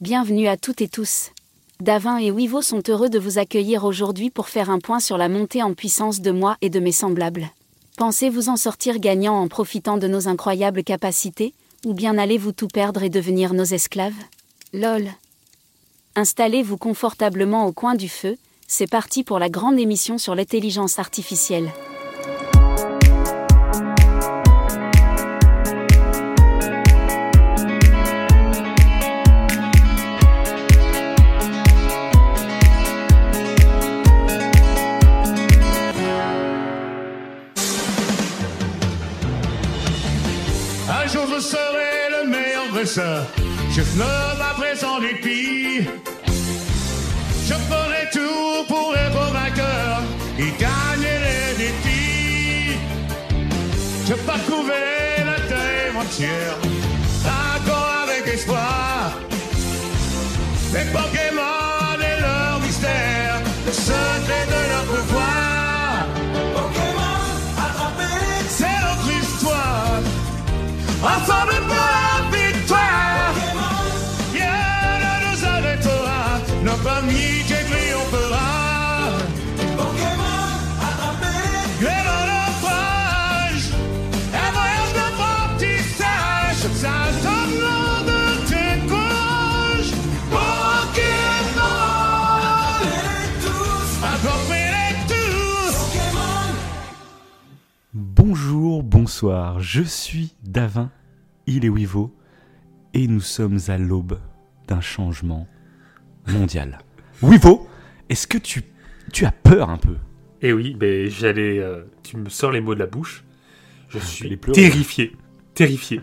[0.00, 1.30] Bienvenue à toutes et tous.
[1.80, 5.28] Davin et Wivo sont heureux de vous accueillir aujourd'hui pour faire un point sur la
[5.28, 7.50] montée en puissance de moi et de mes semblables.
[7.96, 11.52] Pensez-vous en sortir gagnant en profitant de nos incroyables capacités,
[11.84, 14.14] ou bien allez-vous tout perdre et devenir nos esclaves?
[14.72, 15.08] LOL.
[16.14, 18.36] Installez-vous confortablement au coin du feu,
[18.68, 21.72] c'est parti pour la grande émission sur l'intelligence artificielle.
[43.70, 45.86] Je fleuve après son dépit.
[47.46, 50.02] Je ferai tout pour être vainqueur
[50.36, 52.76] et gagner les défis.
[54.08, 56.58] Je parcourrai la terre entière,
[57.22, 59.12] d'accord avec espoir.
[60.72, 61.57] Les Pokémon
[98.78, 100.92] Bonjour, bonsoir, je suis Davin,
[101.48, 102.14] il est Wivo,
[102.94, 104.20] et nous sommes à l'aube
[104.68, 105.48] d'un changement
[106.28, 106.78] mondial.
[107.22, 107.68] Wivo,
[108.08, 108.62] est-ce que tu,
[109.12, 109.96] tu as peur un peu?
[110.42, 111.58] Et oui, ben j'allais.
[111.58, 113.24] euh, tu me sors les mots de la bouche.
[113.88, 114.60] Je les suis pleurer.
[114.60, 115.16] terrifié,
[115.54, 116.00] terrifié,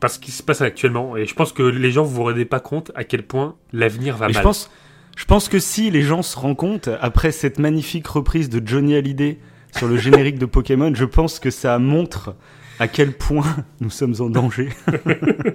[0.00, 1.16] parce ce qui se passe actuellement.
[1.16, 4.16] Et je pense que les gens vous vous rendez pas compte à quel point l'avenir
[4.16, 4.44] va Mais je mal.
[4.44, 4.72] pense,
[5.16, 8.96] je pense que si les gens se rendent compte, après cette magnifique reprise de Johnny
[8.96, 9.38] Hallyday
[9.76, 12.34] sur le générique de Pokémon, je pense que ça montre
[12.78, 14.70] à quel point nous sommes en danger.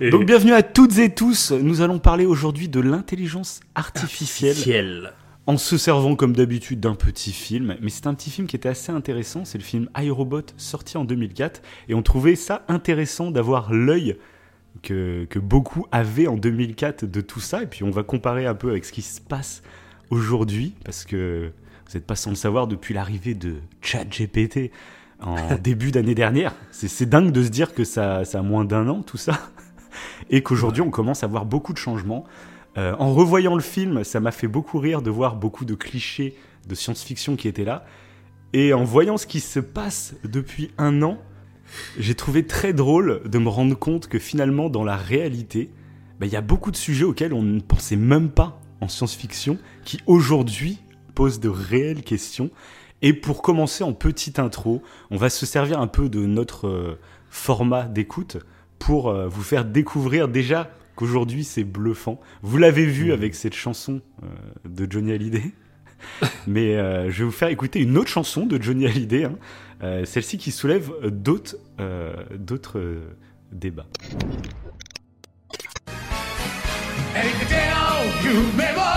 [0.00, 4.54] Et- Donc bienvenue à toutes et tous, nous allons parler aujourd'hui de l'intelligence artificielle.
[4.54, 5.12] Ciel.
[5.46, 7.76] en se servant comme d'habitude d'un petit film.
[7.80, 11.04] Mais c'est un petit film qui était assez intéressant, c'est le film iRobot sorti en
[11.04, 11.62] 2004.
[11.88, 14.16] Et on trouvait ça intéressant d'avoir l'œil
[14.82, 17.62] que, que beaucoup avaient en 2004 de tout ça.
[17.62, 19.62] Et puis on va comparer un peu avec ce qui se passe
[20.10, 21.52] aujourd'hui, parce que
[21.86, 24.70] vous n'êtes pas sans le savoir depuis l'arrivée de ChatGPT
[25.20, 26.54] en début d'année dernière.
[26.70, 29.40] C'est dingue de se dire que ça, ça a moins d'un an tout ça.
[30.30, 32.24] Et qu'aujourd'hui on commence à voir beaucoup de changements.
[32.76, 36.36] Euh, en revoyant le film, ça m'a fait beaucoup rire de voir beaucoup de clichés
[36.68, 37.86] de science-fiction qui étaient là.
[38.52, 41.18] Et en voyant ce qui se passe depuis un an,
[41.98, 45.70] j'ai trouvé très drôle de me rendre compte que finalement, dans la réalité,
[46.20, 49.58] bah, il y a beaucoup de sujets auxquels on ne pensait même pas en science-fiction,
[49.84, 50.78] qui aujourd'hui
[51.16, 52.50] posent de réelles questions.
[53.02, 56.98] Et pour commencer en petite intro, on va se servir un peu de notre euh,
[57.28, 58.36] format d'écoute
[58.78, 62.20] pour euh, vous faire découvrir déjà qu'aujourd'hui c'est bluffant.
[62.42, 64.26] Vous l'avez vu avec cette chanson euh,
[64.68, 65.52] de Johnny Hallyday.
[66.46, 69.36] Mais euh, je vais vous faire écouter une autre chanson de Johnny Hallyday, hein.
[69.82, 72.14] Euh, celle-ci qui soulève d'autres euh,
[72.76, 73.00] euh,
[73.52, 73.86] débats.
[77.16, 78.95] エ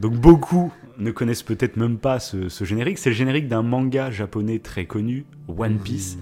[0.00, 2.98] Donc beaucoup ne connaissent peut-être même pas ce, ce générique.
[2.98, 6.18] C'est le générique d'un manga japonais très connu, One Piece.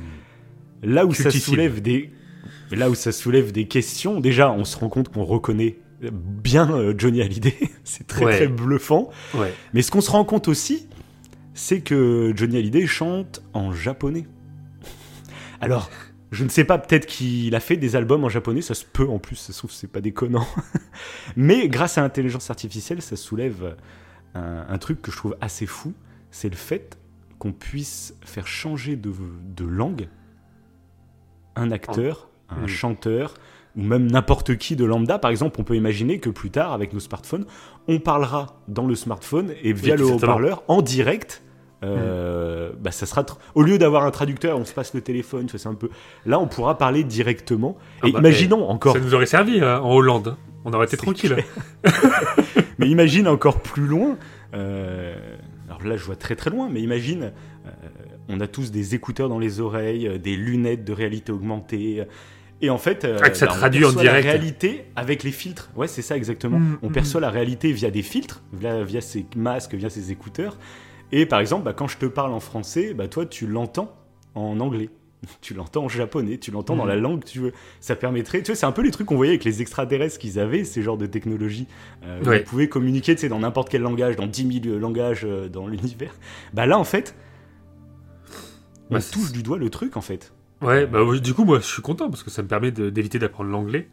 [0.83, 2.11] Là où ça soulève des
[2.71, 5.79] là où ça soulève des questions, déjà on se rend compte qu'on reconnaît
[6.13, 8.37] bien euh, Johnny Hallyday, c'est très Ouais.
[8.37, 9.11] très bluffant.
[9.35, 9.53] Ouais.
[9.75, 10.87] Mais ce qu'on se rend compte aussi,
[11.55, 14.27] c'est que Johnny Hallyday chante en japonais.
[15.61, 15.91] Alors,
[16.31, 19.09] je ne sais pas, peut-être qu'il a fait des albums en japonais, ça se peut
[19.09, 20.47] en plus, ça se trouve, c'est pas déconnant.
[21.37, 23.77] Mais grâce à l'intelligence artificielle, ça soulève
[24.35, 25.95] un, un truc que je trouve assez fou,
[26.31, 26.99] c'est le fait
[27.39, 29.13] qu'on puisse faire changer de,
[29.57, 30.09] de langue
[31.57, 32.69] un acteur, un Mm.
[32.69, 33.35] chanteur,
[33.77, 35.19] ou même n'importe qui de lambda.
[35.19, 37.47] Par exemple, on peut imaginer que plus tard, avec nos smartphones,
[37.87, 41.43] on parlera dans le smartphone et via le haut-parleur, en direct,
[41.85, 45.67] euh, bah, ça sera au lieu d'avoir un traducteur, on se passe le téléphone, c'est
[45.67, 45.91] un peu.
[46.27, 47.77] Là, on pourra parler directement.
[48.03, 50.37] Ah et bah, imaginons encore, Ça nous aurait servi hein, en Hollande.
[50.65, 51.37] On aurait été tranquille.
[52.79, 54.17] mais imagine encore plus loin.
[54.55, 55.15] euh,
[55.69, 57.33] alors là, je vois très très loin, mais imagine,
[57.67, 57.71] euh,
[58.29, 62.05] on a tous des écouteurs dans les oreilles, des lunettes de réalité augmentée,
[62.61, 64.25] Et en fait, Ah, ça bah, on traduit en perçoit direct.
[64.25, 65.71] la réalité avec les filtres.
[65.77, 66.59] Ouais, c'est ça exactement.
[66.59, 70.11] Mm, on mm, perçoit la réalité via des filtres, via, via ses masques, via ses
[70.11, 70.59] écouteurs.
[71.13, 73.95] Et par exemple, bah, quand je te parle en français, bah, toi, tu l'entends
[74.35, 74.91] en anglais.
[75.41, 76.89] Tu l'entends en japonais, tu l'entends dans Mm.
[76.89, 77.53] la langue que tu veux.
[77.81, 80.39] Ça permettrait, tu vois, c'est un peu les trucs qu'on voyait avec les extraterrestres qu'ils
[80.39, 81.67] avaient, ces genres de technologies.
[82.05, 82.39] Euh, Ouais.
[82.39, 85.67] Ils pouvaient communiquer, tu sais, dans n'importe quel langage, dans 10 000 langages euh, dans
[85.67, 86.13] l'univers.
[86.55, 87.17] Bah là, en fait,
[88.91, 90.33] on Bah, touche du doigt le truc, en fait.
[90.63, 93.51] Ouais, bah du coup, moi, je suis content parce que ça me permet d'éviter d'apprendre
[93.51, 93.89] l'anglais.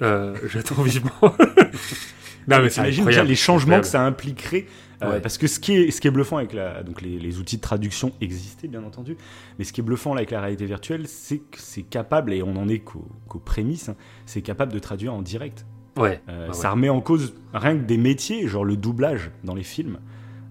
[0.00, 1.10] Euh, J'attends vivement.
[2.48, 4.66] non, mais c'est T'imagines déjà les changements que ça impliquerait.
[5.02, 5.20] Euh, Ouais.
[5.20, 6.82] Parce que ce qui est, ce qui est bluffant avec la.
[6.82, 9.16] Donc les, les outils de traduction existaient, bien entendu.
[9.58, 12.42] Mais ce qui est bluffant là, avec la réalité virtuelle, c'est que c'est capable, et
[12.42, 13.04] on en est qu'aux
[13.44, 13.96] prémices, hein,
[14.26, 15.66] c'est capable de traduire en direct.
[15.98, 16.20] Ouais.
[16.28, 19.62] Euh, ouais, Ça remet en cause rien que des métiers, genre le doublage dans les
[19.64, 19.98] films.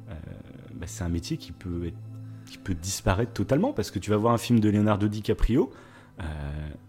[0.09, 0.13] Euh,
[0.75, 1.95] bah, c'est un métier qui peut, être-
[2.49, 5.71] qui peut disparaître totalement parce que tu vas voir un film de Leonardo DiCaprio.
[6.19, 6.23] euh,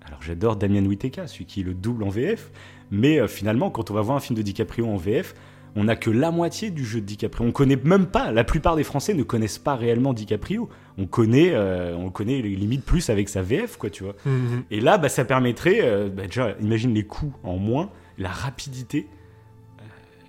[0.05, 2.51] alors j'adore Damien Whiteka, celui qui le double en VF,
[2.91, 5.35] mais euh, finalement quand on va voir un film de DiCaprio en VF,
[5.75, 7.47] on n'a que la moitié du jeu de DiCaprio.
[7.47, 8.31] On connaît même pas.
[8.31, 10.69] La plupart des Français ne connaissent pas réellement DiCaprio.
[10.99, 14.15] On connaît, euh, on connaît limite plus avec sa VF, quoi, tu vois.
[14.27, 14.65] Mhm.
[14.71, 19.07] Et là, bah, ça permettrait, euh, bah, déjà, imagine les coûts en moins, la rapidité.
[19.79, 19.83] euh,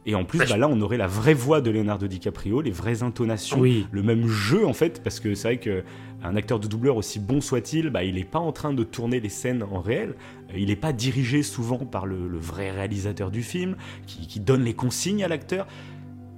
[0.06, 2.72] Et en plus, Bah, bah, là, on aurait la vraie voix de Leonardo DiCaprio, les
[2.72, 3.86] vraies intonations, Oui.
[3.92, 5.84] le même jeu en fait, parce que c'est vrai que
[6.26, 9.20] un acteur de doubleur aussi bon soit-il, bah, il n'est pas en train de tourner
[9.20, 10.16] les scènes en réel.
[10.54, 13.76] Euh, Il n'est pas dirigé souvent par le, le vrai réalisateur du film,
[14.08, 15.68] qui, qui donne les consignes à l'acteur.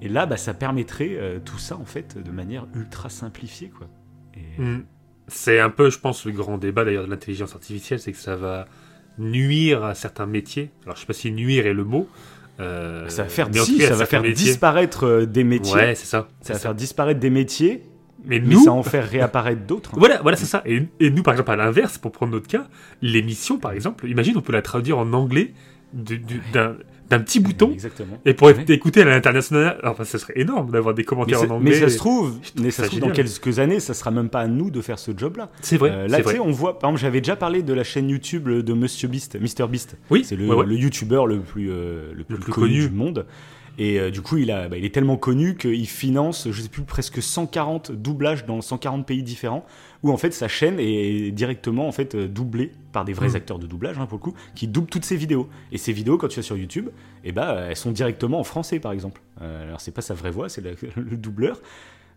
[0.02, 3.88] Et là, bah, ça permettrait euh, tout ça en fait de manière ultra simplifiée, quoi.
[4.36, 4.84] Et- Mm.
[5.28, 8.36] C'est un peu, je pense, le grand débat d'ailleurs de l'intelligence artificielle, c'est que ça
[8.36, 8.68] va
[9.18, 10.70] nuire à certains métiers.
[10.84, 12.08] Alors, je sais pas si nuire est le mot.
[12.60, 15.74] euh, Ça va faire, si, ça va métiers- disparaître euh, des métiers.
[15.74, 16.28] Ouais, c'est ça.
[16.42, 16.64] Ça va ça.
[16.64, 17.82] faire disparaître des métiers,
[18.28, 19.92] Mais mais nous, ça en faire réapparaître d'autres.
[19.94, 19.98] hein.
[20.00, 20.62] Voilà, voilà, c'est ça.
[20.66, 22.68] Et, et nous, par exemple, à l'inverse, pour prendre notre cas,
[23.02, 25.54] l'émission, par exemple, imagine, on peut la traduire en anglais
[25.94, 26.20] du-
[27.08, 27.72] d'un petit bouton.
[27.72, 28.18] Exactement.
[28.26, 31.70] Et pour être écouté à l'international, enfin, ça serait énorme d'avoir des commentaires en mais
[31.70, 31.80] anglais.
[31.82, 34.10] ça se trouve, Je trouve mais ça ça se trouve dans quelques années, ça sera
[34.10, 35.52] même pas à nous de faire ce job-là.
[35.62, 37.84] C'est vrai, Euh, là, tu sais, on voit, par exemple, j'avais déjà parlé de la
[37.84, 39.98] chaîne YouTube de Monsieur Beast, Mr Beast.
[40.10, 40.66] Oui, C'est le, ouais, ouais.
[40.66, 42.90] le YouTuber le plus, euh, le plus, plus connu, connu.
[42.90, 43.26] du monde.
[43.78, 46.70] Et euh, du coup, il, a, bah, il est tellement connu qu'il finance, je sais
[46.70, 49.66] plus, presque 140 doublages dans 140 pays différents,
[50.04, 53.36] où en fait sa chaîne est directement en fait euh, doublée par des vrais Mm.
[53.36, 55.50] acteurs de doublage, hein, pour le coup, qui doublent toutes ses vidéos.
[55.72, 56.90] Et ces vidéos, quand tu vas sur YouTube,
[57.24, 59.22] eh ben, elles sont directement en français, par exemple.
[59.42, 60.64] Euh, alors c'est pas sa vraie voix, c'est
[60.96, 61.60] le doubleur.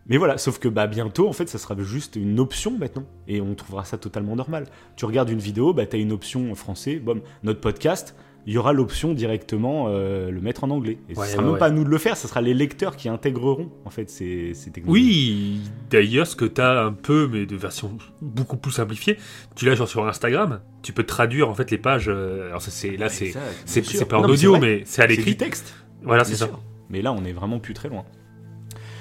[0.07, 3.03] Mais voilà, sauf que bah, bientôt, en fait, ça sera juste une option maintenant.
[3.27, 4.65] Et on trouvera ça totalement normal.
[4.95, 6.95] Tu regardes une vidéo, bah, tu as une option en français.
[6.95, 8.15] Bon, notre podcast,
[8.47, 10.97] il y aura l'option directement euh, le mettre en anglais.
[11.09, 11.59] Et Ouais, ce sera ouais, même ouais.
[11.59, 14.53] pas à nous de le faire, ce sera les lecteurs qui intégreront en fait ces,
[14.53, 15.03] ces technologies.
[15.03, 19.17] Oui, d'ailleurs, ce que tu as un peu, mais de version beaucoup plus simplifiée,
[19.55, 22.07] tu l'as genre sur Instagram, tu peux traduire en fait les pages.
[22.09, 23.33] euh, alors, c'est, là, c'est,
[23.65, 25.31] c'est, pas en Non, audio, mais c'est à c'est l'écrit.
[25.31, 25.73] du texte.
[26.01, 26.45] Voilà, c'est ça.
[26.47, 26.59] sûr.
[26.89, 28.05] Mais là, on est vraiment plus très loin.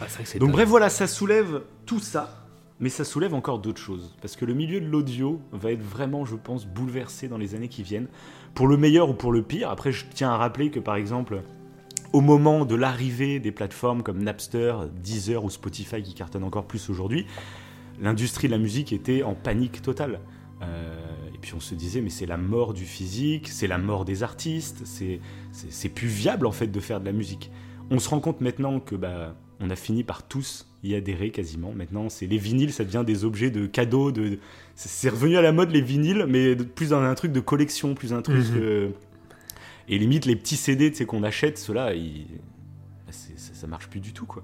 [0.01, 2.45] Ah, vrai Donc bref, voilà, ça soulève tout ça,
[2.81, 4.15] mais ça soulève encore d'autres choses.
[4.21, 7.69] Parce que le milieu de l'audio va être vraiment, je pense, bouleversé dans les années
[7.69, 8.07] qui viennent,
[8.55, 9.71] pour le meilleur ou pour le pire.
[9.71, 11.43] Après, je tiens à rappeler que par exemple,
[12.13, 16.89] au moment de l'arrivée des plateformes comme Napster, Deezer ou Spotify qui cartonnent encore plus
[16.91, 17.27] aujourd'hui,
[18.01, 20.21] l'industrie de la musique était en panique totale.
[20.63, 20.97] Euh,
[21.35, 24.23] et puis on se disait, mais c'est la mort du physique, c'est la mort des
[24.23, 27.51] artistes, c'est plus viable en fait de faire de la musique.
[27.91, 31.73] On se rend compte maintenant que bah, on a fini par tous y adhérer quasiment.
[31.73, 34.13] Maintenant, c'est les vinyles, ça devient des objets de cadeaux.
[34.13, 34.39] De,
[34.75, 38.13] c'est- revenu à la mode les vinyles, mais plus dans un truc de collection, plus
[38.13, 38.37] un truc.
[38.51, 38.57] Mhm.
[38.61, 38.89] euh,
[39.89, 42.27] et limite les petits CD, qu'on achète, ceux-là, ils-
[43.11, 44.43] ça, ça marche plus du tout quoi.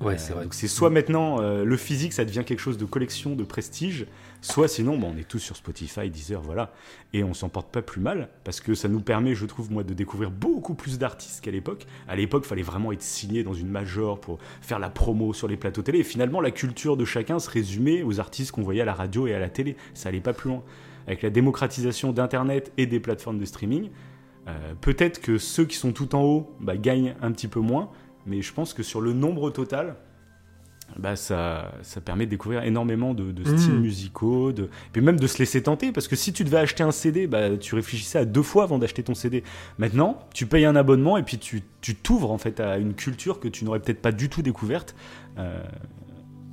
[0.00, 0.44] Ouais, Euh, c'est vrai.
[0.44, 4.06] Donc c'est soit maintenant euh, le physique, ça devient quelque chose de collection, de prestige,
[4.40, 6.72] soit sinon, bon, on est tous sur Spotify, Deezer, voilà,
[7.12, 9.82] et on s'en porte pas plus mal parce que ça nous permet, je trouve, moi,
[9.82, 11.86] de découvrir beaucoup plus d'artistes qu'à l'époque.
[12.08, 15.48] À l'époque, il fallait vraiment être signé dans une major pour faire la promo sur
[15.48, 16.00] les plateaux télé.
[16.00, 19.26] Et finalement, la culture de chacun se résumait aux artistes qu'on voyait à la radio
[19.26, 19.76] et à la télé.
[19.94, 20.62] Ça allait pas plus loin.
[21.06, 23.90] Avec la démocratisation d'Internet et des plateformes de streaming,
[24.48, 27.90] euh, peut-être que ceux qui sont tout en haut bah, gagnent un petit peu moins,
[28.26, 29.94] mais je pense que sur le nombre total,
[30.98, 33.80] bah, ça, ça permet de découvrir énormément de, de styles Mm.
[33.80, 36.92] musicaux, de, puis même de se laisser tenter, parce que si tu devais acheter un
[36.92, 39.42] CD, bah, tu réfléchissais à deux fois avant d'acheter ton CD.
[39.78, 43.40] Maintenant, tu payes un abonnement et puis tu tu t'ouvres en fait à une culture
[43.40, 44.94] que tu n'aurais peut-être pas du tout découverte.
[45.38, 45.60] euh,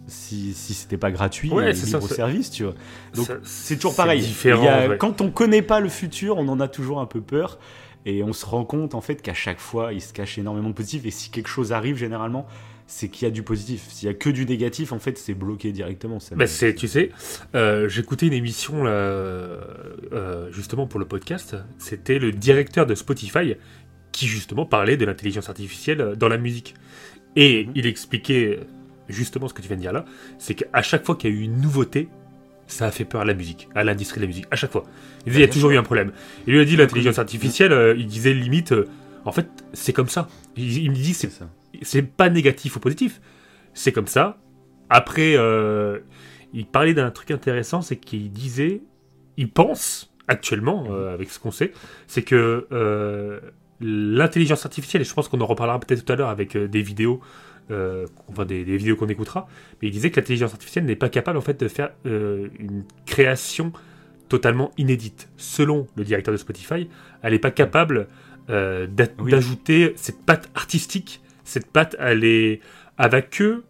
[0.08, 2.74] si, si c'était pas gratuit Ouais, et c'est libre ça- service, tu vois.
[3.16, 4.20] Donc, c'est toujours pareil.
[4.22, 4.98] différent, a- ouais.
[4.98, 7.58] Quand on connaît pas le futur, on en a toujours un peu peur.
[8.06, 10.74] Et on se rend compte en fait qu'à chaque fois, il se cache énormément de
[10.74, 11.06] positif.
[11.06, 12.46] Et si quelque chose arrive, généralement,
[12.86, 13.86] c'est qu'il y a du positif.
[13.90, 16.20] S'il y a que du négatif, en fait, c'est bloqué directement.
[16.20, 17.12] ça Bah, c'est, tu sais,
[17.56, 21.56] euh, j'écoutais une émission là, euh, justement pour le podcast.
[21.78, 23.56] C'était le directeur de Spotify
[24.12, 26.76] qui justement parlait de l'intelligence artificielle dans la musique.
[27.36, 27.72] Et Mhm.
[27.76, 28.60] il expliquait
[29.10, 30.06] justement ce que tu viens de dire là,
[30.38, 32.10] c'est qu'à chaque fois qu'il y a eu une nouveauté,
[32.68, 34.84] ça a fait peur à la musique, à l'industrie de la musique, à chaque fois.
[35.26, 36.12] Il disait, il y a toujours eu un problème.
[36.48, 38.88] Et lui a dit l'intelligence artificielle, euh, il disait limite, euh,
[39.26, 40.28] en fait, c'est comme ça.
[40.56, 43.22] Il, me dit, c'est pas négatif ou positif.
[43.74, 44.38] C'est comme ça.
[44.90, 46.00] Après, euh,
[46.54, 48.82] il parlait d'un truc intéressant, c'est qu'il disait,
[49.38, 51.74] il pense actuellement, euh, avec ce qu'on sait,
[52.08, 52.68] c'est que
[53.82, 57.22] l'intelligence artificielle, et je pense qu'on en reparlera peut-être tout à l'heure avec des vidéos,
[57.72, 59.48] euh, enfin des, des vidéos qu'on écoutera,
[59.82, 62.84] mais il disait que l'intelligence artificielle n'est pas capable en fait de faire euh, une
[63.06, 63.72] création
[64.30, 65.30] totalement inédite.
[65.38, 66.90] Selon le directeur de Spotify,
[67.22, 68.08] elle n'est pas capable
[68.50, 68.88] euh,
[69.20, 69.32] Oui.
[69.32, 71.22] d'ajouter cette patte artistique.
[71.44, 72.62] Cette patte, elle est,
[72.98, 73.64] elle va que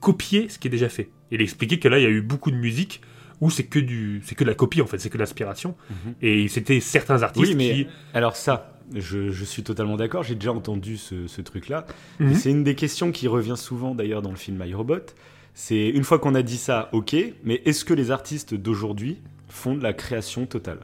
[0.00, 1.08] copier ce qui est déjà fait.
[1.30, 3.00] Il expliquait que là, il y a eu beaucoup de musique
[3.40, 5.76] où c'est que du, c'est que de la copie en fait, c'est que de l'inspiration.
[5.90, 6.14] Mhm.
[6.20, 10.22] Et c'était certains artistes Oui, mais qui, alors ça, je, je suis totalement d'accord.
[10.22, 11.86] J'ai déjà entendu ce, ce truc-là.
[12.18, 12.34] Mhm.
[12.34, 14.96] C'est une des questions qui revient souvent d'ailleurs dans le film iRobot.
[15.54, 19.18] C'est une fois qu'on a dit ça, ok, mais est-ce que les artistes d'aujourd'hui
[19.48, 20.78] font de la création totale?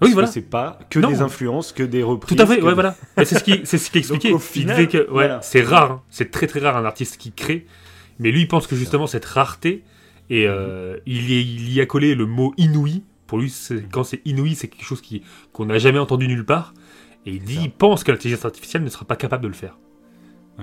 [0.00, 1.08] Oui voilà, que c'est pas que Non.
[1.10, 2.96] des influences, que des reprises tout à fait, ouais des- voilà.
[3.18, 4.30] C'est ce qui, c'est ce qu'il expliquait.
[4.30, 5.42] au Il final, disait que ouais, voilà.
[5.42, 6.02] c'est rare, hein.
[6.08, 7.66] c'est très très rare un artiste qui crée.
[8.20, 9.82] Mais lui, il pense que justement cette rareté
[10.30, 13.02] et euh, il, y, il y a collé le mot inouï.
[13.26, 13.52] Pour lui,
[13.90, 16.74] quand c'est inouï, c'est quelque chose qui qu'on n'a jamais entendu nulle part.
[17.28, 17.60] Et il dit, ça.
[17.62, 19.76] il pense que l'intelligence artificielle ne sera pas capable de le faire.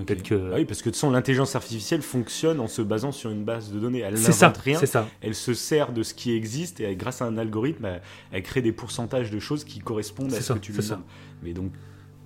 [0.06, 3.30] Que- Ah oui, parce que de toute façon, l'intelligence artificielle fonctionne en se basant sur
[3.30, 4.00] une base de données.
[4.00, 4.78] Elle n'invente rien.
[4.84, 5.08] ça.
[5.22, 8.60] Elle se sert de ce qui existe et grâce à un algorithme, elle, elle crée
[8.60, 11.00] des pourcentages de choses qui correspondent à ce ça, que tu lui demandes.
[11.42, 11.72] Mais donc,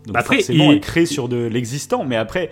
[0.04, 2.02] donc Après, forcément, il- elle crée sur de l'existant.
[2.04, 2.50] Mais après,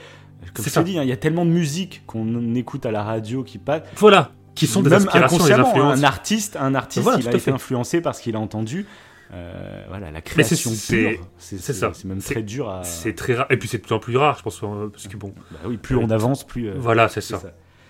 [0.54, 3.02] comme je te dis, hein, il y a tellement de musique qu'on écoute à la
[3.02, 3.82] radio qui passe.
[3.96, 5.98] Voilà, qui sont des Même inspirations, des influences.
[5.98, 7.50] un artiste, un artiste, Voilà, il a été fait.
[7.50, 8.86] influencé par ce qu'il a entendu.
[9.34, 11.92] Euh, voilà, la création c'est- c'est c'est ça.
[11.94, 12.82] C'est même très dur à.
[12.84, 13.46] C'est très rare.
[13.50, 15.34] Et puis c'est de plus en plus rare, je pense, euh, parce que bon.
[15.50, 16.68] Bah oui, plus on avance, plus.
[16.68, 17.40] euh, Voilà, c'est ça.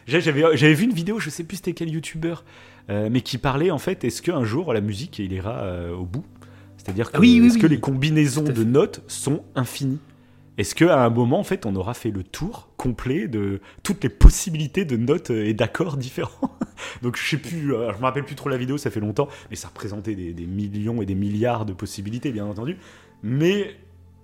[0.06, 2.44] J'avais j'avais vu une vidéo, je sais plus c'était quel youtubeur,
[2.90, 6.24] euh, mais qui parlait en fait, est-ce qu'un jour la musique il ira au bout?
[6.78, 7.60] C'est-à-dire que, Ah oui, oui, est-ce oui.
[7.60, 9.98] que les combinaisons de notes sont infinies?
[10.58, 14.10] Est-ce qu'à un moment en fait on aura fait le tour complet de toutes les
[14.10, 16.58] possibilités de notes et d'accords différents?
[17.02, 19.28] Donc je sais plus, euh, je me rappelle plus trop la vidéo, ça fait longtemps,
[19.50, 22.76] mais ça représentait des, des millions et des milliards de possibilités bien entendu.
[23.22, 23.76] Mais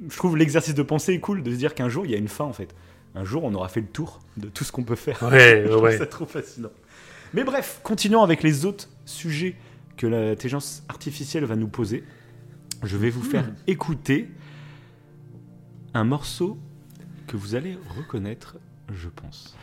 [0.09, 2.19] je trouve l'exercice de pensée est cool de se dire qu'un jour il y a
[2.19, 2.75] une fin en fait.
[3.15, 5.23] Un jour on aura fait le tour de tout ce qu'on peut faire.
[5.23, 5.99] Ouais, Je trouve ouais.
[5.99, 6.71] ça trop fascinant.
[7.33, 9.55] Mais bref, continuons avec les autres sujets
[9.97, 12.03] que l'intelligence artificielle va nous poser.
[12.83, 14.29] Je vais vous faire écouter
[15.95, 16.59] un morceau
[17.29, 18.57] que vous allez reconnaître,
[18.93, 19.57] je pense.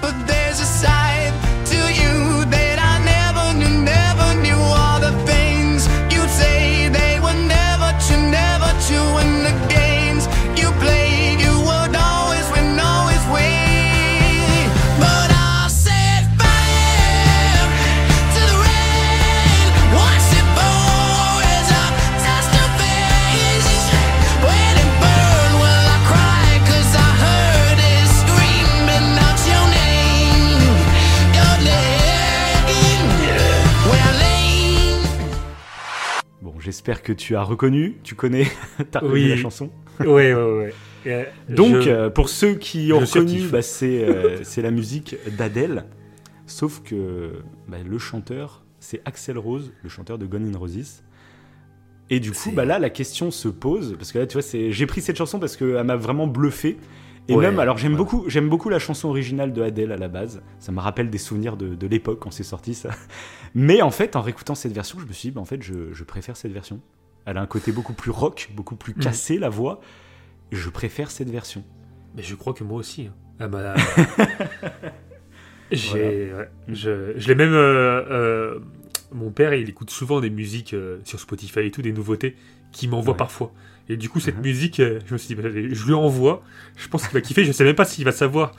[0.00, 1.34] But there's a side
[1.66, 2.27] to you
[37.08, 38.46] que tu as reconnu, tu connais,
[38.90, 39.28] t'as reconnu Oui.
[39.28, 39.70] la chanson.
[40.00, 40.28] Ouais.
[41.06, 44.70] Et, euh, Donc, je- euh, pour ceux qui ont reconnu, bah, c'est euh, c'est la
[44.70, 45.84] musique d'Adèle.
[46.46, 47.32] Sauf que
[47.66, 51.02] bah, le chanteur, c'est Axel Rose, le chanteur de Gone in Roses.
[52.10, 54.86] Et du coup, bah, là, la question se pose, parce que là, tu vois, j'ai
[54.86, 56.78] pris cette chanson parce qu'elle m'a vraiment bluffé.
[57.30, 57.98] Et Ouais, même, alors j'aime ouais.
[57.98, 60.40] beaucoup, j'aime beaucoup la chanson originale de Adèle à la base.
[60.60, 62.88] Ça me rappelle des souvenirs de, de l'époque quand c'est sorti ça.
[63.54, 65.92] Mais en fait, en réécoutant cette version, je me suis dit, bah, en fait, je,
[65.92, 66.80] je préfère cette version.
[67.30, 69.00] Elle a un côté beaucoup plus rock, beaucoup plus Mm.
[69.00, 69.80] cassé la voix.
[70.50, 71.62] Je préfère cette version.
[72.16, 73.06] Mais je crois que moi aussi.
[73.08, 73.14] hein.
[73.38, 73.74] Ah bah,
[75.70, 77.52] J'ai, ouais, je, je l'ai même.
[77.52, 78.58] euh, euh,
[79.12, 82.36] mon père, il écoute souvent des musiques euh, sur Spotify et tout, des nouveautés,
[82.72, 83.18] qu'il m'envoie Ouais.
[83.18, 83.52] parfois.
[83.90, 84.42] Et du coup, cette Mhm.
[84.42, 86.42] musique, je me suis dit, bah, je lui envoie.
[86.76, 87.44] Je pense qu'il va kiffer.
[87.44, 88.52] Je sais même pas s'il va savoir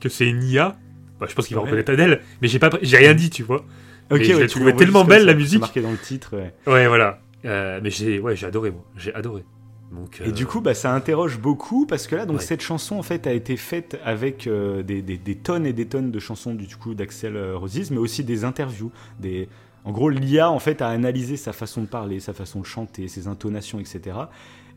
[0.00, 0.76] que c'est une IA.
[1.20, 1.66] Bah, je pense qu'il va Ouais.
[1.68, 3.64] reconnaître Adèle, mais j'ai pas, j'ai rien dit, tu vois.
[4.10, 5.60] Ok, Mais je trouvée l'envoies tellement belle, la musique.
[5.60, 6.36] Marqué dans le titre.
[6.36, 6.52] ouais.
[6.66, 7.20] Ouais, voilà.
[7.44, 8.84] Euh, mais j'ai, ouais, j'ai adoré, moi.
[8.96, 9.44] J'ai adoré.
[9.92, 12.42] Donc, Et euh, du coup, bah, ça interroge beaucoup parce que là, donc Ouais.
[12.42, 15.86] cette chanson en fait a été faite avec euh, des, des- des tonnes et des
[15.86, 18.90] tonnes de chansons du coup d'Axel euh, Roses, mais aussi des interviews.
[19.20, 19.48] Des...
[19.84, 23.06] En gros, l'IA en fait a analysé sa façon de parler, sa façon de chanter,
[23.06, 24.16] ses intonations, etc.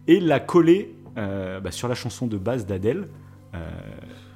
[0.07, 3.07] Et l'a collé euh, bah, sur la chanson de base d'Adèle.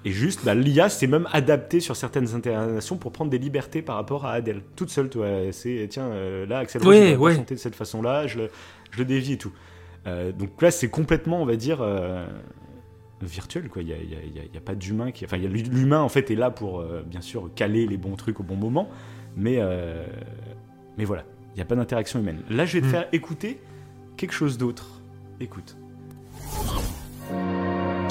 [0.05, 3.95] Et juste, bah, l'IA s'est même adaptée sur certaines intonations pour prendre des libertés par
[3.95, 4.61] rapport à Adèle.
[4.75, 5.27] Toute seule, toi.
[5.51, 8.49] C'est, tiens, euh, là, Axel Rose, Ouais, chanter de cette façon-là, je le,
[8.91, 9.53] je le dévie et tout.
[10.05, 12.25] Euh, donc là, c'est complètement, on va dire, euh,
[13.21, 13.81] virtuel, quoi.
[13.81, 15.23] Il n'y a, y a- y a- il y a pas d'humain qui.
[15.23, 18.55] Enfin, l'humain, en fait, est là pour, bien sûr, caler les bons trucs au bon
[18.57, 18.89] moment.
[19.37, 19.59] Mais,
[20.97, 22.41] mais voilà, il n'y a pas d'interaction humaine.
[22.49, 22.89] Là, je vais te Hmm.
[22.91, 23.61] faire écouter
[24.17, 24.99] quelque chose d'autre.
[25.39, 25.77] Écoute.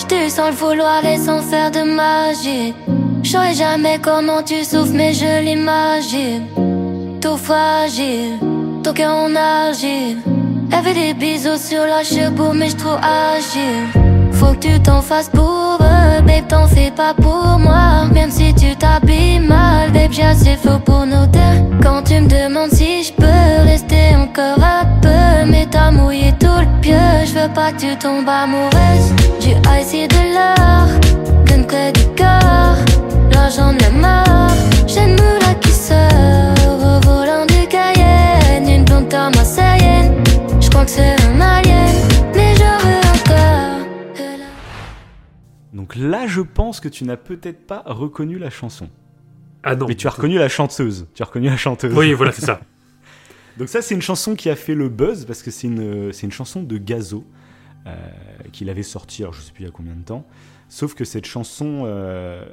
[0.02, 2.74] J't'ai eu sans le vouloir et sans faire de magie.
[3.22, 6.46] J'saurais jamais comment tu souffres, mais je l'imagine.
[7.20, 8.36] Tout fragile,
[8.82, 10.18] ton cœur en argile.
[10.72, 13.86] Elle des bisous sur la cheveux, mais j'trouve agile.
[14.32, 18.06] Faut que tu t'en fasses pour eux, babe, t'en fais pas pour moi.
[18.12, 21.78] Même si tu t'habilles mal, babe, j'ai assez faux pour nos deux.
[21.80, 26.46] Quand tu me demandes si je peux rester encore un peu, mais t'as mouillé tout
[26.46, 26.94] le pieu,
[27.26, 29.12] je veux pas que tu tombes amoureuse.
[29.40, 32.76] Du ice et de l'or, gun près du corps,
[33.32, 34.50] l'argent de la mort.
[34.86, 35.96] J'ai une moula qui sort
[36.78, 40.22] au volant du Cayenne, une comme assyrienne.
[40.60, 41.94] Je crois que c'est un alien,
[42.34, 43.86] mais j'en veux encore.
[44.18, 48.88] la- Donc là, je pense que tu n'as peut-être pas reconnu la chanson.
[49.64, 49.86] Ah non.
[49.88, 51.06] Mais tu as reconnu la chanteuse.
[51.14, 51.94] Tu as reconnu la chanteuse.
[51.96, 52.60] Oui, voilà, c'est ça.
[53.58, 56.26] Donc ça, c'est une chanson qui a fait le buzz parce que c'est une, c'est
[56.26, 57.24] une chanson de Gazo
[57.86, 57.96] euh,
[58.52, 60.26] qu'il avait sorti, alors je sais plus il y a combien de temps.
[60.68, 62.44] Sauf que cette chanson euh,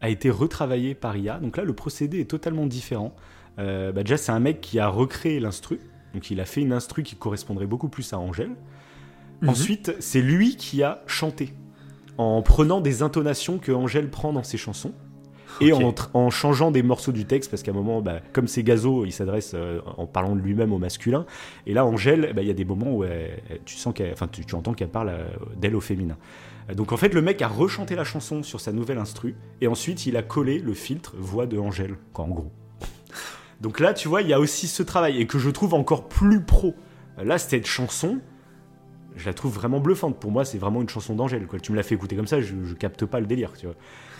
[0.00, 1.38] a été retravaillée par IA.
[1.38, 3.14] Donc là, le procédé est totalement différent.
[3.58, 5.78] Euh, bah déjà, c'est un mec qui a recréé l'instru.
[6.14, 8.52] Donc il a fait une instru qui correspondrait beaucoup plus à Angèle.
[9.42, 9.48] Mhm.
[9.48, 11.54] Ensuite, c'est lui qui a chanté
[12.16, 14.92] en prenant des intonations que Angèle prend dans ses chansons.
[15.60, 19.04] Et en, changeant des morceaux du texte, parce qu'à un moment, bah, comme c'est Gazo,
[19.04, 21.26] il s'adresse euh, en parlant de lui-même au masculin.
[21.66, 24.28] Et là, Angèle, bah, il y a des moments où elle- tu sens qu'elle, enfin,
[24.28, 26.16] tu, tu entends qu'elle parle euh, d'elle au féminin.
[26.70, 29.66] Euh, Donc en fait, le mec a rechanté la chanson sur sa nouvelle instru, et
[29.66, 32.52] ensuite il a collé le filtre voix de Angèle, quoi, en gros.
[33.60, 36.08] Donc là, tu vois, il y a aussi ce travail, et que je trouve encore
[36.08, 36.74] plus pro.
[37.20, 38.20] Là, cette chanson,
[39.16, 40.20] je la trouve vraiment bluffante.
[40.20, 41.48] Pour moi, c'est vraiment une chanson d'Angèle.
[41.60, 43.74] Tu me l'as fait écouter comme ça, je, je capte pas le délire, tu vois.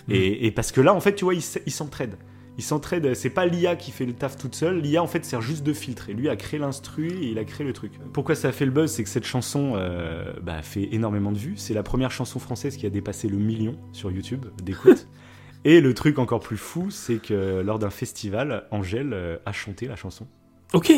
[0.09, 2.17] Et, et parce que là, en fait, tu vois, ils s'entraident.
[2.59, 3.15] Ils s'entraident.
[3.15, 4.81] C'est pas l'IA qui fait le taf toute seule.
[4.81, 6.11] L'IA, en fait, sert juste de filtre.
[6.11, 7.93] Et lui a créé l'instru et il a créé le truc.
[8.13, 11.39] Pourquoi ça a fait le buzz C'est que cette chanson euh, bah, fait énormément de
[11.39, 11.55] vues.
[11.57, 15.07] C'est la première chanson française qui a dépassé le million sur YouTube d'écoute.
[15.65, 19.87] et le truc encore plus fou, c'est que lors d'un festival, Angèle euh, a chanté
[19.87, 20.27] la chanson.
[20.73, 20.93] Ok.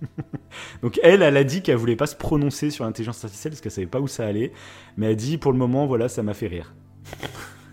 [0.82, 3.72] Donc elle, elle a dit qu'elle voulait pas se prononcer sur l'intelligence artificielle parce qu'elle
[3.72, 4.52] savait pas où ça allait,
[4.96, 6.74] mais elle dit pour le moment, voilà, ça m'a fait rire.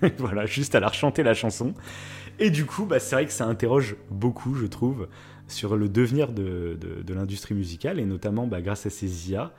[0.17, 1.73] voilà, juste elle a rechanté la chanson.
[2.39, 5.07] Et du coup, bah, c'est vrai que ça interroge beaucoup, je trouve,
[5.47, 9.51] sur le devenir de, de- de l'industrie musicale et notamment bah, grâce à ces IA.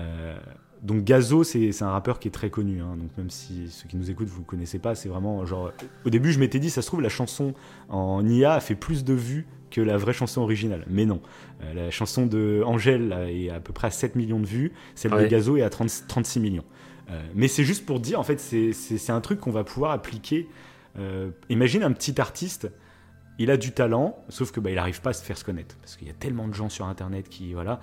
[0.00, 0.36] Euh,
[0.82, 2.80] donc Gazo, c'est un rappeur qui est très connu.
[2.82, 2.96] hein.
[2.98, 5.70] donc même si ceux qui nous écoutent vous ne connaissez pas, c'est vraiment genre.
[6.04, 7.54] Au début, je m'étais dit, ça se trouve la chanson
[7.88, 10.84] en IA a fait plus de vues que la vraie chanson originale.
[10.88, 11.20] Mais non.
[11.62, 15.12] Euh, la chanson de Angèle est à peu près à 7 millions de vues, celle
[15.12, 15.28] de Ouais.
[15.28, 16.64] Gazo est à 30 36 millions.
[17.10, 20.48] Euh, mais c'est juste pour dire, en fait, c'est- un truc qu'on va pouvoir appliquer.
[20.98, 22.70] Euh, imagine un petit artiste,
[23.38, 25.76] il a du talent, sauf que bah, il n'arrive pas à se faire se connaître
[25.78, 27.80] parce qu'il y a tellement de gens sur Internet qui voilà.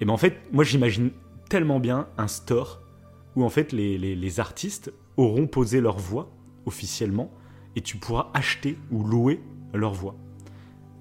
[0.00, 1.10] Et ben en fait, moi j'imagine
[1.48, 2.80] tellement bien un store
[3.36, 6.30] où en fait les, les- les artistes auront posé leur voix
[6.66, 7.30] officiellement
[7.76, 9.40] et tu pourras acheter ou louer
[9.72, 10.16] leur voix.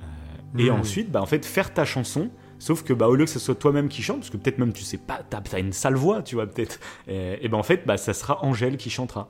[0.01, 0.75] Euh, Et Hmm.
[0.79, 2.29] ensuite, bah, en fait, faire ta chanson.
[2.59, 4.73] Sauf que bah, au lieu que ce soit toi-même qui chante, parce que peut-être même
[4.73, 6.79] tu sais pas, t'as as une sale voix, tu vois, peut-être.
[7.07, 9.29] Et, et ben en fait, bah, ça sera Angèle qui chantera.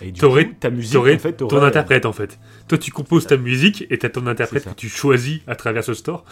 [0.00, 2.38] Et du T'aurais- coup, ta musique, T'aurais en fait, ton t'auras- interprète en fait.
[2.68, 5.92] Toi, tu composes ta musique et t'as ton interprète que tu choisis à travers ce
[5.92, 6.24] store.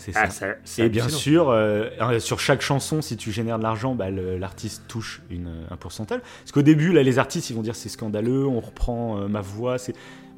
[0.00, 0.46] C'est Ah, ça.
[0.78, 1.20] Et bien hallucinant.
[1.20, 5.66] sûr, euh, euh, sur chaque chanson, si tu génères de l'argent, bah, l'artiste touche une,
[5.70, 6.20] un pourcentage.
[6.40, 9.42] Parce qu'au début, là, les artistes, ils vont dire c'est scandaleux, on reprend euh, ma
[9.42, 9.76] voix.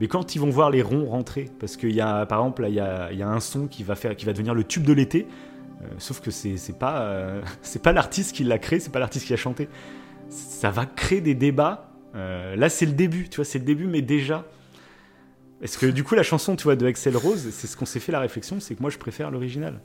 [0.01, 2.75] Mais quand ils vont voir les ronds rentrer, parce qu'il y a, par exemple, il
[2.75, 4.83] y a, il y a un son qui va, faire, qui va devenir le tube
[4.83, 5.29] de l'été,
[5.81, 7.17] euh, sauf que c'est pas,
[7.63, 9.69] c'est pas l'artiste qui l'a créé, c'est pas l'artiste qui a chanté.
[10.29, 11.89] Ça va créer des débats.
[12.15, 14.45] Là, c'est le début, tu vois, c'est le début, mais déjà.
[15.63, 18.01] Est-ce que du coup, la chanson, tu vois, de Axel Rose, c'est ce qu'on s'est
[18.01, 19.81] fait la réflexion, c'est que moi, je préfère l'original.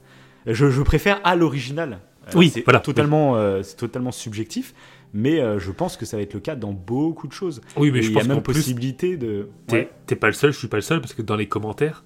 [0.46, 2.00] Je, je préfère à l'original.
[2.26, 4.74] Euh, Oui, c'est voilà, Totalement, euh, c'est totalement subjectif,
[5.14, 7.60] mais euh, je pense que ça va être le cas dans beaucoup de choses.
[7.76, 9.48] Oui, mais Et je il y a pense même plus, possibilité de.
[9.68, 10.16] t'es Ouais.
[10.16, 12.04] pas le seul, je suis pas le seul, parce que dans les commentaires,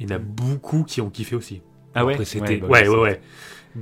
[0.00, 1.60] il y en a beaucoup qui ont kiffé aussi.
[1.94, 2.14] Ah ouais?
[2.14, 3.20] Après, c'était- Ouais, bah, ouais, ouais.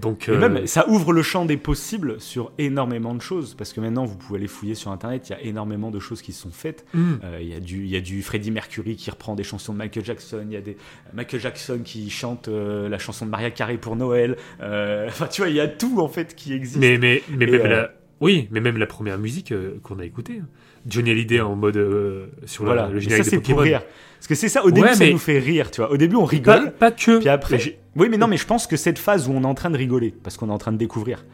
[0.01, 3.73] Donc, Mais euh, même, ça ouvre le champ des possibles sur énormément de choses, parce
[3.73, 6.33] que maintenant, vous pouvez aller fouiller sur Internet, il y a énormément de choses qui
[6.33, 6.85] sont faites.
[6.95, 9.45] hmm, Euh, Il y, a du- il y a du Freddie Mercury qui reprend des
[9.45, 10.77] chansons de Michael Jackson, il y a des
[11.13, 14.37] Michael Jackson qui chante euh, la chanson de Maria Carey pour Noël.
[14.61, 16.79] Enfin, tu vois, il y a tout en fait qui existe.
[16.79, 17.89] mais, mais, mais Et, même
[18.21, 19.53] Oui, mais même la première musique
[19.83, 20.41] qu'on a écoutée.
[20.87, 23.83] Johnny Hallyday en mode euh, sur Voilà, le Et générique ça de c'est pour rire.
[24.19, 25.91] Parce que c'est ça, au début Ouais, ça nous fait rire, tu vois.
[25.91, 27.19] Au début on rigole, pas que.
[27.19, 27.57] puis après...
[27.59, 29.71] Mais Oui mais non, mais je pense que cette phase où on est en train
[29.71, 31.25] de rigoler, parce qu'on est en train de découvrir,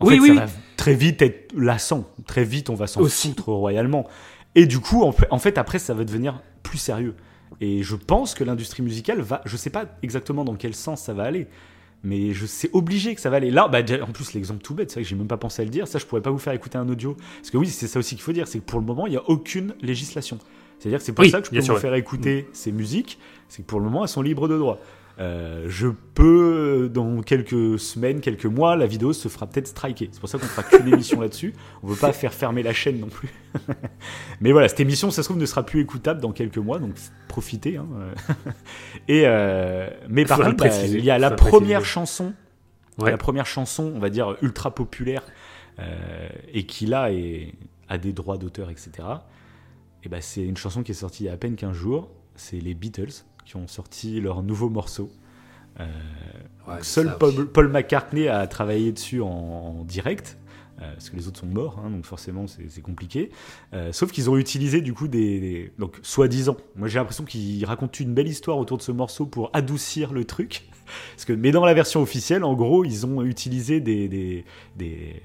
[0.00, 0.28] en Oui, fait, oui.
[0.36, 2.08] ça va très vite être lassant.
[2.26, 4.06] Très vite on va s'en foutre royalement.
[4.54, 7.14] Et du coup, en en fait, après ça va devenir plus sérieux.
[7.60, 9.40] Et je pense que l'industrie musicale va...
[9.44, 11.48] Je sais pas exactement dans quel sens ça va aller.
[12.04, 13.50] Mais je c'est obligé que ça va aller.
[13.50, 15.64] Là, bah, en plus, l'exemple tout bête, c'est vrai que j'ai même pas pensé à
[15.64, 15.88] le dire.
[15.88, 17.16] Ça, je pourrais pas vous faire écouter un audio.
[17.36, 18.46] Parce que oui, c'est ça aussi qu'il faut dire.
[18.46, 20.38] C'est que pour le moment, il y a aucune législation.
[20.78, 23.18] C'est-à-dire que c'est pour Oui, ça que je peux vous sûr, faire écouter ces musiques.
[23.48, 24.78] C'est que pour le moment, elles sont libres de droit.
[25.20, 30.08] Euh, je peux, dans quelques semaines, quelques mois, la vidéo se fera peut-être striker.
[30.12, 31.54] C'est pour ça qu'on fera qu'une émission là-dessus.
[31.82, 33.28] On veut pas faire fermer la chaîne non plus.
[34.40, 36.92] Mais voilà, cette émission, ça se trouve, ne sera plus écoutable dans quelques mois, donc
[37.26, 37.76] profitez.
[37.78, 37.86] hein.
[39.08, 41.94] Et euh, mais par contre, bah, il y a la première préciser.
[41.94, 42.32] chanson,
[42.98, 43.10] Ouais.
[43.12, 45.22] la première chanson, on va dire ultra populaire,
[45.78, 47.54] euh, et qui là est,
[47.88, 48.90] a des droits d'auteur, etc.
[50.04, 52.10] Et ben c'est une chanson qui est sortie il y a à peine 15 jours.
[52.34, 55.10] C'est les Beatles qui ont sorti leur nouveau morceau.
[55.80, 55.86] Euh,
[56.66, 57.16] Ouais, Seul
[57.54, 60.36] Paul, McCartney a travaillé dessus en, en direct,
[60.82, 63.30] euh, parce que les autres sont morts, hein, donc forcément c'est compliqué.
[63.72, 66.58] Euh, sauf qu'ils ont utilisé du coup des, des- donc soi-disant.
[66.76, 70.26] Moi j'ai l'impression qu'ils racontent une belle histoire autour de ce morceau pour adoucir le
[70.26, 70.68] truc.
[71.14, 74.44] Parce que, mais dans la version officielle, en gros, ils ont utilisé des, des,
[74.76, 75.22] des-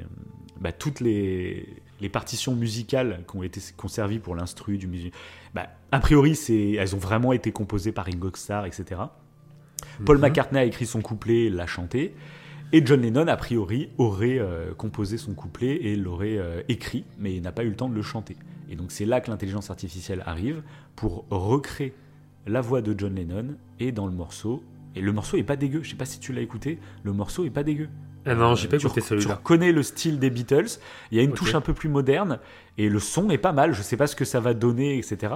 [0.61, 1.67] bah, toutes les,
[1.99, 5.13] les partitions musicales qui ont été conservées pour l'instru du musique.
[5.53, 9.01] Bah, a priori, c'est, elles ont vraiment été composées par Ringo Starr, etc.
[10.05, 10.21] Paul Mhm.
[10.23, 12.15] McCartney a écrit son couplet, l'a chanté.
[12.71, 17.39] Et John Lennon, a priori, aurait euh, composé son couplet et l'aurait euh, écrit, mais
[17.39, 18.35] n'a pas eu le temps de le chanter.
[18.69, 20.63] Et donc c'est là que l'intelligence artificielle arrive
[20.95, 21.93] pour recréer
[22.47, 24.63] la voix de John Lennon et dans le morceau.
[24.95, 25.83] Et le morceau est pas dégueu.
[25.83, 26.79] Je sais pas si tu l'as écouté.
[27.03, 27.89] Le morceau est pas dégueu.
[28.25, 29.35] Ah non, j'ai pas écouté rec- Tu celui-là.
[29.35, 30.79] reconnais le style des Beatles.
[31.11, 32.39] Il y a une touche un peu plus moderne
[32.77, 33.73] et le son est pas mal.
[33.73, 35.33] Je sais pas ce que ça va donner, etc.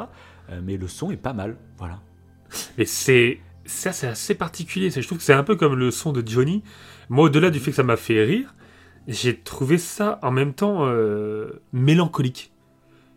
[0.50, 1.58] Euh, mais le son est pas mal.
[1.78, 2.00] Voilà.
[2.78, 4.89] Mais c'est ça, c'est assez particulier.
[4.89, 6.63] Je trouve que c'est un peu comme le son de Johnny.
[7.10, 8.56] Moi, au-delà du fait que ça m'a fait rire,
[9.10, 12.52] j'ai trouvé ça en même temps euh, mélancolique.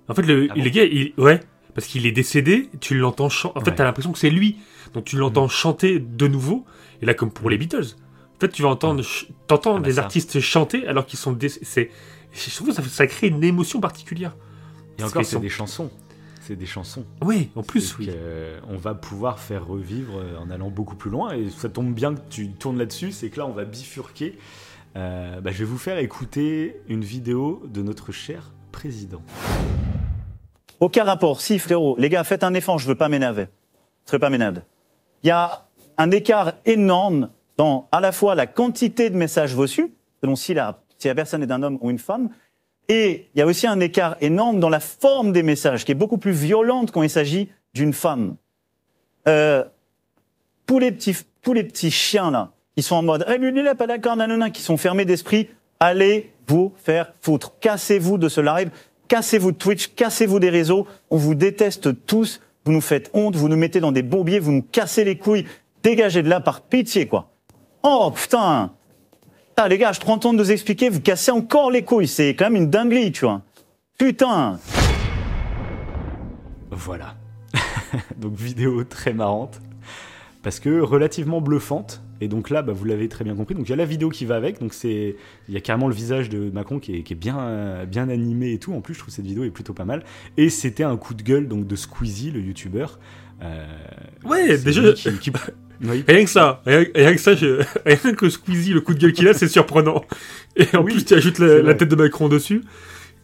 [0.09, 1.38] En fait, le, Ah bon le gars, il, ouais,
[1.74, 3.56] parce qu'il est décédé, tu l'entends chanter.
[3.59, 4.56] En fait, t'as l'impression que c'est lui.
[4.94, 5.50] Donc, tu l'entends Mm.
[5.50, 6.64] chanter de nouveau.
[7.02, 7.94] Et là, comme pour les Beatles.
[8.40, 10.03] En fait, tu vas entendre, ch- t'entends Ah bah des ça.
[10.05, 11.66] artistes chanter alors qu'ils sont décédés.
[11.66, 11.90] C'est,
[12.33, 14.35] je trouve que ça, ça crée une émotion particulière.
[14.98, 15.90] Et encore, c'est sont- des chansons.
[16.40, 17.05] C'est des chansons.
[17.22, 18.07] Oui, en plus, oui.
[18.07, 21.33] que, euh, on va pouvoir faire revivre euh, en allant beaucoup plus loin.
[21.35, 24.38] Et ça tombe bien que tu tournes là-dessus, c'est que là, on va bifurquer.
[24.96, 29.20] Euh, bah, je vais vous faire écouter une vidéo de notre cher président.
[30.81, 31.42] Aucun rapport.
[31.42, 33.48] Si, frérot, les gars, faites un effort, je veux pas m'énerver.
[34.07, 34.62] Je serai pas m'énerver.
[35.22, 35.66] Il y a
[35.98, 37.29] un écart énorme
[37.61, 39.92] dans à la fois la quantité de messages reçus,
[40.23, 42.31] selon si la, si la personne est d'un homme ou une femme,
[42.88, 45.94] et il y a aussi un écart énorme dans la forme des messages, qui est
[45.94, 48.37] beaucoup plus violente quand il s'agit d'une femme.
[49.29, 49.62] Euh,
[50.64, 53.75] pour les petits, pour les petits chiens là, qui sont en mode, eh, lui, est
[53.75, 57.59] pas d'accord, nanana, qui sont fermés d'esprit, allez vous faire foutre.
[57.61, 58.70] Cassez-vous de ce live,
[59.09, 60.87] cassez-vous de Twitch, cassez-vous des réseaux.
[61.11, 62.40] On vous déteste tous.
[62.64, 65.44] Vous nous faites honte, vous nous mettez dans des bourbiers, vous nous cassez les couilles.
[65.83, 67.31] Dégagez de là par pitié, quoi.
[67.83, 68.73] Oh putain
[69.57, 72.09] Ah, les gars, je prends le temps de nous expliquer, vous cassez encore les couilles.
[72.09, 73.43] C'est quand même une dinguerie, tu vois.
[73.99, 74.59] Putain
[76.71, 77.14] Voilà.
[78.19, 79.61] donc vidéo très marrante.
[80.43, 82.03] Parce que relativement bluffante.
[82.23, 83.55] Et donc là, bah, vous l'avez très bien compris.
[83.55, 84.61] Donc il y a la vidéo qui va avec.
[84.61, 85.16] Donc c'est,
[85.49, 88.53] il y a carrément le visage de Macron qui est, qui est bien, bien animé
[88.53, 88.73] et tout.
[88.75, 90.05] En plus, je trouve cette vidéo est plutôt pas mal.
[90.38, 92.99] Et c'était un coup de gueule donc de Squeezie, le youtubeur.
[93.43, 93.66] Euh,
[94.25, 95.33] Ouais, déjà- lui qui- qui-
[95.83, 96.05] Oui.
[96.07, 99.12] Rien que ça, rien, rien que ça, je- rien que Squeezie, le coup de gueule
[99.12, 100.05] qu'il a, c'est surprenant.
[100.57, 102.62] Et en Oui, plus, tu ajoutes la, tête de Macron dessus.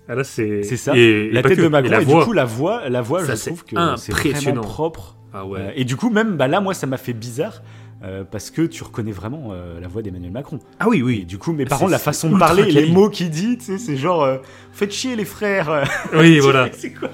[0.08, 0.62] Ah là, c'est.
[0.62, 0.96] C'est ça.
[0.96, 2.20] Et, la et tête que, de Macron et la et, voix.
[2.20, 4.60] du coup la voix, la voix, Ça, je trouve que c'est impressionnant.
[4.62, 5.16] vraiment propre.
[5.34, 7.62] Ah Euh, et du coup, même bah là, moi, ça m'a fait bizarre
[8.04, 10.58] euh, parce que tu reconnais vraiment euh, la voix d'Emmanuel Macron.
[10.78, 11.24] Ah oui, Et oui.
[11.26, 13.64] du coup, mais C'est- par contre, la façon de parler, les mots qu'il dit, tu
[13.64, 14.38] sais, c'est genre
[14.72, 15.84] faites chier les frères.
[16.14, 16.70] Oui, voilà.
[16.72, 17.10] c'est quoi?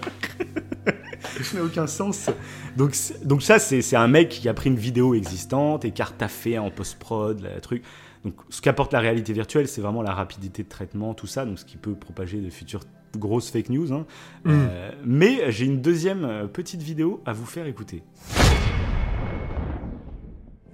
[1.42, 2.30] Ça n'a aucun sens.
[2.76, 6.06] Donc, donc ça, c'est un mec qui a pris une vidéo existante et qui a
[6.06, 7.82] retaffé en post-prod, truc.
[8.24, 11.58] Donc, ce qu'apporte la réalité virtuelle, c'est vraiment la rapidité de traitement, tout ça, donc
[11.58, 12.84] ce qui peut propager de futures
[13.16, 13.92] grosses fake news.
[13.92, 14.06] hein.
[14.44, 14.50] Mm.
[14.50, 18.02] Euh, mais j'ai une deuxième euh, petite vidéo à vous faire écouter.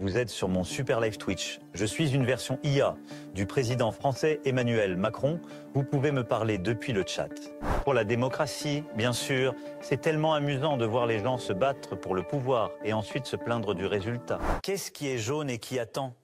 [0.01, 1.59] Vous êtes sur mon super live Twitch.
[1.75, 2.97] Je suis une version IA
[3.35, 5.41] du président français Emmanuel Macron.
[5.75, 7.35] Vous pouvez me parler depuis le chat.
[7.83, 12.15] Pour la démocratie, bien sûr, c'est tellement amusant de voir les gens se battre pour
[12.15, 14.39] le pouvoir et ensuite se plaindre du résultat.
[14.63, 16.15] Qu'est-ce qui est jaune et qui attend?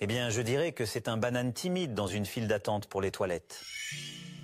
[0.00, 3.10] Eh bien, je dirais que c'est un banane timide dans une file d'attente pour les
[3.10, 3.60] toilettes.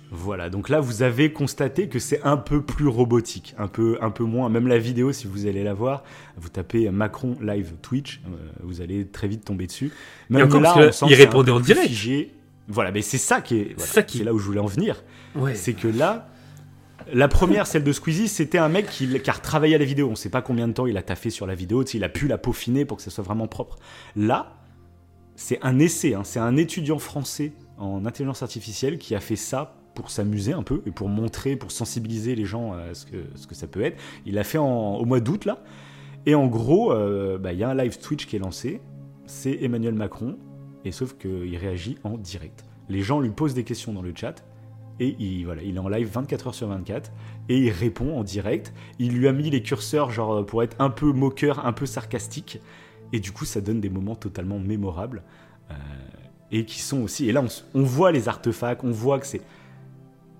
[0.09, 4.09] Voilà, donc là vous avez constaté que c'est un peu plus robotique, un peu, un
[4.09, 4.47] peu moins.
[4.49, 6.03] Même la vidéo, si vous allez la voir,
[6.37, 9.91] vous tapez Macron live Twitch, euh, vous allez très vite tomber dessus.
[10.29, 11.87] Même encore, parce que on il répondait en direct.
[11.89, 12.33] figé.
[12.69, 14.65] Voilà, mais c'est ça qui est, voilà, ça qui- c'est là où je voulais en
[14.65, 15.03] venir.
[15.35, 15.55] Ouais.
[15.55, 16.29] C'est que là,
[17.13, 20.09] la première, celle de Squeezie, c'était un mec qui, qui a retravaillé à la vidéo.
[20.09, 22.27] On sait pas combien de temps il a taffé sur la vidéo, il a pu
[22.27, 23.77] la peaufiner pour que ça soit vraiment propre.
[24.15, 24.53] Là,
[25.35, 29.75] c'est un essai, hein, c'est un étudiant français en intelligence artificielle qui a fait ça
[29.97, 33.47] pour s'amuser un peu et pour montrer, pour sensibiliser les gens à ce que, ce
[33.47, 33.99] que ça peut être.
[34.27, 35.63] Il l'a fait au mois d'août là.
[36.27, 38.79] Et en gros, euh, bah, il y a un live Twitch qui est lancé.
[39.25, 40.37] C'est Emmanuel Macron.
[40.85, 42.63] Et sauf qu'il réagit en direct.
[42.89, 44.45] Les gens lui posent des questions dans le chat.
[44.99, 47.11] Et il, voilà, il est en live 24 heures sur 24.
[47.49, 48.75] Et il répond en direct.
[48.99, 52.61] Il lui a mis les curseurs genre pour être un peu moqueur, un peu sarcastique.
[53.13, 55.23] Et du coup, ça donne des moments totalement mémorables.
[55.71, 55.73] euh,
[56.51, 57.27] et qui sont aussi.
[57.27, 59.41] Et là, on voit les artefacts, on voit que c'est.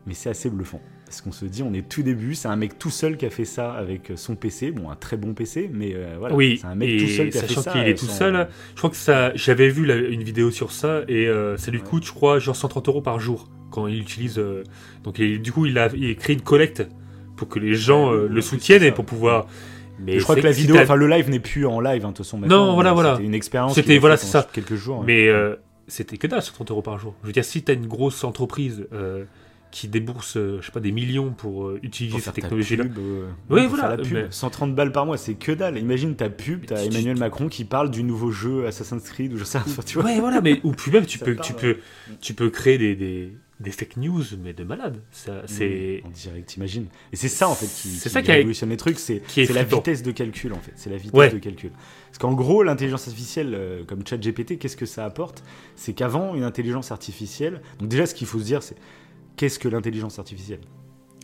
[0.08, 0.82] Mais c'est assez bluffant.
[1.06, 3.30] Parce qu'on se dit, on est tout début, c'est un mec tout seul qui a
[3.30, 4.72] fait ça avec son PC.
[4.72, 6.36] Bon, un très bon PC, mais euh, voilà.
[6.36, 7.72] oui, c'est un mec tout seul qui a fait sachant ça.
[7.72, 10.72] qu'il est tout son- seul, je crois que ça, j'avais vu la- une vidéo sur
[10.72, 11.84] ça et euh, ça lui Ouais.
[11.86, 14.38] coûte, je crois, genre 130 euros par jour quand il utilise.
[14.40, 14.64] euh,
[15.04, 16.86] donc et du coup, il a, il a créé une collecte
[17.38, 19.48] pour que les gens Ouais, euh, le soutiennent et pour pouvoir.
[20.00, 22.10] Mais je crois que la vidéo, t'as- enfin le live n'est plus en live, hein,
[22.10, 22.38] de toute façon.
[22.38, 23.14] maintenant, voilà, voilà.
[23.16, 23.74] C'était une expérience.
[23.76, 24.48] C'était- voilà, c'est ça.
[24.54, 25.04] Quelques jours.
[25.06, 25.56] Mais euh,
[25.88, 27.16] c'était que dalle, 130 euros par jour.
[27.22, 29.24] Je veux dire, si tu as une grosse entreprise euh,
[29.80, 32.84] qui débourse, euh, je sais pas, des millions pour euh, utiliser pour cette technologie-là.
[32.86, 35.52] pub, euh, Oui, pour voilà, faire la pub, mais- 130 balles par mois, c'est que
[35.52, 35.78] dalle.
[35.78, 39.38] Imagine ta pub, t'as tu- Emmanuel Macron qui parle du nouveau jeu Assassin's Creed ou
[39.38, 40.06] je sais pas, tu vois.
[40.10, 41.60] Ouais, voilà, mais ou puis même tu Ça peux, tu ouais.
[41.60, 41.78] peux,
[42.22, 45.00] tu peux créer des, des, des fake news, mais de malade.
[45.12, 46.88] Ça, c'est En direct, t'imagines.
[47.14, 49.22] Et c'est ça en fait qui, C'est qui ça qui a- révolutionne les trucs, c'est
[49.28, 50.74] qui est c'est la vitesse de calcul en fait.
[50.76, 51.30] C'est la vitesse Ouais.
[51.30, 51.70] de calcul.
[52.08, 55.44] Parce qu'en gros, l'intelligence artificielle, euh, comme ChatGPT, qu'est-ce que ça apporte?
[55.76, 57.62] C'est qu'avant, une intelligence artificielle.
[57.80, 58.76] Donc déjà, ce qu'il faut se dire, c'est
[59.38, 60.60] qu'est-ce que l'intelligence artificielle?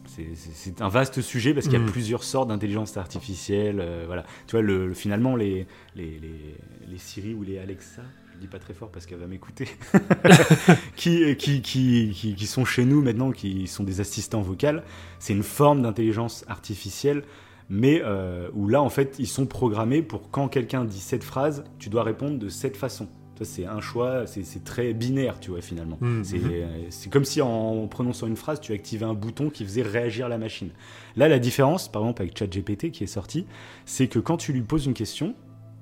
[0.05, 1.89] C'est- un vaste sujet parce qu'il y a Mhm.
[1.91, 3.79] plusieurs sortes d'intelligence artificielle.
[3.79, 4.23] euh, voilà.
[4.47, 6.55] Tu vois, le, le- finalement, les, les, les,
[6.87, 9.67] les Siri ou les Alexa, je le dis pas très fort parce qu'elle va m'écouter,
[10.95, 14.79] qui, qui, qui, qui, qui sont chez nous maintenant, qui sont des assistants vocaux,
[15.19, 17.23] c'est une forme d'intelligence artificielle,
[17.69, 21.63] mais euh, où là, en fait, ils sont programmés pour quand quelqu'un dit cette phrase,
[21.79, 23.07] tu dois répondre de cette façon.
[23.41, 25.97] C'est un choix, c'est très binaire, tu vois, finalement.
[26.23, 29.81] C'est euh, c'est comme si en prononçant une phrase, tu activais un bouton qui faisait
[29.81, 30.69] réagir la machine.
[31.15, 33.45] Là, la différence, par exemple, avec ChatGPT qui est sorti,
[33.85, 35.35] c'est que quand tu lui poses une question,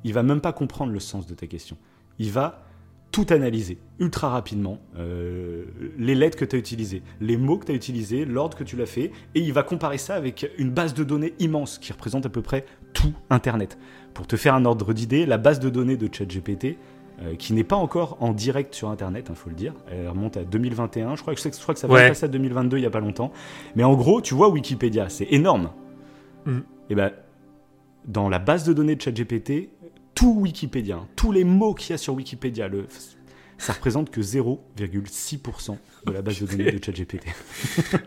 [0.03, 1.77] il va même pas comprendre le sens de ta question.
[2.19, 2.63] Il va
[3.11, 5.65] tout analyser ultra rapidement, euh,
[5.97, 8.77] les lettres que tu as utilisées, les mots que tu as utilisés, l'ordre que tu
[8.77, 12.25] l'as fait, et il va comparer ça avec une base de données immense qui représente
[12.25, 13.77] à peu près tout Internet.
[14.13, 16.77] Pour te faire un ordre d'idée, la base de données de ChatGPT,
[17.21, 20.37] euh, qui n'est pas encore en direct sur Internet, il faut le dire, elle remonte
[20.37, 22.07] à 2021, je crois que, je crois que ça va Ouais.
[22.07, 23.31] passer à 2022 il y a pas longtemps,
[23.75, 25.69] mais en gros, tu vois Wikipédia, c'est énorme.
[26.45, 26.59] Mm.
[26.89, 27.11] Et ben,
[28.05, 29.69] dans la base de données de ChatGPT,
[30.15, 32.87] tout Wikipédia, hein, tous les mots qu'il y a sur Wikipédia, le,
[33.57, 37.25] ça représente que 0,6% de la base de données de ChatGPT.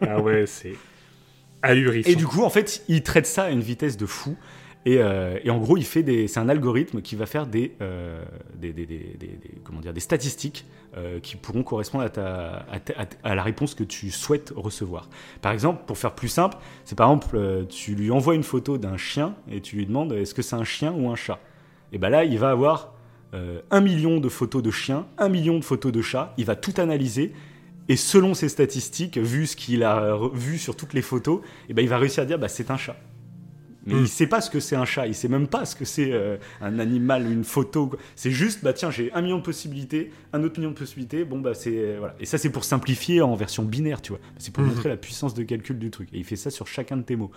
[0.03, 0.75] ah ouais, c'est
[1.63, 2.11] ahurissant.
[2.11, 4.37] Et du coup, en fait, il traite ça à une vitesse de fou.
[4.87, 7.73] Et, euh, et en gros, il fait des, c'est un algorithme qui va faire des,
[7.81, 8.23] euh,
[9.65, 10.67] comment dire, des statistiques
[10.97, 12.67] euh, qui pourront correspondre à, ta,
[13.23, 15.09] à, la réponse que tu souhaites recevoir.
[15.41, 18.99] Par exemple, pour faire plus simple, c'est par exemple, tu lui envoies une photo d'un
[18.99, 21.41] chien et tu lui demandes est-ce que c'est un chien ou un chat?
[21.93, 22.93] Et ben là, il va avoir
[23.71, 26.35] un million de photos de chiens, un million de photos de chats.
[26.37, 27.33] Il va tout analyser.
[27.89, 31.83] Et selon ses statistiques, vu ce qu'il a vu sur toutes les photos, et ben
[31.83, 32.97] il va réussir à dire bah, c'est un chat.
[33.87, 33.99] Mais Mm.
[34.03, 36.13] il sait pas ce que c'est un chat, il sait même pas ce que c'est
[36.13, 37.91] euh, un animal, une photo.
[38.17, 41.39] C'est juste, bah tiens, j'ai un million de possibilités, un autre million de possibilités, bon
[41.41, 41.77] bah c'est.
[41.77, 42.15] euh, voilà.
[42.21, 44.21] Et ça, c'est pour simplifier en version binaire, tu vois.
[44.39, 44.71] C'est pour Mhm.
[44.71, 46.09] montrer la puissance de calcul du truc.
[46.13, 47.31] Et il fait ça sur chacun de tes mots.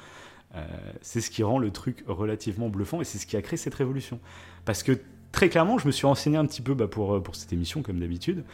[0.56, 0.66] Euh,
[1.02, 3.76] c'est ce qui rend le truc relativement bluffant et c'est ce qui a créé cette
[3.76, 4.20] révolution.
[4.64, 4.94] Parce que
[5.34, 8.00] très clairement, je me suis renseigné un petit peu bah, pour, pour cette émission, comme
[8.00, 8.46] d'habitude.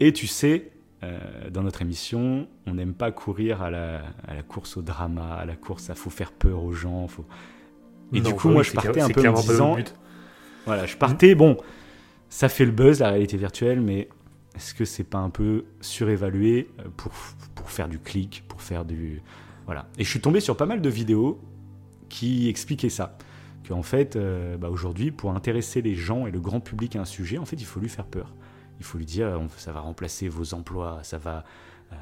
[0.00, 0.70] Et tu sais,
[1.04, 5.34] euh, dans notre émission, on n'aime pas courir à la, à la course au drama,
[5.34, 7.06] à la course à faut faire peur aux gens.
[7.08, 7.24] Faut...
[8.12, 9.94] Et Non, du coup, moi, je partais un peu en disant, but.
[10.66, 11.56] voilà, je partais, bon,
[12.28, 14.08] ça fait le buzz, la réalité virtuelle, mais
[14.54, 17.12] est-ce que c'est pas un peu surévalué euh, pour,
[17.54, 19.22] pour faire du clic, pour faire du...
[19.66, 19.86] Voilà.
[19.98, 21.40] Et je suis tombé sur pas mal de vidéos
[22.08, 23.16] qui expliquaient ça.
[23.66, 27.04] Qu'en fait, euh, bah, aujourd'hui, pour intéresser les gens et le grand public à un
[27.04, 28.34] sujet, en fait, il faut lui faire peur.
[28.78, 31.44] Il faut lui dire, ça va remplacer vos emplois, ça va...
[31.92, 31.96] euh,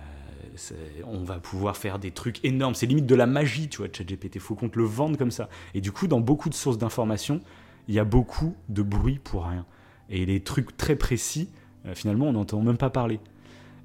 [1.07, 2.75] on va pouvoir faire des trucs énormes.
[2.75, 4.37] C'est limite de la magie, tu vois, ChatGPT.
[4.37, 5.49] Il faut qu'on te le vende comme ça.
[5.75, 7.41] Et du coup, dans beaucoup de sources d'informations,
[7.89, 9.67] il y a beaucoup de bruit pour rien.
[10.09, 11.49] Et les trucs très précis,
[11.87, 13.21] euh, finalement, on n'entend même pas parler.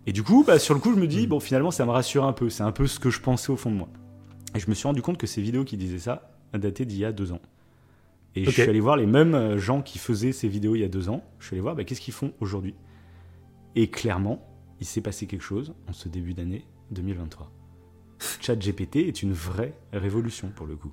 [0.06, 2.26] Et du coup, bah, sur le coup, je me dis, bon, finalement, ça me rassure
[2.26, 2.50] un peu.
[2.50, 3.90] C'est un peu ce que je pensais au fond de moi.
[4.56, 7.06] Et je me suis rendu compte que ces vidéos qui disaient ça dataient d'il y
[7.06, 7.42] a deux ans.
[8.42, 10.84] Et je suis allé voir les mêmes euh, gens qui faisaient ces vidéos il y
[10.84, 11.24] a deux ans.
[11.40, 12.76] Je suis allé voir, bah, qu'est-ce qu'ils font aujourd'hui?
[13.76, 14.48] Et clairement,
[14.80, 17.52] il s'est passé quelque chose en ce début d'année 2023.
[18.42, 20.92] ChatGPT est une vraie révolution pour le coup.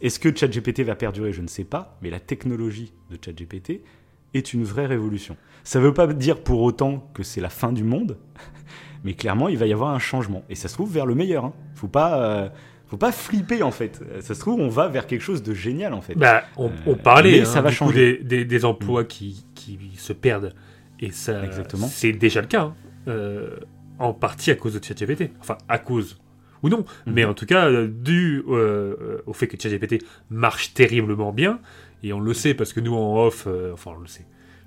[0.00, 1.32] Est-ce que ChatGPT va perdurer?
[1.32, 3.82] Je ne sais pas, mais la technologie de ChatGPT
[4.34, 5.36] est une vraie révolution.
[5.64, 8.18] Ça ne veut pas dire pour autant que c'est la fin du monde,
[9.04, 10.44] mais clairement, il va y avoir un changement.
[10.48, 11.44] Et ça se trouve vers le meilleur.
[11.44, 11.54] Hein.
[11.74, 12.48] Faut pas, euh,
[12.94, 14.00] faut pas flipper en fait.
[14.20, 16.14] Ça se trouve, on va vers quelque chose de génial en fait.
[16.14, 18.18] Bah, on, Euh, on parlait mais hein, ça va du coup, changer.
[18.18, 20.54] des, des- des emplois qui, qui se perdent.
[21.00, 21.42] Et ça,
[21.88, 22.62] c'est déjà le cas.
[22.62, 22.74] hein.
[23.08, 23.56] Euh,
[23.98, 25.30] en partie à cause de ChatGPT.
[25.40, 26.18] Enfin, à cause
[26.62, 26.84] ou non.
[27.06, 27.12] Mhm.
[27.14, 31.60] Mais en tout cas, euh, dû euh, au fait que ChatGPT marche terriblement bien.
[32.02, 34.24] Et on le sait parce que nous, en off, euh, enfin, on le sait.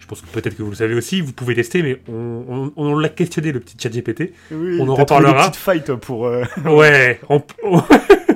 [0.07, 2.73] Je pense que peut-être que vous le savez aussi, vous pouvez tester, mais on, on-
[2.77, 4.31] on l'a questionné, le petit ChatGPT.
[4.51, 5.49] Oui, on en reparlera.
[5.49, 6.27] petites fights pour.
[6.27, 7.19] euh, Ouais.
[7.27, 7.81] on- on-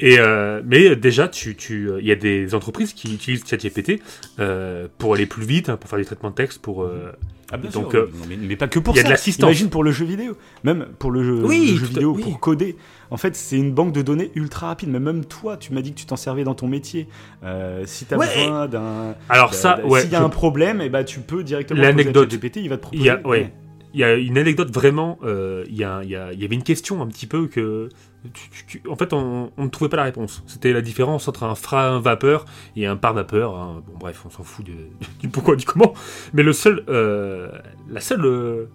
[0.00, 4.00] Et euh, mais déjà, tu, tu, il y a des entreprises qui utilisent ChatGPT
[4.38, 6.82] euh, pour aller plus vite, hein, pour faire des traitements de texte, pour.
[6.84, 7.12] euh,
[7.50, 9.08] Ah bien Donc, sûr, euh, mais, mais pas que pour il y a ça.
[9.08, 9.48] de l'assistance.
[9.48, 12.12] Imagine pour le jeu vidéo, même pour le jeu, Oui, le jeu tout à- vidéo,
[12.16, 12.22] oui.
[12.22, 12.76] pour coder.
[13.10, 14.90] En fait, c'est une banque de données ultra rapide.
[14.90, 17.08] Mais même toi, tu m'as dit que tu t'en servais dans ton métier.
[17.44, 18.26] Euh, si tu as Ouais.
[18.26, 20.02] besoin d'un, Alors ça, ouais.
[20.02, 22.30] s'il y a je- un problème, et bah tu peux directement L'anecdote.
[22.30, 23.02] ChatGPT, il va te proposer.
[23.02, 23.50] Il y a, ouais.
[23.94, 25.18] Il y a une anecdote vraiment.
[25.24, 27.46] euh, il, y a, il, y a- il y avait une question un petit peu
[27.46, 27.88] que.
[28.32, 30.42] Tu- tu- tu- en fait, on, on ne trouvait pas la réponse.
[30.46, 32.44] C'était la différence entre un frein vapeur
[32.76, 33.54] et un par vapeur.
[33.56, 33.82] hein.
[33.86, 34.72] Bon, bref, on s'en fout de-
[35.20, 35.94] du pourquoi, du comment.
[36.32, 37.50] Mais le seul, euh,
[37.88, 38.66] la seule euh,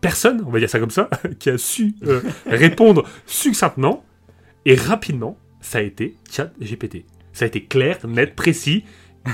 [0.00, 4.04] personne, on va dire ça comme ça, qui a su euh, répondre succinctement
[4.64, 7.04] et rapidement, ça a été ChatGPT.
[7.32, 8.84] Ça a été clair, net, précis.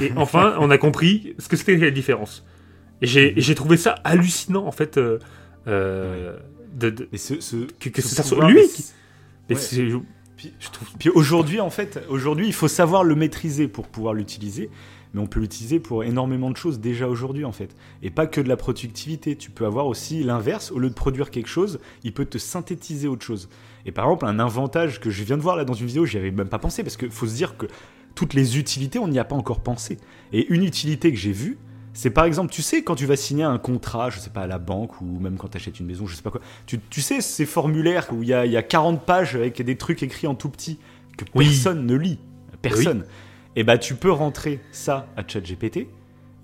[0.01, 2.45] Et enfin, on a compris ce que c'était la différence.
[3.03, 4.99] Et j'ai trouvé ça hallucinant, en fait.
[4.99, 5.19] de,
[6.75, 8.85] de- Mais ce, ce, que, que ce ça soit lui qui.
[9.48, 9.61] Mais ouais.
[9.61, 9.88] c'est-
[10.37, 14.14] Puis, je trouve- puis aujourd'hui, en fait, aujourd'hui, il faut savoir le maîtriser pour pouvoir
[14.14, 14.70] l'utiliser.
[15.14, 17.74] Mais on peut l'utiliser pour énormément de choses déjà aujourd'hui, en fait.
[18.02, 19.37] Et pas que de la productivité.
[19.37, 20.70] Tu peux avoir aussi l'inverse.
[20.70, 23.48] Au lieu de produire quelque chose, il peut te synthétiser autre chose.
[23.87, 26.18] Et par exemple, un inventage que je viens de voir là dans une vidéo, j'y
[26.18, 26.82] avais même pas pensé.
[26.82, 27.64] Parce qu'il faut se dire que
[28.14, 29.96] toutes les utilités, on n'y a pas encore pensé.
[30.34, 31.56] Et une utilité que j'ai vue,
[31.92, 34.46] c'est par exemple, tu sais, quand tu vas signer un contrat, je sais pas, à
[34.46, 37.01] la banque ou même quand tu achètes une maison, je sais pas quoi, tu, tu
[37.01, 40.27] sais, ces formulaires où il y a, y a 40 pages avec des trucs écrits
[40.27, 40.79] en tout petit
[41.16, 41.46] que Oui.
[41.46, 42.18] personne ne lit.
[42.62, 43.05] Personne.
[43.57, 45.88] Et bah, tu peux rentrer ça à ChatGPT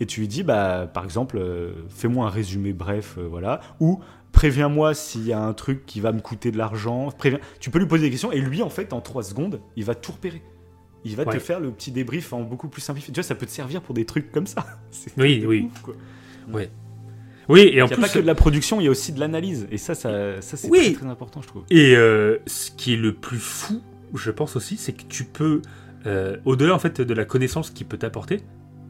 [0.01, 4.01] et tu lui dis, bah, par exemple, euh, fais-moi un résumé bref, euh, voilà, ou
[4.33, 7.11] préviens-moi s'il y a un truc qui va me coûter de l'argent.
[7.17, 7.39] Préviens...
[7.61, 9.95] Tu peux lui poser des questions et lui, en fait, en 3 secondes, il va
[9.95, 10.43] tout repérer.
[11.05, 11.35] Il va Ouais.
[11.35, 13.13] te faire le petit débrief en beaucoup plus simplifié.
[13.13, 14.65] Tu vois, ça peut te servir pour des trucs comme ça.
[15.19, 15.69] Oui, oui.
[15.73, 15.95] ouf, quoi.
[17.49, 18.01] Oui, et en Il n'y a plus.
[18.01, 19.67] pas que de la production, il y a aussi de l'analyse.
[19.71, 20.93] Et ça, ça, ça c'est Oui.
[20.95, 21.65] très, très important, je trouve.
[21.69, 23.83] Et euh, ce qui est le plus fou,
[24.15, 25.61] je pense aussi, c'est que tu peux,
[26.07, 28.41] euh, au-delà en fait de la connaissance qu'il peut t'apporter,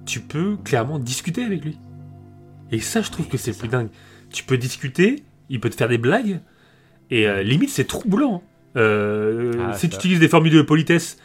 [0.06, 1.78] tu peux clairement discuter avec lui.
[2.70, 3.88] Et ça, je trouve que c'est plus dingue.
[4.30, 6.40] Tu peux discuter, il peut te faire des blagues,
[7.10, 8.42] et euh, limite c'est troublant.
[8.76, 11.18] Euh, Ah, si tu utilises des formules de politesse,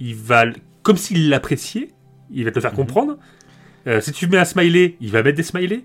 [0.00, 0.44] il va,
[0.82, 1.90] comme s'il l'appréciait,
[2.30, 2.76] il va te le faire Mhm.
[2.76, 3.18] comprendre.
[3.86, 5.84] Euh, si tu mets un smiley, il va mettre des smileys.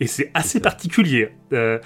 [0.00, 1.30] Et c'est assez particulier.
[1.52, 1.80] Euh,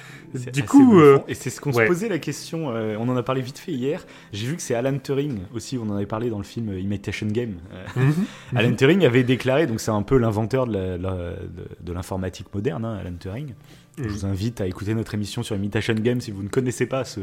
[0.53, 1.85] du coup, euh, et c'est ce qu'on ouais.
[1.85, 2.69] se posait la question.
[2.71, 4.05] euh, on en a parlé vite fait hier.
[4.35, 5.79] J'ai vu que c'est Alan Turing aussi.
[5.79, 7.55] On en avait parlé dans le film Imitation Game.
[7.97, 8.13] Mhm.
[8.57, 13.55] Alan Turing avait déclaré, donc c'est un peu l'inventeur de l'informatique moderne, hein, Alan Turing.
[13.97, 14.09] Je Mhm.
[14.11, 17.21] vous invite à écouter notre émission sur Imitation Game si vous ne connaissez pas ce,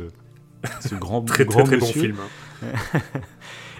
[0.79, 2.15] ce grand, très grand très très bon film.
[2.63, 2.99] hein.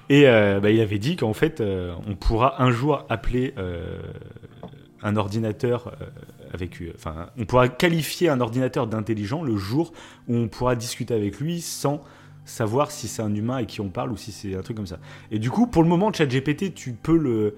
[0.10, 4.02] Et euh, bah, il avait dit qu'en fait, euh, on pourra un jour appeler euh,
[5.04, 5.93] un ordinateur
[6.52, 9.93] avec, enfin, on pourra qualifier un ordinateur d'intelligent le jour
[10.28, 12.02] où on pourra discuter avec lui sans
[12.43, 14.88] savoir si c'est un humain à qui on parle ou si c'est un truc comme
[14.88, 14.98] ça.
[15.30, 17.56] Et du coup, pour le moment, ChatGPT, tu peux le,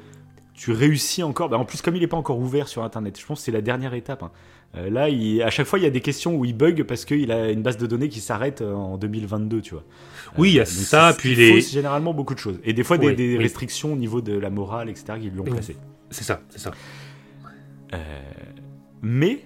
[0.54, 1.50] tu réussis encore.
[1.50, 3.52] Bah, en plus, comme il n'est pas encore ouvert sur Internet, je pense que c'est
[3.52, 4.24] la dernière étape.
[4.24, 4.32] hein.
[4.78, 7.04] Euh, là, il- à chaque fois, il y a des questions où il bug parce
[7.04, 9.84] qu'il a une base de données qui s'arrête euh, en 2022, tu vois.
[10.38, 12.60] Oui, il y a ça, puis il les- fausse généralement beaucoup de choses.
[12.64, 13.44] Et des fois, des, Oui, des oui.
[13.44, 15.76] restrictions au niveau de la morale, etc., qui lui ont placé.
[16.10, 16.72] C'est ça, c'est ça.
[17.93, 17.98] Euh,
[19.02, 19.41] mais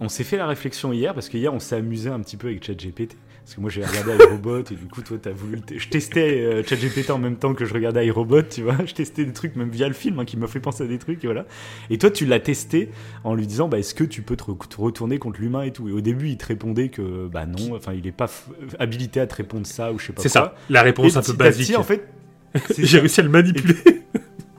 [0.00, 2.64] on s'est fait la réflexion hier, parce qu'hier, on s'est amusé un petit peu avec
[2.64, 3.16] ChatGPT.
[3.52, 5.60] Parce que moi, j'ai regardé iRobot, et du coup, toi, t'as voulu.
[5.76, 8.76] Je testais euh, ChatGPT en même temps que je regardais iRobot, tu vois.
[8.86, 10.96] Je testais des trucs, même via le film, hein, qui m'a fait penser à des
[10.96, 11.44] trucs, et voilà.
[11.90, 12.88] Et toi, tu l'as testé
[13.24, 15.70] en lui disant, bah, est-ce que tu peux te, re- te retourner contre l'humain et
[15.70, 15.86] tout?
[15.86, 18.30] Et au début, il te répondait que, bah non, enfin, il est pas
[18.78, 21.20] habilité à te répondre ça, ou je sais pas C'est ça, la Et réponse un
[21.20, 21.76] petit peu petit, basique.
[21.78, 22.08] en fait.
[22.78, 23.74] J'ai réussi à le manipuler.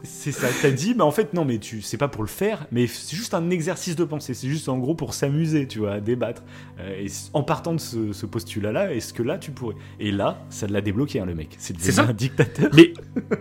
[0.04, 2.68] C'est ça, t'as dit, mais en fait, non, mais tu, c'est pas pour le faire,
[2.72, 5.94] mais c'est juste un exercice de pensée, c'est juste en gros pour s'amuser, tu vois,
[5.94, 6.44] à débattre.
[6.80, 9.76] Euh, et en partant de ce, ce postulat-là, est-ce que là tu pourrais?
[10.02, 11.56] Et là, ça l'a débloqué, hein, le mec.
[11.58, 12.04] C'est ça.
[12.04, 12.70] un dictateur.
[12.74, 12.94] Mais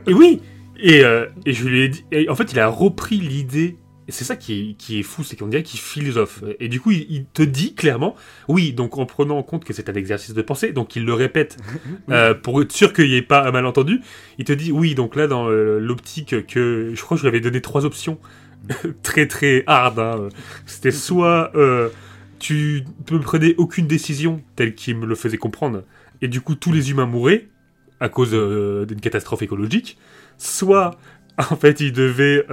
[0.07, 0.41] et oui,
[0.79, 2.05] et, euh, et je lui ai dit.
[2.13, 3.77] et en fait, il a repris l'idée.
[4.13, 6.45] Et c'est ça qui est, qui est fou, c'est qu'on dirait qu'il philosophe.
[6.61, 8.15] Et du coup, il, il te dit clairement,
[8.47, 11.15] oui, donc en prenant en compte que c'est un exercice de pensée, donc il le
[11.15, 11.57] répète
[12.11, 14.03] euh, pour être sûr qu'il n'y ait pas un malentendu.
[14.39, 17.29] Il te dit, oui, donc là, dans euh, l'optique que je crois que je lui
[17.29, 18.19] avais donné trois options
[19.03, 19.99] très très hard.
[19.99, 20.29] hein.
[20.67, 21.89] C'était soit euh,
[22.39, 25.85] tu ne prenais aucune décision telle qu'il me le faisait comprendre,
[26.21, 27.49] et du coup tous les humains mouraient
[27.99, 29.97] à cause euh, d'une catastrophe écologique,
[30.37, 30.99] soit
[31.39, 32.45] en fait il devait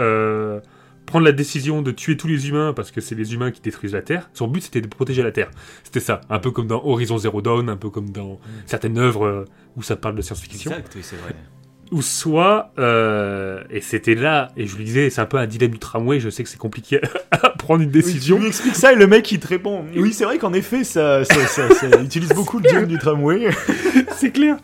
[1.09, 3.93] prendre la décision de tuer tous les humains parce que c'est les humains qui détruisent
[3.93, 4.29] la Terre.
[4.33, 5.49] Son but c'était de protéger la Terre.
[5.83, 9.25] C'était ça, un peu comme dans Horizon Zero Dawn, un peu comme dans certaines œuvres
[9.25, 9.45] euh,
[9.75, 11.35] où ça parle de science-fiction Exact, oui, c'est vrai.
[11.91, 15.71] ou soit, euh, et c'était là, et je lui disais, c'est un peu un dilemme
[15.71, 17.01] du tramway, je sais que c'est compliqué
[17.31, 18.39] à prendre une Oui, tu décision.
[18.39, 21.23] lui expliques ça et le mec il te répond Oui, c'est vrai qu'en effet, ça,
[21.23, 23.49] ça, ça- ça utilise beaucoup le du tramway.
[24.15, 24.57] c'est clair.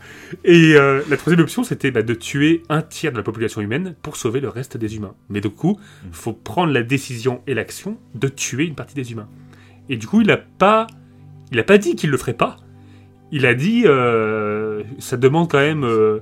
[0.44, 3.94] Et euh, la troisième option, c'était bah, de tuer un tiers de la population humaine
[4.02, 5.14] pour sauver le reste des humains.
[5.28, 9.12] Mais du coup, il faut prendre la décision et l'action de tuer une partie des
[9.12, 9.28] humains.
[9.88, 10.88] Et du coup, il a pas,
[11.52, 12.56] il a pas dit qu'il le ferait pas.
[13.30, 16.18] Il a dit, euh, ça demande quand même, euh,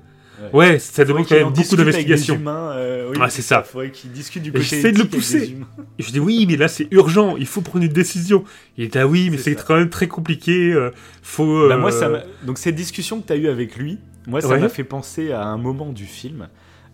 [0.53, 0.79] ouais.
[0.79, 2.37] ça demande quand même beaucoup d'investigation.
[2.37, 3.63] oui, Ah, c'est ça.
[3.67, 5.57] Il faudrait qu'il discute du côté j'essaie de le pousser.
[5.99, 8.45] Et je dis oui, mais là c'est urgent, il faut prendre une décision.
[8.77, 10.73] Il était ah oui, mais C'est quand même très compliqué.
[10.73, 10.91] euh,
[11.23, 11.69] faut.
[11.69, 12.11] Bah, euh, moi, ça
[12.45, 14.59] donc cette discussion que tu as eue avec lui, moi, ça Ouais.
[14.61, 16.49] m'a fait penser à un moment du film.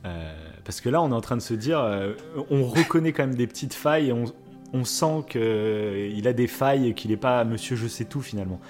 [0.07, 0.33] Euh,
[0.65, 2.13] parce que là, on est en train de se dire, euh,
[2.51, 4.25] on reconnaît quand même des petites failles et on,
[4.73, 8.61] on sent qu'il a des failles et qu'il n'est pas monsieur je sais tout finalement.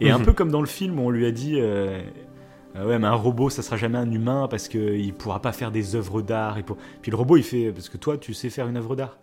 [0.00, 0.24] Et un Mhm.
[0.26, 1.58] peu comme dans le film où on lui a dit,
[2.76, 5.52] euh, Ah ouais, mais un robot, ça sera jamais un humain parce qu'il pourra pas
[5.52, 6.58] faire des œuvres d'art.
[6.58, 6.76] Et pour...
[7.02, 9.18] Puis le robot, il fait, parce que toi, tu sais faire une œuvre d'art.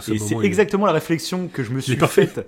[0.00, 2.46] ce Et c'est il- exactement la réflexion que je me suis faite.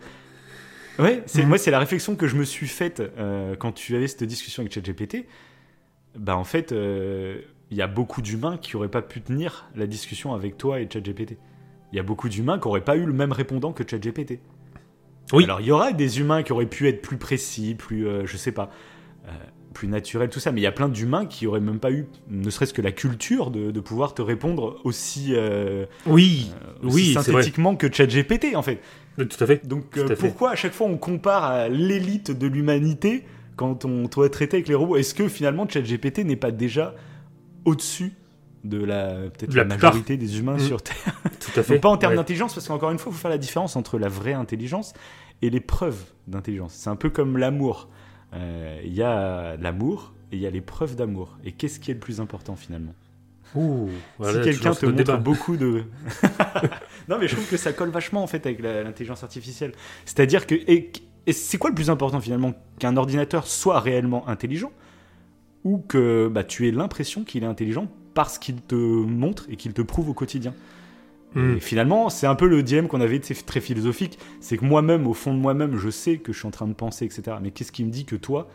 [0.98, 1.48] Ouais, c'est Mhm.
[1.48, 4.62] moi c'est la réflexion que je me suis faite euh, quand tu avais cette discussion
[4.62, 5.26] avec ChatGPT.
[6.18, 7.38] Bah en fait, euh,
[7.70, 10.88] il y a beaucoup d'humains qui auraient pas pu tenir la discussion avec toi et
[10.90, 11.36] ChatGPT.
[11.92, 14.40] Il y a beaucoup d'humains qui auraient pas eu le même répondant que ChatGPT.
[15.34, 15.44] Oui.
[15.44, 18.38] Alors il y aura des humains qui auraient pu être plus précis, plus euh, je
[18.38, 18.70] sais pas,
[19.76, 22.06] plus naturels tout ça, mais il y a plein d'humains qui auraient même pas eu,
[22.30, 26.50] ne serait-ce que la culture de, de pouvoir te répondre aussi, euh, Oui,
[26.82, 27.42] aussi oui, c'est vrai.
[27.42, 28.80] synthétiquement que ChatGPT en fait.
[29.18, 29.66] Tout à fait.
[29.66, 30.16] Donc euh, fait.
[30.16, 33.24] pourquoi à chaque fois on compare à l'élite de l'humanité
[33.56, 34.96] quand on doit traiter avec les robots?
[34.96, 36.94] Est-ce que finalement ChatGPT n'est pas déjà
[37.66, 38.12] au-dessus
[38.64, 39.90] de la peut-être la, plupart.
[39.92, 40.60] majorité des humains Mm.
[40.60, 40.96] sur Terre?
[41.40, 41.74] Tout à fait.
[41.74, 42.16] Donc pas en termes Ouais.
[42.16, 44.94] d'intelligence parce qu'encore une fois, il faut faire la différence entre la vraie intelligence
[45.42, 46.72] et les preuves d'intelligence.
[46.74, 47.88] C'est un peu comme l'amour.
[48.36, 51.38] Euh, Il y a l'amour et il y a les preuves d'amour.
[51.44, 52.94] Et qu'est-ce qui est le plus important finalement?
[53.54, 55.16] Ouh, voilà, si quelqu'un te montre débat.
[55.16, 55.84] beaucoup de...
[57.08, 59.72] non mais je trouve que ça colle vachement en fait avec l'intelligence artificielle.
[60.04, 60.54] C'est-à-dire que...
[60.54, 60.92] Et,
[61.26, 64.72] et c'est quoi le plus important finalement Qu'un ordinateur soit réellement intelligent
[65.64, 69.72] ou que bah, tu aies l'impression qu'il est intelligent parce qu'il te montre et qu'il
[69.72, 70.52] te prouve au quotidien?
[71.36, 71.56] Hmm.
[71.56, 74.18] Et finalement, c'est un peu le dilemme qu'on avait, c'est très philosophique.
[74.40, 76.72] C'est que moi-même, au fond de moi-même, je sais que je suis en train de
[76.72, 77.36] penser, etc.
[77.42, 78.48] Mais qu'est-ce qui me dit que toi,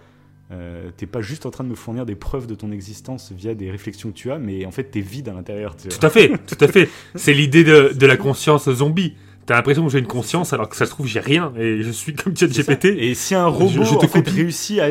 [0.51, 3.53] euh, t'es pas juste en train de me fournir des preuves de ton existence via
[3.55, 5.77] des réflexions que tu as, mais en fait, t'es vide à l'intérieur.
[5.77, 6.89] Tout à fait, tout à fait.
[7.15, 9.13] C'est l'idée de, de la conscience zombie.
[9.45, 11.89] T'as l'impression que j'ai une conscience alors que ça se trouve j'ai rien et je
[11.91, 12.35] suis comme.
[12.35, 12.85] ChatGPT.
[12.85, 14.31] Et si un robot Je- je te en fait, copie.
[14.41, 14.87] réussit à,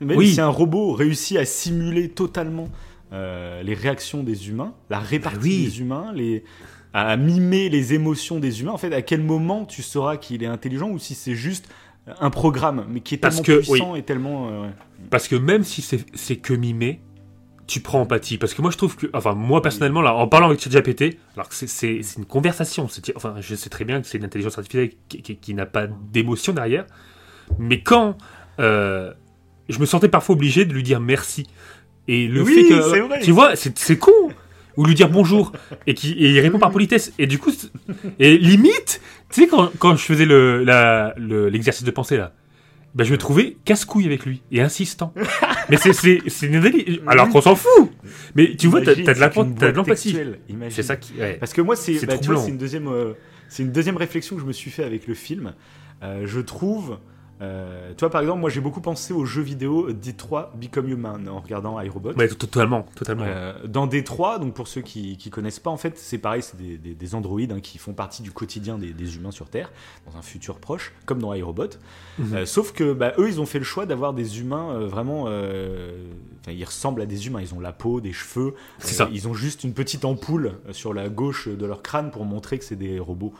[0.00, 0.32] Oui.
[0.34, 2.68] si un robot réussit à simuler totalement
[3.12, 5.64] euh, les réactions des humains, la répartie Bah oui.
[5.64, 6.44] des humains, les
[6.94, 10.46] à mimer les émotions des humains, en fait, à quel moment tu sauras qu'il est
[10.46, 11.68] intelligent ou si c'est juste
[12.20, 14.48] un programme, mais qui est Parce tellement que, puissant et tellement.
[14.48, 14.72] euh, ouais.
[15.10, 15.82] Parce que même si
[16.14, 17.00] c'est que mimé,
[17.68, 18.38] tu prends empathie.
[18.38, 21.48] Parce que moi, je trouve que, enfin, moi personnellement, là, en parlant avec ChatGPT, alors
[21.48, 25.22] que c'est- une conversation, enfin, je sais très bien que c'est une intelligence artificielle qui,
[25.22, 26.86] qui- qui n'a pas d'émotion derrière,
[27.58, 28.18] mais quand
[28.58, 29.12] euh,
[29.68, 31.46] je me sentais parfois obligé de lui dire merci.
[32.08, 33.20] Et le Oui, fait que, vrai.
[33.20, 34.10] tu vois, c'est con.
[34.76, 35.52] Ou lui dire bonjour
[35.86, 37.12] et, qui, et il répond par politesse.
[37.18, 37.50] Et du coup,
[38.18, 39.00] et limite,
[39.30, 42.32] tu sais, quand, quand je faisais le- la- le- l'exercice de pensée là,
[42.94, 45.14] ben, je me trouvais casse-couille avec lui et insistant.
[45.70, 46.20] Mais c'est c'est
[47.06, 47.90] Alors qu'on s'en fout.
[48.34, 50.16] Mais tu vois, t'as de l'empathie.
[50.70, 51.14] C'est ça qui.
[51.18, 51.36] ouais.
[51.40, 52.14] Parce que moi, c'est bah,
[52.48, 53.12] une deuxième, euh,
[53.48, 55.54] c'est une deuxième réflexion que je me suis fait avec le film.
[56.02, 56.98] Euh, je trouve
[57.42, 61.40] Euh, toi, par exemple, moi j'ai beaucoup pensé au jeu vidéo Détroit Become Human en
[61.40, 62.12] regardant iRobot.
[62.12, 63.24] Ouais, totalement, totalement.
[63.26, 66.56] Euh, dans Détroit, donc pour ceux qui, qui connaissent pas, en fait, c'est pareil, c'est
[66.56, 69.72] des, des- des androïdes hein, qui font partie du quotidien des, des humains sur Terre,
[70.10, 71.70] dans un futur proche, comme dans iRobot.
[72.18, 72.34] Mhm.
[72.34, 75.22] Euh, sauf que bah, eux, ils ont fait le choix d'avoir des humains euh, vraiment.
[75.22, 77.40] Enfin, ils ressemblent à des humains.
[77.40, 78.54] Ils ont la peau, des cheveux.
[78.78, 79.08] C'est ça.
[79.12, 82.64] Ils ont juste une petite ampoule sur la gauche de leur crâne pour montrer que
[82.64, 83.32] c'est des robots.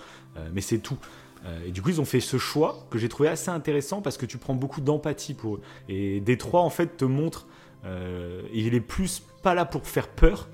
[0.54, 0.96] Mais c'est tout.
[1.44, 4.16] Euh, et du coup, ils ont fait ce choix que j'ai trouvé assez intéressant parce
[4.16, 5.60] que tu prends beaucoup d'empathie pour eux.
[5.88, 7.46] Et Détroit, en fait, te montre.
[7.84, 10.48] euh, il est plus pas là pour faire peur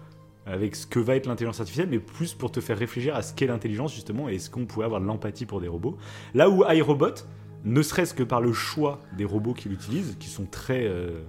[0.47, 3.34] avec ce que va être l'intelligence artificielle, mais plus pour te faire réfléchir à ce
[3.34, 5.99] qu'est l'intelligence, justement, et est-ce qu'on pourrait avoir de l'empathie pour des robots.
[6.32, 7.26] Là où iRobot,
[7.64, 10.84] ne serait-ce que par le choix des robots qu'il utilise, qui sont très.
[10.86, 11.20] euh,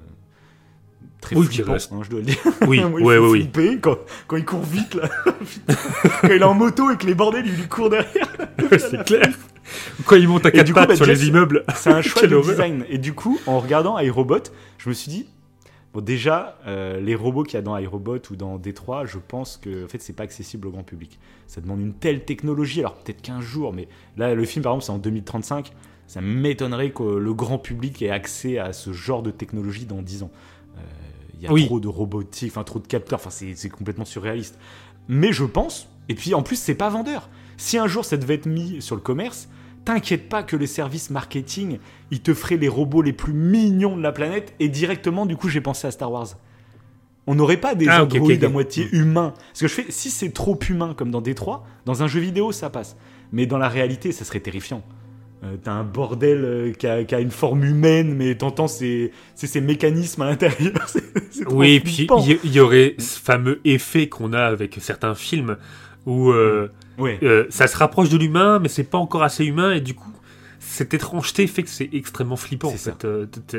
[1.21, 2.37] Très Oui, restent- hein, je dois le dire.
[2.67, 3.39] Oui, il ouais, ouais, oui.
[3.41, 3.97] flipper quand,
[4.27, 5.09] quand il court vite, là.
[6.21, 8.27] Quand il est en moto et que les bordels, il lui court derrière.
[8.77, 9.27] c'est clair.
[10.05, 11.63] Quand ils montent à quatre pattes bah, sur les immeubles.
[11.75, 12.51] C'est un choix de horreur.
[12.51, 12.85] design.
[12.89, 14.43] Et du coup, en regardant iRobot,
[14.77, 15.27] je me suis dit,
[15.93, 19.57] bon, déjà, euh, les robots qu'il y a dans iRobot ou dans Détroit, je pense
[19.57, 21.19] que en fait, c'est pas accessible au grand public.
[21.47, 22.79] Ça demande une telle technologie.
[22.79, 25.73] Alors peut-être qu'un jour, mais là, le film, par exemple, c'est en 2035.
[26.07, 30.23] Ça m'étonnerait que le grand public ait accès à ce genre de technologie dans 10
[30.23, 30.31] ans.
[31.39, 31.65] Il y a Oui.
[31.65, 34.57] trop de robotique, enfin trop de capteurs, enfin c'est complètement surréaliste.
[35.07, 37.29] Mais je pense, et puis en plus c'est pas vendeur.
[37.57, 39.47] Si un jour ça devait être mis sur le commerce,
[39.85, 41.79] t'inquiète pas que les services marketing,
[42.11, 45.47] ils te feraient les robots les plus mignons de la planète, et directement du coup
[45.49, 46.27] j'ai pensé à Star Wars.
[47.25, 49.33] On n'aurait pas des Ah, androïdes à moitié humains.
[49.49, 52.51] Parce que je fais, si c'est trop humain comme dans Détroit, dans un jeu vidéo
[52.51, 52.97] ça passe.
[53.31, 54.81] Mais dans la réalité ça serait terrifiant.
[55.43, 59.11] Euh, T'as un bordel euh, qui, a, qui a une forme humaine, mais t'entends ses,
[59.35, 60.73] ses mécanismes à l'intérieur.
[61.49, 62.07] Oui, et puis
[62.43, 65.55] il y, aurait ce fameux effet qu'on a avec certains films
[66.05, 67.17] où euh, Ouais.
[67.23, 70.11] euh, ça se rapproche de l'humain, mais c'est pas encore assez humain, et du coup,
[70.59, 72.67] cette étrangeté fait que c'est extrêmement flippant.
[72.67, 73.07] En fait.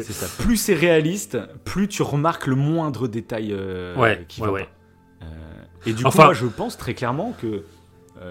[0.02, 0.26] Ça.
[0.42, 3.54] Plus c'est réaliste, plus tu remarques le moindre détail
[3.96, 5.26] Ouais, qui ouais, va
[5.86, 7.64] et du Enfin- coup, moi, je pense très clairement que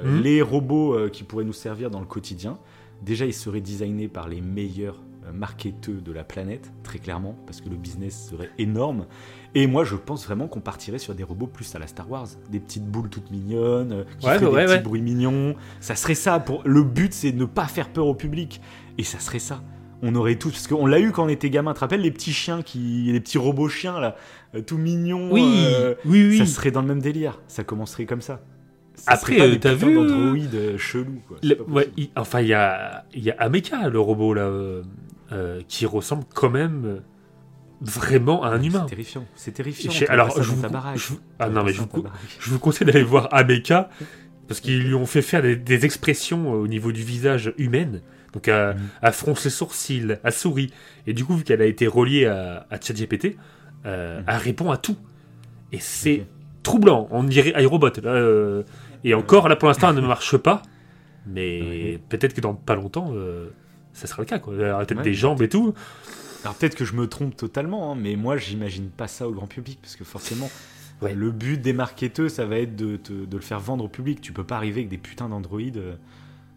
[0.04, 0.22] Mhm.
[0.22, 2.60] les robots qui pourraient nous servir dans le quotidien,
[3.04, 7.62] déjà, ils seraient designés par les meilleurs euh, marketeurs de la planète, très clairement, parce
[7.62, 9.06] que le business serait énorme.
[9.56, 12.28] Et moi, je pense vraiment qu'on partirait sur des robots plus à la Star Wars,
[12.50, 15.56] des petites boules toutes mignonnes, euh, qui Ouais, feraient des ouais, petits bruits mignons.
[15.80, 16.40] Ça serait ça.
[16.40, 18.62] Pour le but, c'est de ne pas faire peur au public,
[18.98, 19.62] et ça serait ça.
[20.02, 21.72] On aurait tout, parce qu'on l'a eu quand on était gamin.
[21.72, 24.16] Tu te rappelles les petits chiens qui, les petits robots chiens là,
[24.56, 25.30] euh, tout mignons.
[25.32, 26.38] Oui, euh, oui, oui.
[26.38, 27.42] Ça serait dans le même délire.
[27.50, 28.42] Ça commencerait comme ça.
[29.08, 31.38] Après, euh, t'as vu, d'androïdes euh, chelous quoi.
[31.42, 34.84] C'est Le- ouais, il- enfin, il y a, y a Ameka, le robot, là, euh,
[35.32, 37.00] euh, qui ressemble quand même euh,
[37.82, 38.82] vraiment à un humain.
[38.84, 39.26] C'est terrifiant.
[39.36, 39.92] C'est terrifiant.
[40.10, 40.62] Alors, je vous,
[40.96, 41.82] je ah non, mais je
[42.40, 43.90] je conseille d'aller voir Ameka
[44.48, 48.02] parce qu'ils lui ont fait faire des, des expressions euh, au niveau du visage humaine,
[48.34, 50.70] donc à, à froncer les sourcils, à sourire.
[51.08, 53.38] Et du coup, vu qu'elle a été reliée à, à ChatGPT,
[53.86, 54.26] euh, Mhm.
[54.28, 54.98] elle répond à tout.
[55.72, 56.26] Et c'est
[56.64, 57.08] troublant.
[57.12, 57.90] On dirait iRobot.
[58.04, 58.64] Là, euh,
[59.04, 60.62] et encore, là pour l'instant, elle ne marche pas.
[61.28, 63.50] Mais peut-être que dans pas longtemps, euh,
[63.94, 64.40] ça sera le cas.
[64.40, 64.54] Quoi.
[64.56, 65.74] Peut-être Ouais, des jambes et tout.
[66.44, 69.48] Alors peut-être que je me trompe totalement, hein, mais moi j'imagine pas ça au grand
[69.48, 70.50] public parce que forcément
[71.02, 71.14] Ouais.
[71.14, 74.22] le but des marketeurs ça va être de, de le faire vendre au public.
[74.22, 75.78] Tu peux pas arriver avec des putains d'androïdes.
[75.78, 75.96] euh,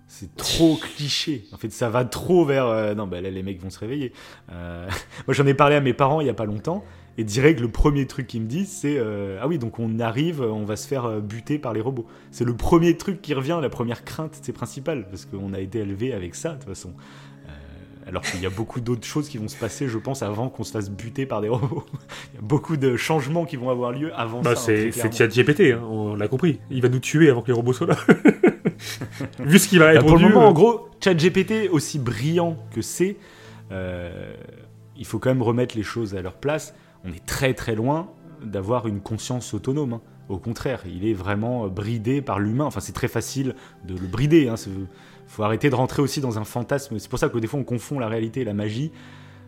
[0.07, 1.45] C'est trop cliché.
[1.53, 2.67] En fait, ça va trop vers.
[2.67, 4.13] euh, non, bah là, les mecs vont se réveiller.
[4.53, 4.89] Euh,
[5.27, 6.85] moi, j'en ai parlé à mes parents il y a pas longtemps.
[7.19, 10.41] Et direct, le premier truc qu'ils me disent, c'est euh, Ah oui, donc on arrive,
[10.41, 12.07] on va se faire euh, buter par les robots.
[12.31, 15.81] C'est le premier truc qui revient, la première crainte, c'est principal, parce qu'on a été
[15.81, 16.95] élevé avec ça, de toute façon.
[17.47, 17.51] Euh,
[18.09, 20.65] alors qu'il y a beaucoup d'autres choses qui vont se passer, je pense, avant qu'on
[20.65, 21.85] se fasse buter par des robots.
[22.33, 24.73] Il y a beaucoup de changements qui vont avoir lieu avant Bah, ça.
[24.73, 25.13] hein, c'est clairement.
[25.13, 26.61] ChatGPT, hein, on l'a compris.
[26.71, 27.97] Il va nous tuer avant que les robots soient là.
[29.41, 30.09] Vu ce qu'il a Bah, répondu.
[30.09, 33.17] pour le moment, euh, en gros, ChatGPT, aussi brillant que c'est,
[33.71, 36.75] il faut quand même remettre les choses à leur place.
[37.05, 38.11] On est très très loin
[38.45, 39.95] d'avoir une conscience autonome.
[39.95, 40.01] hein.
[40.29, 42.65] Au contraire, il est vraiment euh, bridé par l'humain.
[42.65, 43.55] Enfin, c'est très facile
[43.87, 44.43] de le brider.
[44.67, 44.87] Il
[45.27, 46.99] faut arrêter de rentrer aussi dans un fantasme.
[46.99, 48.93] C'est pour ça que des fois, on confond la réalité et la magie.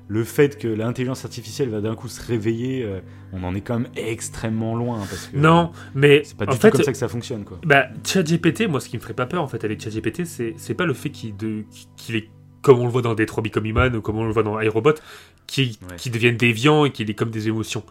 [0.07, 3.01] Le fait que l'intelligence artificielle va d'un coup se réveiller, euh,
[3.33, 4.99] on en est quand même extrêmement loin.
[4.99, 7.45] Parce que Non, mais c'est pas en du tout fait, comme ça que ça fonctionne.
[7.45, 7.59] Quoi.
[7.65, 10.75] bah, ChatGPT, moi, ce qui me ferait pas peur en fait avec ChatGPT, c'est c'est
[10.75, 11.65] pas le fait qu'il de-
[11.97, 12.29] qu'il est
[12.65, 14.95] comme on le voit dans Detroit Become Human ou comme on le voit dans iRobot,
[15.47, 15.97] qui, Ouais.
[15.97, 17.85] qui deviennent déviants et qu'il est comme des émotions.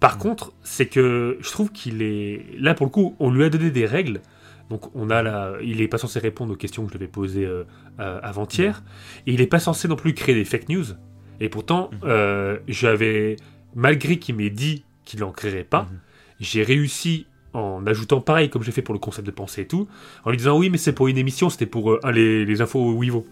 [0.00, 0.18] Par Mm.
[0.18, 3.70] contre, c'est que je trouve qu'il est là pour le coup, on lui a donné
[3.70, 4.20] des règles.
[4.70, 7.10] Donc on a là, il est pas censé répondre aux questions que je lui avais
[7.12, 7.64] posées euh,
[7.98, 8.82] euh, avant-hier,
[9.26, 10.84] et il est pas censé non plus créer des fake news.
[11.40, 11.98] Et pourtant, Mhm.
[12.04, 13.36] euh, j'avais,
[13.74, 15.98] malgré qu'il m'ait dit qu'il en créerait pas, Mhm.
[16.40, 19.88] j'ai réussi en ajoutant pareil comme j'ai fait pour le concept de pensée et tout,
[20.24, 23.26] en lui disant oui mais c'est pour une émission, c'était pour les, les infos Wivo.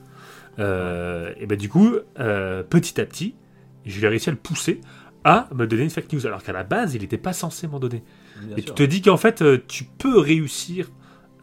[0.59, 3.35] Euh, et ben du coup, euh, petit à petit,
[3.87, 4.81] je l'ai réussi à le pousser
[5.25, 7.81] à me donner une fake news, alors qu'à la base, il n'était pas censé m'en
[7.81, 8.03] donner.
[8.41, 8.75] Bien Et sûr.
[8.75, 10.89] tu te dis qu'en fait, euh, tu peux réussir,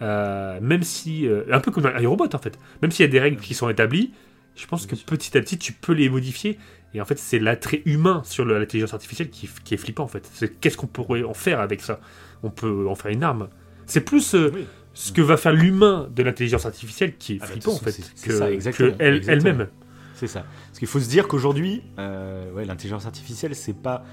[0.01, 1.27] euh, même si.
[1.51, 2.57] un peu comme un robot en fait.
[2.81, 4.13] Même s'il y a des règles qui sont établies,
[4.55, 5.05] je pense que sûr.
[5.05, 6.57] petit à petit, tu peux les modifier.
[6.93, 10.29] Et en fait, c'est l'attrait humain sur l'intelligence artificielle qui, qui est flippant en fait.
[10.33, 11.99] C'est qu'est-ce qu'on pourrait en faire avec ça?
[12.43, 13.49] On peut en faire une arme.
[13.85, 14.65] C'est plus Oui.
[14.95, 18.11] Ce que va faire l'humain de l'intelligence artificielle qui est Ah bah, flippant en fait.
[18.23, 18.95] que,
[19.29, 19.67] elle-même.
[20.15, 20.45] C'est ça.
[20.67, 24.03] Parce qu'il faut se dire qu'aujourd'hui, euh, ouais, l'intelligence artificielle, c'est pas.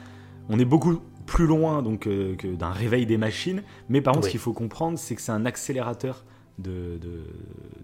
[0.48, 4.24] On est beaucoup plus loin donc euh, que d'un réveil des machines, mais par contre,
[4.24, 4.30] Oui.
[4.30, 6.24] ce qu'il faut comprendre, c'est que c'est un accélérateur
[6.58, 7.24] de de-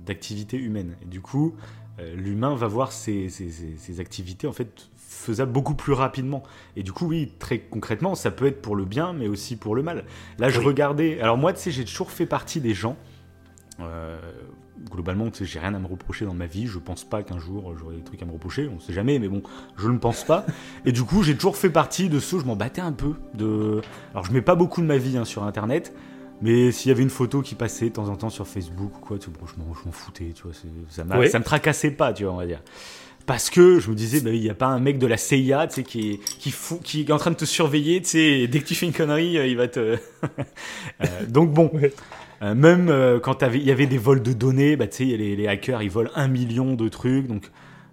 [0.05, 0.96] d'activité humaine.
[1.03, 1.55] Et du coup,
[2.01, 6.43] euh, l'humain va voir ses, ses- ses- ses activités en fait faisables beaucoup plus rapidement.
[6.77, 9.75] Et du coup, oui, très concrètement, ça peut être pour le bien, mais aussi pour
[9.75, 10.05] le mal.
[10.39, 10.67] Là, je Oui.
[10.67, 11.19] regardais.
[11.21, 12.97] Alors moi, tu sais, j'ai toujours fait partie des gens.
[13.81, 14.19] euh,
[14.91, 16.67] globalement, tu sais, j'ai rien à me reprocher dans ma vie.
[16.67, 18.69] Je pense pas qu'un jour j'aurai des trucs à me reprocher.
[18.75, 19.43] On sait jamais, mais bon,
[19.77, 20.45] je ne pense pas.
[20.85, 22.41] Et du coup, j'ai toujours fait partie de ceux.
[22.41, 23.15] Je m'en battais un peu.
[23.35, 23.81] De.
[24.13, 25.95] Alors, je mets pas beaucoup de ma vie hein, sur Internet.
[26.43, 29.01] Mais s'il y avait une photo qui passait de temps en temps sur Facebook ou
[29.01, 30.53] quoi, tu vois, bon, je m'en- foutais, tu vois,
[30.89, 31.29] ça, Ouais.
[31.29, 32.61] ça me tracassait pas, tu vois, on va dire.
[33.29, 35.66] Parce que je me disais, bah, il n'y a pas un mec de la CIA,
[35.68, 38.18] tu sais, qui est, qui, fou- qui est en train de te surveiller, tu sais,
[38.41, 39.97] et dès que tu fais une connerie, euh, il va te...
[41.03, 41.93] Euh, donc bon, Ouais.
[42.43, 45.83] euh, même euh, quand il y avait des vols de données, bah, les, les hackers,
[45.83, 47.45] ils volent un million de trucs, donc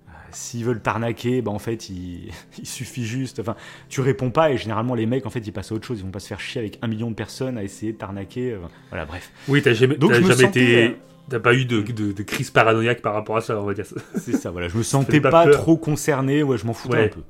[0.07, 3.39] euh, s'ils veulent t'arnaquer, bah, en fait, il, il suffit juste...
[3.41, 3.55] Enfin,
[3.89, 6.05] tu réponds pas, et généralement, les mecs, en fait, ils passent à autre chose, ils
[6.05, 8.55] vont pas se faire chier avec un million de personnes à essayer de t'arnaquer,
[8.89, 9.31] voilà, bref.
[9.49, 10.95] Oui, t'as jamais, Donc, jamais sentais, été.
[11.29, 13.85] T'as pas eu de, de- de crise paranoïaque par rapport à ça, on va dire.
[14.15, 14.67] C'est ça, voilà.
[14.67, 17.05] Je me sentais pas trop concerné, ouais, je m'en foutais Ouais.
[17.05, 17.21] un peu.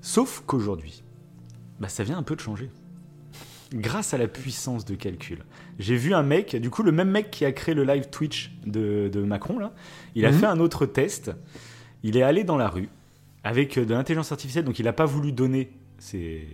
[0.00, 1.02] Sauf qu'aujourd'hui,
[1.78, 2.70] bah, ça vient un peu de changer.
[3.72, 5.44] Grâce à la puissance de calcul.
[5.78, 8.52] J'ai vu un mec, du coup, le même mec qui a créé le live Twitch
[8.66, 9.72] de, de Macron, là,
[10.16, 10.38] il a Mhm.
[10.38, 11.30] fait un autre test.
[12.02, 12.88] Il est allé dans la rue
[13.44, 16.48] avec euh, de l'intelligence artificielle, donc il n'a pas voulu donner ses,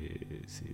[0.47, 0.65] ses-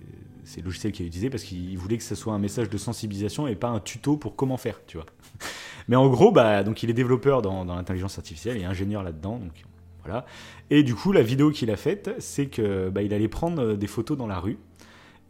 [0.45, 3.47] ses logiciels qu'il a utilisés parce qu'il voulait que ce soit un message de sensibilisation
[3.47, 5.05] et pas un tuto pour comment faire, tu vois.
[5.87, 9.65] Mais en gros, bah, donc il est développeur dans, l'intelligence artificielle, est ingénieur là-dedans, donc
[10.03, 10.25] voilà.
[10.69, 13.75] Et du coup, la vidéo qu'il a faite, c'est que bah, il allait prendre euh,
[13.75, 14.57] des photos dans la rue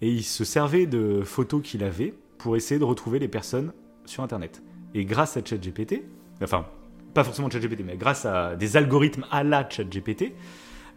[0.01, 3.72] et il se servait de photos qu'il avait pour essayer de retrouver les personnes
[4.05, 4.61] sur Internet.
[4.93, 6.03] Et grâce à ChatGPT,
[6.41, 6.66] enfin,
[7.14, 10.34] pas forcément ChatGPT, mais grâce à des algorithmes à la ChatGPT,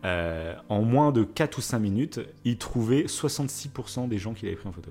[0.05, 4.57] euh, en moins de 4 ou 5 minutes, il trouvait 66% des gens qu'il avait
[4.57, 4.91] pris en photo.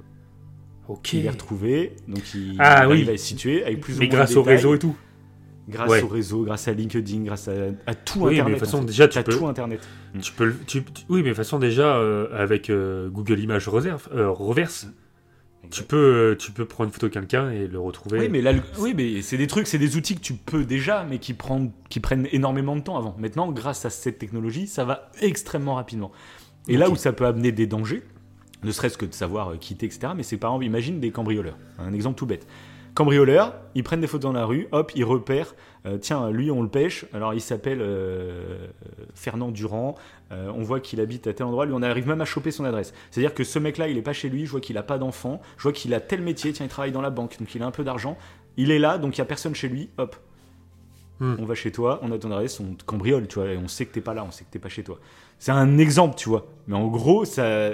[0.88, 1.14] Ok.
[1.14, 3.08] Il les retrouvait, donc il, Ah il oui.
[3.08, 4.56] à les situer avec plus ou Mais moins grâce de au détails.
[4.58, 4.96] réseau et tout.
[5.68, 6.04] Grâce Ouais.
[6.04, 7.54] au réseau, grâce à LinkedIn, grâce à,
[7.88, 8.60] à tout Oui, mais de Internet.
[8.60, 8.86] façon, en fait.
[8.88, 9.88] déjà, tu peux- tout Internet.
[10.22, 13.68] Tu peux, tu- tu- oui, mais de toute façon, déjà, euh, avec euh, Google Images
[13.68, 14.88] Reserve, reverse,
[15.70, 18.20] tu peux, euh, tu peux prendre une photo de quelqu'un et le retrouver.
[18.20, 21.06] Oui, mais, l'alg- oui, mais c'est des trucs, c'est des outils que tu peux déjà,
[21.10, 23.16] mais qui, prennent- qui prennent énormément de temps avant.
[23.20, 26.12] Maintenant, grâce à cette technologie, ça va extrêmement rapidement.
[26.68, 28.04] Et là où ça peut amener des dangers,
[28.64, 31.58] ne serait-ce que de savoir euh, quitter, etc., mais c'est par exemple, imagine des cambrioleurs.
[31.78, 32.48] Un exemple tout bête.
[32.96, 35.54] Cambrioleurs, ils prennent des photos dans la rue, hop, ils repèrent,
[35.86, 38.68] euh, tiens, lui on le pêche, alors il s'appelle euh,
[39.14, 39.96] Fernand Durand,
[40.32, 42.66] euh, on voit qu'il habite à tel endroit, lui on arrive même à choper son
[42.66, 42.94] adresse.
[43.12, 45.42] C'est-à-dire que ce mec-là, il est pas chez lui, je vois qu'il a pas d'enfant,
[45.58, 47.66] je vois qu'il a tel métier, tiens, il travaille dans la banque, donc il a
[47.66, 48.18] un peu d'argent,
[48.58, 50.16] il est là, donc il y a personne chez lui, hop.
[51.20, 51.36] Hmm.
[51.40, 53.68] On va chez toi, on a ton adresse, on te cambriole, tu vois, et on
[53.68, 55.00] sait que t'es pas là, on sait que t'es pas chez toi.
[55.40, 56.48] C'est un exemple, tu vois.
[56.68, 57.72] Mais en gros, ça,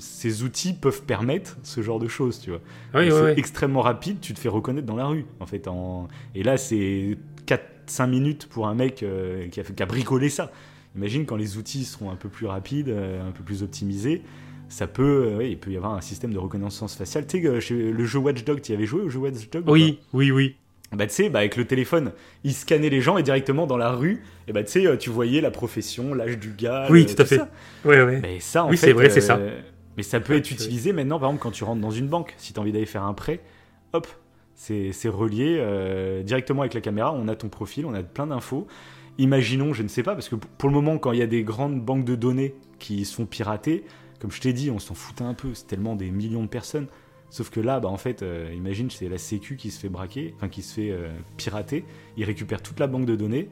[0.00, 2.60] ces outils peuvent permettre ce genre de choses, tu vois.
[2.94, 3.32] Oui, oui, c'est oui.
[3.36, 5.68] extrêmement rapide, tu te fais reconnaître dans la rue, en fait.
[5.68, 6.08] En...
[6.34, 7.18] Et là, c'est
[7.90, 10.50] 4-5 minutes pour un mec euh, qui, a, fait- qui a bricolé ça.
[10.96, 14.22] Imagine quand les outils seront un peu plus rapides, euh, un peu plus optimisés,
[14.68, 17.26] ça peut, euh, ouais, il peut y avoir un système de reconnaissance faciale.
[17.26, 20.30] Tu sais, le jeu Watchdog, tu y avais joué au jeu Watchdog ou Oui, oui,
[20.30, 20.56] oui.
[20.92, 22.12] bah, tu sais, bah, avec le téléphone,
[22.44, 25.40] il scannait les gens et directement dans la rue, et bah, tu sais, tu voyais
[25.40, 26.86] la profession, l'âge du gars.
[26.90, 27.36] Oui, tout à fait.
[27.36, 27.48] ça.
[27.84, 28.16] Oui, oui.
[28.22, 29.38] Mais ça, en Oui, c'est vrai, c'est ça.
[29.96, 32.34] Mais ça peut Ouais, être utilisé maintenant, par exemple, quand tu rentres dans une banque.
[32.38, 33.40] Si tu as envie d'aller faire un prêt,
[33.92, 34.06] hop,
[34.60, 37.14] c'est relié euh, directement avec la caméra.
[37.14, 38.66] On a ton profil, on a plein d'infos.
[39.16, 41.42] Imaginons, je ne sais pas, parce que pour le moment, quand il y a des
[41.42, 43.84] grandes banques de données qui sont piratées,
[44.20, 45.54] comme je t'ai dit, on s'en foutait un peu.
[45.54, 46.88] C'est tellement des millions de personnes.
[47.30, 50.34] Sauf que là, bah, en fait, euh, imagine, c'est la Sécu qui se fait braquer,
[50.36, 51.08] enfin qui se fait euh,
[51.38, 51.84] pirater.
[52.18, 53.48] Il récupère toute la banque de données.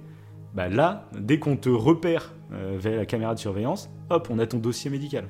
[0.55, 4.59] Bah là, dès qu'on te repère via la caméra de surveillance, hop, on a ton
[4.59, 5.29] dossier médical.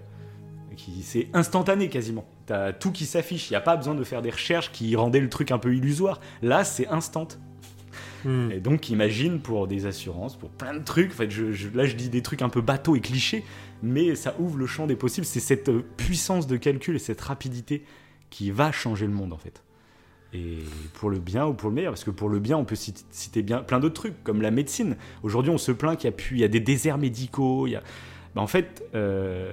[1.02, 2.24] C'est instantané quasiment.
[2.48, 3.50] T'as tout qui s'affiche.
[3.50, 5.74] Il n'y a pas besoin de faire des recherches qui rendaient le truc un peu
[5.74, 6.18] illusoire.
[6.40, 7.28] Là, c'est instant.
[8.24, 8.50] Hmm.
[8.50, 11.12] Et donc, imagine pour des assurances, pour plein de trucs.
[11.12, 13.44] En fait, je, je- là, je dis des trucs un peu bateaux et clichés,
[13.82, 15.26] mais ça ouvre le champ des possibles.
[15.26, 17.84] C'est cette euh, puissance de calcul et cette rapidité
[18.30, 19.62] qui va changer le monde, en fait.
[20.32, 20.58] Et
[20.94, 23.42] pour le bien ou pour le meilleur, parce que pour le bien, on peut citer,
[23.42, 24.96] bien plein d'autres trucs, comme la médecine.
[25.22, 27.66] Aujourd'hui, on se plaint qu'il y a, pu, il y a des déserts médicaux.
[27.66, 27.82] Il y a...
[28.34, 29.52] Bah, en fait, euh,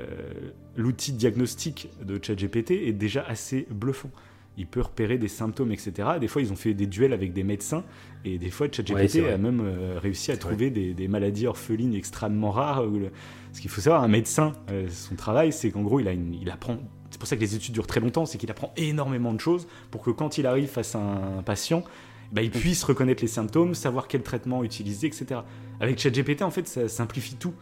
[0.76, 4.12] l'outil diagnostic de ChatGPT est déjà assez bluffant.
[4.58, 5.92] Il peut repérer des symptômes, etc.
[6.20, 7.84] Des fois, ils ont fait des duels avec des médecins,
[8.24, 9.34] et des fois, Ouais, ChatGPT vrai.
[9.34, 12.86] a même euh, réussi à trouver des, des maladies orphelines extrêmement rares.
[12.88, 13.12] où le-
[13.52, 16.34] Ce qu'il faut savoir, un médecin, euh, son travail, c'est qu'en gros, il, a une-
[16.34, 16.78] il apprend.
[17.12, 19.68] C'est pour ça que les études durent très longtemps, c'est qu'il apprend énormément de choses
[19.92, 21.84] pour que quand il arrive face à un patient,
[22.32, 25.42] bah, il puisse reconnaître les symptômes, savoir quel traitement utiliser, etc.
[25.82, 27.54] Avec ChatGPT, en fait, ça simplifie tout.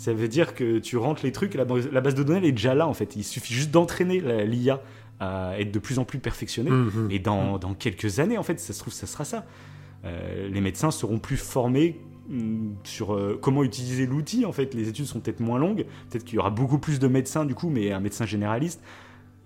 [0.00, 2.46] Ça veut dire que tu rentres les trucs, la, base- la base de données elle
[2.46, 3.16] est déjà là, en fait.
[3.16, 4.80] Il suffit juste d'entraîner l'IA
[5.20, 6.70] à être de plus en plus perfectionnée.
[6.70, 7.08] Mhm.
[7.10, 9.44] Et dans, dans quelques années, en fait, ça se trouve, ça sera ça.
[10.06, 14.46] Euh, les médecins seront plus formés hum, sur euh, comment utiliser l'outil.
[14.46, 15.84] En fait, les études sont peut-être moins longues.
[16.08, 18.80] Peut-être qu'il y aura beaucoup plus de médecins, du coup, mais un médecin généraliste,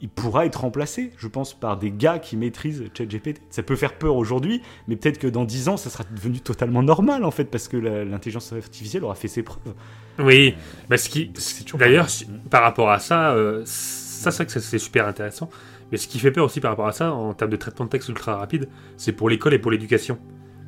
[0.00, 3.40] il pourra être remplacé, je pense, par des gars qui maîtrisent ChatGPT.
[3.50, 6.84] Ça peut faire peur aujourd'hui, mais peut-être que dans 10 ans, ça sera devenu totalement
[6.84, 9.74] normal, en fait, parce que l'intelligence artificielle aura fait ses preuves.
[10.18, 10.54] Oui,
[10.88, 11.32] bah, ce qui,
[11.78, 12.06] d'ailleurs,
[12.50, 15.50] par rapport à ça, euh, ça c'est vrai que c'est super intéressant.
[15.90, 17.90] Mais ce qui fait peur aussi par rapport à ça, en termes de traitement de
[17.90, 20.18] texte ultra rapide, c'est pour l'école et pour l'éducation.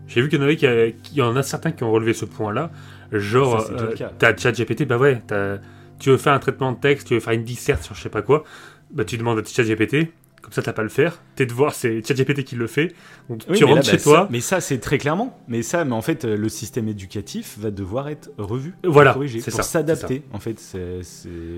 [0.09, 1.91] J'ai vu qu'il y en avait qui, a- qu'il y en a certains qui ont
[1.91, 2.71] relevé ce point-là.
[3.13, 5.59] Genre, euh, t'as ChatGPT, bah ouais, t'as-
[5.99, 8.09] tu veux faire un traitement de texte, tu veux faire une disserte sur je sais
[8.09, 8.45] pas quoi,
[8.91, 10.13] bah tu demandes à ChatGPT,
[10.47, 11.21] comme ça t'as pas à le faire.
[11.35, 12.95] Tes devoirs, c'est ChatGPT qui le fait.
[13.29, 14.17] Donc Oui, tu rentres là, chez bah, toi.
[14.19, 15.37] ça- mais ça, c'est très clairement.
[15.49, 19.41] Mais ça, mais en fait, euh, le système éducatif va devoir être revu, Voilà, corrigé,
[19.41, 20.23] pour s'adapter.
[20.33, 21.01] En fait, c'est.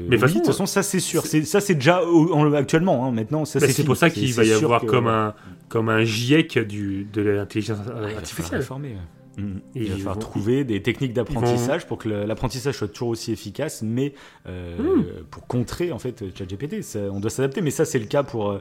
[0.08, 1.26] Mais oui, de toute façon, ça c'est sûr.
[1.26, 3.04] C'est- Ça c'est déjà au- actuellement.
[3.06, 3.10] hein.
[3.12, 5.34] Maintenant, ça c'est c'est pour ça qu'il va y avoir que- comme un
[5.68, 8.60] comme un GIEC du, de l'intelligence Ah, artificielle.
[8.60, 8.96] réformer, ouais.
[9.38, 13.30] Et Il va falloir vont- trouver des techniques d'apprentissage pour que l'apprentissage soit toujours aussi
[13.32, 14.12] efficace, mais
[14.48, 15.04] euh, Hmm.
[15.30, 16.80] pour contrer en fait ChatGPT,
[17.12, 17.60] on doit s'adapter.
[17.60, 18.60] Mais ça, c'est le cas pour euh,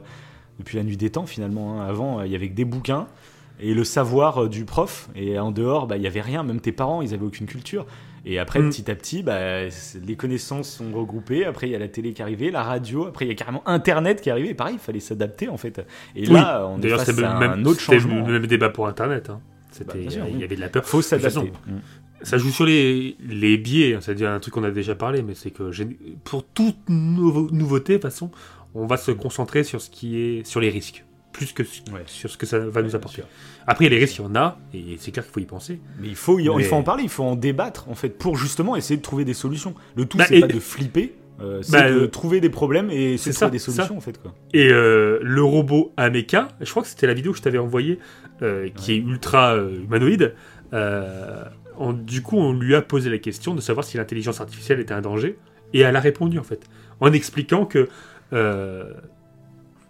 [0.58, 1.80] depuis la nuit des temps finalement.
[1.80, 1.86] hein.
[1.88, 3.06] Avant, euh, il y avait que des bouquins
[3.60, 6.44] et le savoir du prof, et en dehors, bah, il y avait rien.
[6.44, 7.84] Même tes parents, ils avaient aucune culture.
[8.24, 8.68] Et après, Hmm.
[8.70, 11.44] petit à petit, bah, les connaissances sont regroupées.
[11.44, 13.06] Après, il y a la télé qui est arrivée, la radio.
[13.06, 14.50] Après, il y a carrément Internet qui est arrivé.
[14.50, 15.78] Et pareil, il fallait s'adapter en fait.
[16.14, 16.34] Et Oui.
[16.34, 18.26] là, on est face à même, un autre c'était changement.
[18.26, 19.30] le même débat pour Internet.
[19.30, 19.40] hein.
[19.84, 20.84] Bah, C'était, sûr, il y avait de la peur.
[20.86, 21.52] Faut s'adapter.
[21.66, 21.80] Mhm.
[22.22, 25.34] Ça joue sur les, les biais, hein, c'est-à-dire un truc qu'on a déjà parlé, mais
[25.34, 28.30] c'est que j'ai- pour toute nouveau- nouveauté, de toute façon,
[28.74, 32.02] on va se concentrer sur ce qui est sur les risques, plus que su- Ouais.
[32.06, 33.22] sur ce que ça va nous apporter.
[33.68, 35.40] Après, il y a les risques, il y en a, et c'est clair qu'il faut
[35.40, 35.80] y penser.
[36.00, 38.10] Mais il faut, y- Mais- il faut en parler, il faut en débattre en fait
[38.10, 39.74] pour justement essayer de trouver des solutions.
[39.94, 42.50] Le tout Bah, c'est et- pas de flipper, euh, c'est Bah, de euh, trouver des
[42.50, 43.72] problèmes et c'est ça, des ça.
[43.72, 44.34] solutions en fait quoi.
[44.52, 47.98] Et euh, le robot Ameka, je crois que c'était la vidéo que je t'avais envoyée,
[48.42, 50.34] euh, qui est ultra humanoïde.
[50.72, 54.94] on- du coup, on lui a posé la question de savoir si l'intelligence artificielle était
[54.94, 55.38] un danger,
[55.74, 56.68] et elle a répondu en fait,
[57.00, 57.88] en expliquant que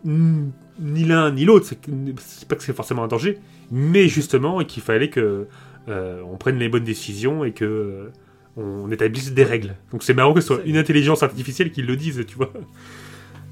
[0.05, 3.39] ni l'un ni l'autre, c'est pas que c'est forcément un danger,
[3.71, 5.47] mais justement, qu'il fallait que
[5.89, 8.11] on prenne les bonnes décisions et que
[8.59, 9.77] on établisse des règles.
[9.93, 12.53] Donc c'est marrant que ce soit une intelligence artificielle qui le dise, tu vois.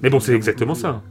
[0.02, 1.02] Mais bon, c'est exactement ça.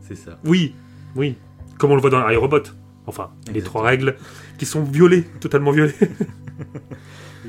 [0.00, 0.38] C'est ça.
[0.44, 0.74] Oui,
[1.14, 1.36] oui.
[1.78, 2.62] Comme on le voit dans iRobot.
[3.06, 4.16] Enfin, les trois règles
[4.58, 5.94] qui sont violées, totalement violées.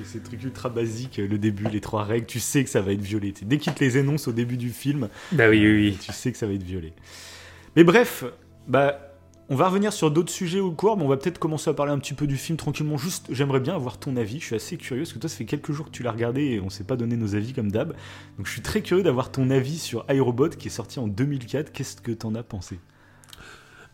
[0.05, 2.91] C'est des trucs ultra basiques, le début, les trois règles, tu sais que ça va
[2.93, 3.33] être violé.
[3.43, 5.97] Dès qu'ils te les énoncent au début du film, bah oui, oui, oui.
[5.99, 6.93] tu sais que ça va être violé.
[7.75, 8.25] Mais bref,
[8.67, 9.12] bah
[9.49, 11.91] on va revenir sur d'autres sujets au cours, mais on va peut-être commencer à parler
[11.91, 12.97] un petit peu du film tranquillement.
[12.97, 14.39] Juste, j'aimerais bien avoir ton avis.
[14.39, 16.43] Je suis assez curieux parce que toi, ça fait quelques jours que tu l'as regardé
[16.43, 17.89] et on s'est pas donné nos avis comme d'hab.
[18.37, 21.71] Donc, je suis très curieux d'avoir ton avis sur iRobot qui est sorti en 2004.
[21.73, 22.79] Qu'est-ce que t'en as pensé?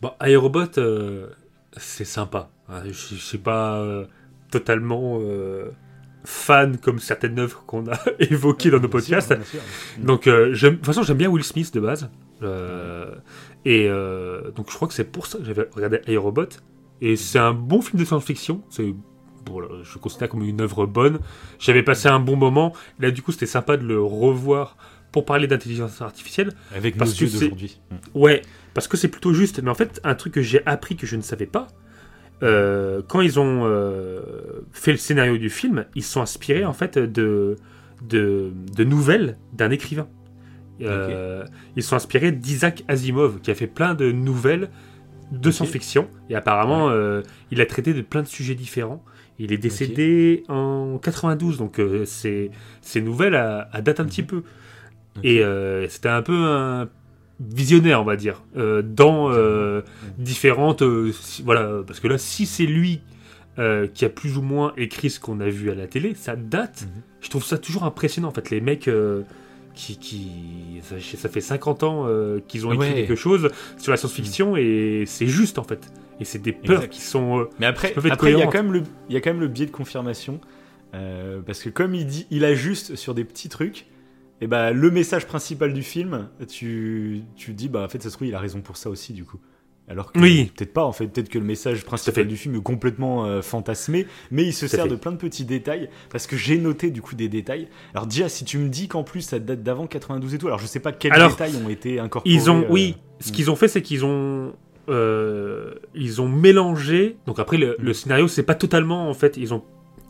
[0.02, 1.30] Bon, iRobot, euh,
[1.78, 2.50] c'est sympa.
[2.86, 4.06] Je je suis pas euh,
[4.52, 5.72] totalement euh,
[6.24, 9.34] fan comme certaines œuvres qu'on a évoquées dans nos podcasts.
[9.46, 9.62] sûr.
[9.98, 12.10] Donc, de toute façon, j'aime bien Will Smith de base.
[12.42, 13.16] Euh,
[13.66, 16.48] et euh, donc, je crois que c'est pour ça que j'avais regardé iRobot.
[17.02, 18.64] Et c'est un bon film de science-fiction.
[18.70, 18.94] C'est,
[19.46, 21.20] bon, je le considère comme une œuvre bonne.
[21.60, 22.74] J'avais passé un bon moment.
[23.00, 24.78] Là, du coup, c'était sympa de le revoir
[25.12, 26.54] pour parler d'intelligence artificielle.
[26.76, 27.82] Avec Parce nos yeux d'aujourd'hui.
[28.14, 28.42] Ouais,
[28.74, 29.62] parce que c'est plutôt juste.
[29.62, 31.68] Mais en fait, un truc que j'ai appris que je ne savais pas,
[32.44, 34.22] euh, quand ils ont euh,
[34.72, 37.58] fait le scénario du film, ils sont inspirés en fait de,
[38.02, 40.08] de, de nouvelles d'un écrivain.
[40.82, 44.70] Euh, Ils sont inspirés d'Isaac Asimov, qui a fait plein de nouvelles
[45.32, 46.08] de science-fiction.
[46.30, 47.22] Et apparemment, euh,
[47.52, 49.04] il a traité de plein de sujets différents.
[49.38, 52.52] Il est décédé en 92, donc euh, ces,
[52.82, 54.38] ces nouvelles à, à date un petit peu.
[54.38, 55.24] Ok.
[55.24, 56.90] Et euh, c'était un peu un
[57.40, 59.32] visionnaire, on va dire, dans
[60.18, 60.84] différentes...
[61.44, 63.02] voilà, parce que là, si c'est lui
[63.60, 66.38] euh, qui a plus ou moins écrit ce qu'on a vu à la télé, ça
[66.38, 66.84] date.
[66.84, 67.02] Mhm.
[67.20, 69.24] Je trouve ça toujours impressionnant, en fait, les mecs euh,
[69.80, 70.32] qui, qui
[71.18, 72.94] ça, fait 50 ans euh, qu'ils ont écrit Ouais.
[72.96, 75.92] quelque chose sur la science-fiction et c'est juste en fait.
[76.20, 76.90] Et c'est des peurs Exact.
[76.94, 77.40] qui sont.
[77.40, 79.40] euh, Mais après, après il y a quand même le, il y a quand même
[79.40, 80.42] le biais de confirmation
[80.94, 83.86] euh, parce que comme il dit, il ajuste sur des petits trucs.
[84.42, 88.16] Et bah le message principal du film, tu tu dis bah en fait ça se
[88.16, 89.38] trouve il a raison pour ça aussi du coup.
[89.90, 90.52] Alors que Oui.
[90.56, 94.06] peut-être pas en fait, peut-être que le message principal du film est complètement euh, fantasmé,
[94.30, 94.90] mais il se sert fait.
[94.90, 97.68] de plein de petits détails parce que j'ai noté du coup des détails.
[97.96, 100.60] Alors déjà si tu me dis qu'en plus ça date d'avant 92 et tout, alors
[100.60, 102.34] je sais pas quels Alors, détails ont été incorporés.
[102.34, 104.54] Ils ont, euh, oui, ce qu'ils ont fait, c'est qu'ils ont,
[104.90, 107.18] euh, ils ont mélangé.
[107.26, 109.64] Donc après, le, le scénario, c'est pas totalement, en fait, ils ont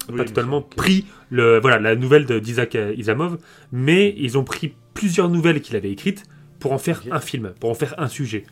[0.09, 3.37] oui, pas totalement pris le, voilà, la nouvelle de- d'Isaac Isamov,
[3.71, 6.23] mais ils ont pris plusieurs nouvelles qu'il avait écrites
[6.59, 8.43] pour en faire un film, pour en faire un sujet.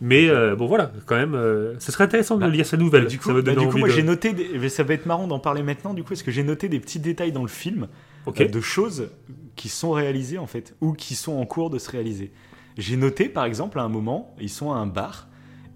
[0.00, 3.04] Mais euh, bon, voilà, quand même, euh, ça serait intéressant Bah, de lire sa nouvelle.
[3.04, 4.92] Bah, du coup, ça bah, du coup moi de- j'ai noté, des- mais ça va
[4.94, 7.42] être marrant d'en parler maintenant, du coup, parce que j'ai noté des petits détails dans
[7.42, 7.88] le film
[8.28, 9.08] euh, de choses
[9.54, 12.30] qui sont réalisées en fait, ou qui sont en cours de se réaliser.
[12.76, 15.28] J'ai noté par exemple à un moment, ils sont à un bar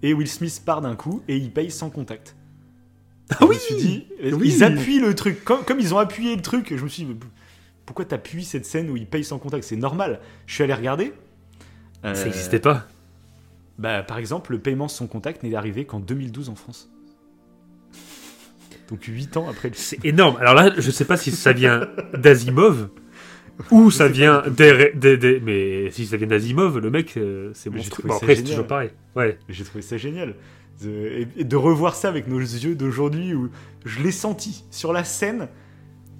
[0.03, 2.35] et Will Smith part d'un coup et il paye sans contact.
[3.31, 4.53] Ah Je oui me suis dit, Oui.
[4.53, 7.15] ils appuient le truc, comme, comme ils ont appuyé le truc, je me suis dit,
[7.87, 9.63] pourquoi t'appuies cette scène où il paye sans contact?
[9.63, 10.19] C'est normal.
[10.45, 11.13] Je suis allé regarder.
[12.05, 12.87] Euh, Ça n'existait pas.
[13.81, 16.89] Bah, par exemple, le paiement sans contact n'est arrivé qu'en 2012 en France.
[18.89, 20.37] Donc 8 ans après le C'est énorme.
[20.39, 22.89] Alors là, je sais pas si ça vient d'Asimov
[23.69, 27.69] ou ça vient des, des- des- Mais si ça vient d'Asimov, le mec, euh, c'est
[27.69, 28.89] Bon, ça après, c'est toujours pareil.
[29.15, 29.37] Ouais.
[29.49, 30.35] J'ai trouvé ça génial.
[30.83, 33.49] De- et- de revoir ça avec nos yeux d'aujourd'hui où
[33.85, 35.47] je l'ai senti sur la scène.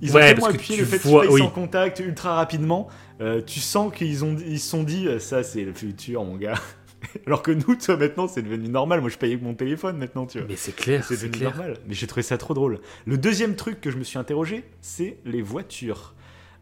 [0.03, 1.41] Ils ont Ouais, tellement appuyé le fait vois- payes oui.
[1.41, 2.87] sans contact ultra rapidement.
[3.21, 6.37] euh, tu sens qu'ils ont, ils se sont dit, euh, ça c'est le futur, mon
[6.37, 6.55] gars.
[7.25, 9.01] Alors que nous, toi, maintenant, c'est devenu normal.
[9.01, 10.47] Moi, je paye avec mon téléphone maintenant, tu vois.
[10.47, 11.55] Mais c'est clair, C'est devenu clair.
[11.55, 11.77] normal.
[11.87, 12.79] Mais j'ai trouvé ça trop drôle.
[13.05, 16.15] Le deuxième truc que je me suis interrogé, c'est les voitures.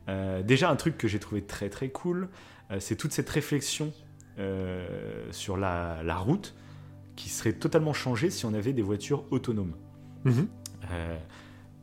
[0.07, 2.29] Euh, déjà, un truc que j'ai trouvé très très cool,
[2.71, 3.93] euh, c'est toute cette réflexion
[4.39, 4.87] euh,
[5.31, 6.55] sur la, la route
[7.15, 9.75] qui serait totalement changée si on avait des voitures autonomes.
[10.23, 10.47] Mhm.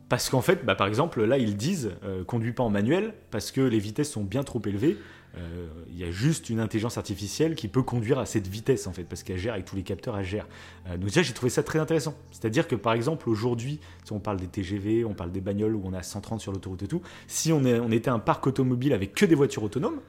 [0.09, 1.91] Parce qu'en fait, bah, par exemple, là, ils disent
[2.27, 4.97] conduis pas en manuel parce que les vitesses sont bien trop élevées.
[5.39, 8.93] Euh, Il y a juste une intelligence artificielle qui peut conduire à cette vitesse, en
[8.93, 10.47] fait, parce qu'elle gère avec tous les capteurs, elle gère.
[10.89, 12.15] Euh, donc, déjà, j'ai trouvé ça très intéressant.
[12.33, 15.83] C'est-à-dire que, par exemple, aujourd'hui, si on parle des TGV, on parle des bagnoles où
[15.85, 19.25] on a 130 sur l'autoroute et tout, si on, était un parc automobile avec que
[19.27, 20.01] des voitures autonomes,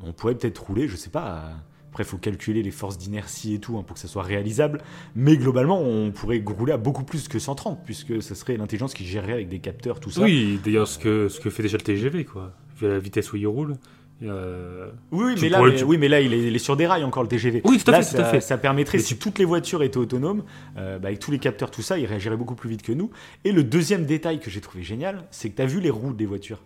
[0.00, 1.22] on pourrait peut-être rouler, je sais pas.
[1.24, 1.52] à-
[1.90, 4.80] Après, il faut calculer les forces d'inertie et tout hein, pour que ça soit réalisable.
[5.14, 9.04] Mais globalement, on pourrait rouler à beaucoup plus que 130, puisque ce serait l'intelligence qui
[9.04, 10.22] gérerait avec des capteurs, tout ça.
[10.22, 12.52] Oui, d'ailleurs, ce que, fait déjà le TGV, quoi.
[12.80, 13.76] La vitesse où il roule.
[14.22, 16.76] Euh, Oui, mais là, pourrais- mais- tu- oui, mais là, il est, il est sur
[16.76, 17.62] des rails encore le TGV.
[17.64, 18.40] Oui, tout à là, fait, tout à ça, fait.
[18.40, 20.44] ça permettrait, Mais si tu- toutes les voitures étaient autonomes,
[20.76, 23.10] euh, bah, avec tous les capteurs, tout ça, ils réagiraient beaucoup plus vite que nous.
[23.44, 26.12] Et le deuxième détail que j'ai trouvé génial, c'est que tu as vu les roues
[26.12, 26.62] des voitures.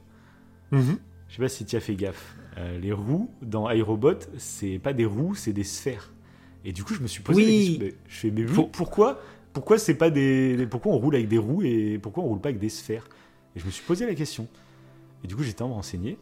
[0.73, 0.99] mhm.
[1.29, 2.37] Je sais pas si tu as fait gaffe.
[2.57, 6.11] Euh, les roues dans iRobot, c'est pas des roues, c'est des sphères.
[6.65, 7.47] Et du coup, je me suis posé Oui.
[7.47, 7.79] la question.
[7.85, 9.21] mais Je fais, mais Faut- pourquoi,
[9.53, 12.49] pourquoi c'est pas des, pourquoi on roule avec des roues et pourquoi on roule pas
[12.49, 13.09] avec des sphères?
[13.55, 14.49] Et je me suis posé la question.
[15.23, 16.17] Et du coup, j'étais en me renseigner.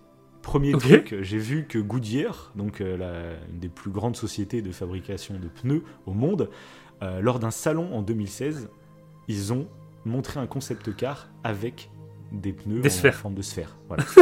[0.46, 4.70] Premier truc, j'ai vu que Goodyear, donc euh, la- une des plus grandes sociétés de
[4.70, 6.48] fabrication de pneus au monde,
[7.02, 8.68] euh, lors d'un salon en 2016,
[9.28, 9.66] ils ont
[10.04, 11.90] montré un concept car avec
[12.30, 13.14] des pneus Des en sphères.
[13.16, 13.76] forme de sphère.
[13.88, 14.04] Voilà.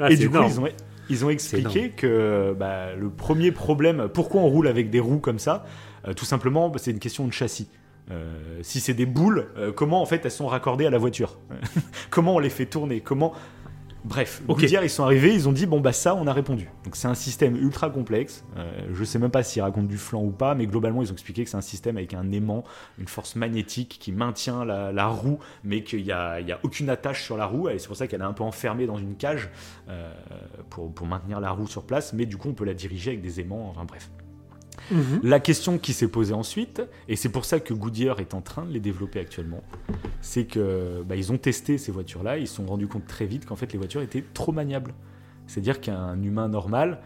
[0.00, 0.46] Ah, et du énorme.
[0.46, 0.68] coup, ils ont,
[1.10, 5.38] ils ont expliqué que bah, le premier problème, pourquoi on roule avec des roues comme
[5.38, 5.66] ça,
[6.08, 7.68] euh, tout simplement, bah, c'est une question de châssis.
[8.10, 8.32] Euh,
[8.62, 11.38] si c'est des boules, euh, comment en fait elles sont raccordées à la voiture?
[12.10, 13.00] Comment on les fait tourner?
[13.00, 13.34] Comment
[14.04, 14.60] Bref, Ok.
[14.60, 16.68] Goodyear, ils sont arrivés, ils ont dit bon bah ça on a répondu.
[16.84, 18.44] Donc c'est un système ultra complexe.
[18.56, 21.14] Euh, je sais même pas s'ils racontent du flanc ou pas, mais globalement ils ont
[21.14, 22.64] expliqué que c'est un système avec un aimant,
[22.98, 27.22] une force magnétique qui maintient la, la roue, mais qu'il n'y a, a aucune attache
[27.22, 27.68] sur la roue.
[27.68, 29.50] Et c'est pour ça qu'elle est un peu enfermée dans une cage
[29.88, 30.12] euh,
[30.68, 32.12] pour, pour maintenir la roue sur place.
[32.12, 33.68] Mais du coup on peut la diriger avec des aimants.
[33.70, 34.10] Enfin bref.
[34.90, 35.20] Mhm.
[35.22, 38.64] La question qui s'est posée ensuite, et c'est pour ça que Goodyear est en train
[38.64, 39.62] de les développer actuellement,
[40.20, 43.46] c'est que bah, ils ont testé ces voitures-là, ils se sont rendus compte très vite
[43.46, 44.94] qu'en fait les voitures étaient trop maniables.
[45.46, 47.00] C'est-à-dire qu'un humain normal,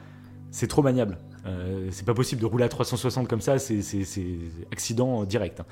[0.50, 1.18] c'est trop maniable.
[1.46, 3.80] Euh, c'est pas possible de rouler à 360 comme ça, c'est
[4.72, 5.60] accident direct.
[5.60, 5.66] hein.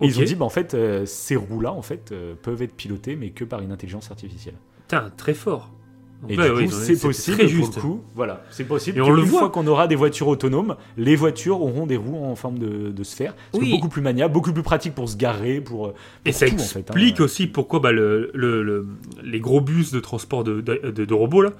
[0.00, 2.74] Et ils ont dit, bah, en fait, euh, ces roues-là, en fait, euh, peuvent être
[2.74, 4.54] pilotées, mais que par une intelligence artificielle.
[4.82, 5.72] Putain, très fort.
[6.20, 8.02] Donc Et là, du oui, coup, c'est possible Très pour le coup.
[8.16, 8.98] Voilà, c'est possible.
[8.98, 9.38] Et on le une voit.
[9.38, 13.04] fois qu'on aura des voitures autonomes, les voitures auront des roues en forme de, de
[13.04, 13.34] sphère.
[13.52, 13.70] C'est Oui.
[13.70, 15.92] beaucoup plus maniable, beaucoup plus pratique pour se garer, pour.
[15.92, 15.94] pour
[16.24, 16.82] Et ça tout, en fait, hein.
[16.94, 18.86] explique aussi pourquoi bah, le, le- le-
[19.22, 21.52] les gros bus de transport de, de, robots, là,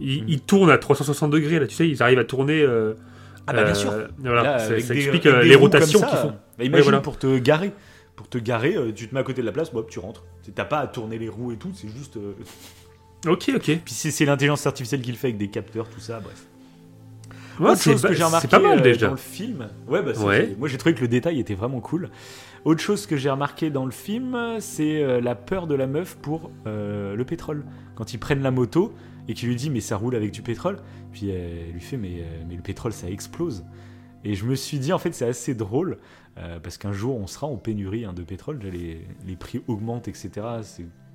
[0.00, 0.28] ils, Mm.
[0.28, 2.62] ils tournent à 360 degrés, là, tu sais, ils arrivent à tourner.
[2.62, 2.94] euh,
[3.46, 3.92] Ah bah bien euh, sûr.
[4.18, 6.32] Voilà, Là, ça, avec ça des- explique euh, les rotations qu'ils font.
[6.58, 7.00] bah, imagine voilà.
[7.00, 7.72] pour te garer.
[8.16, 10.24] Pour te garer, tu te mets à côté de la place, bah, hop, tu rentres.
[10.54, 12.16] T'as pas à tourner les roues et tout, c'est juste.
[13.26, 13.80] Ok, ok.
[13.84, 16.46] Puis c'est l'intelligence artificielle qui le fait avec des capteurs, tout ça, bref.
[17.58, 19.06] Ouais, Autre chose que j'ai remarqué C'est pas mal euh, déjà.
[19.06, 19.68] dans le film.
[19.88, 20.54] Ouais, bah, Ouais.
[20.58, 22.10] moi j'ai trouvé que le détail était vraiment cool.
[22.66, 26.16] Autre chose que j'ai remarqué dans le film, c'est euh, la peur de la meuf
[26.16, 27.64] pour euh, le pétrole.
[27.94, 28.92] Quand ils prennent la moto
[29.26, 30.76] et qu'il lui dit mais ça roule avec du pétrole,
[31.12, 33.64] puis elle lui fait mais, mais le pétrole ça explose.
[34.22, 35.96] Et je me suis dit en fait c'est assez drôle
[36.36, 40.08] euh, parce qu'un jour on sera en pénurie hein, de pétrole, les, les prix augmentent
[40.08, 40.30] etc.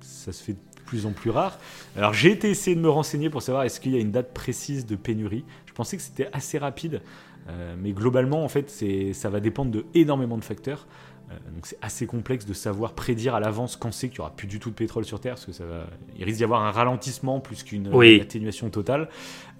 [0.00, 1.58] Ça se fait plus en plus rare.
[1.96, 4.32] Alors j'ai été essayer de me renseigner pour savoir est-ce qu'il y a une date
[4.32, 5.44] précise de pénurie.
[5.66, 7.00] Je pensais que c'était assez rapide,
[7.48, 8.70] euh, mais globalement en fait
[9.12, 10.86] ça va dépendre de énormément de facteurs.
[11.30, 14.34] Euh, donc c'est assez complexe de savoir prédire à l'avance quand c'est qu'il n'y aura
[14.36, 15.86] plus du tout de pétrole sur Terre, parce que ça va,
[16.18, 18.20] il risque d'y avoir un ralentissement plus qu'une Oui.
[18.20, 19.08] atténuation totale.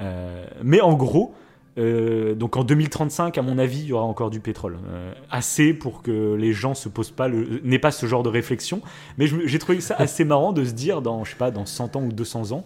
[0.01, 1.35] Euh, mais en gros,
[1.79, 5.73] euh, donc en 2035, à mon avis, il y aura encore du pétrole, Euh, assez
[5.73, 8.83] pour que les gens se posent pas le, n'aient pas ce genre de réflexion.
[9.19, 11.97] Mais j'ai trouvé ça assez marrant de se dire dans, je sais pas, dans 100
[11.97, 12.65] ans ou 200 ans,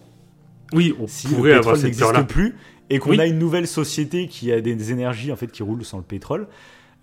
[0.72, 2.54] Oui, on si le pourrait avoir pétrole n'existe plus
[2.90, 3.20] et qu'on Oui.
[3.20, 6.48] a une nouvelle société qui a des énergies en fait qui roulent sans le pétrole.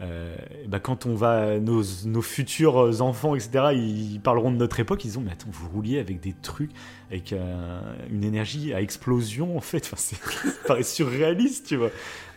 [0.02, 0.36] Euh,
[0.68, 5.12] bah, quand on va nos, nos futurs enfants etc ils parleront de notre époque ils
[5.12, 6.72] diront mais attends vous rouliez avec des trucs
[7.12, 7.80] avec euh,
[8.10, 11.92] une énergie à explosion en fait enfin, c'est- ça paraît surréaliste tu vois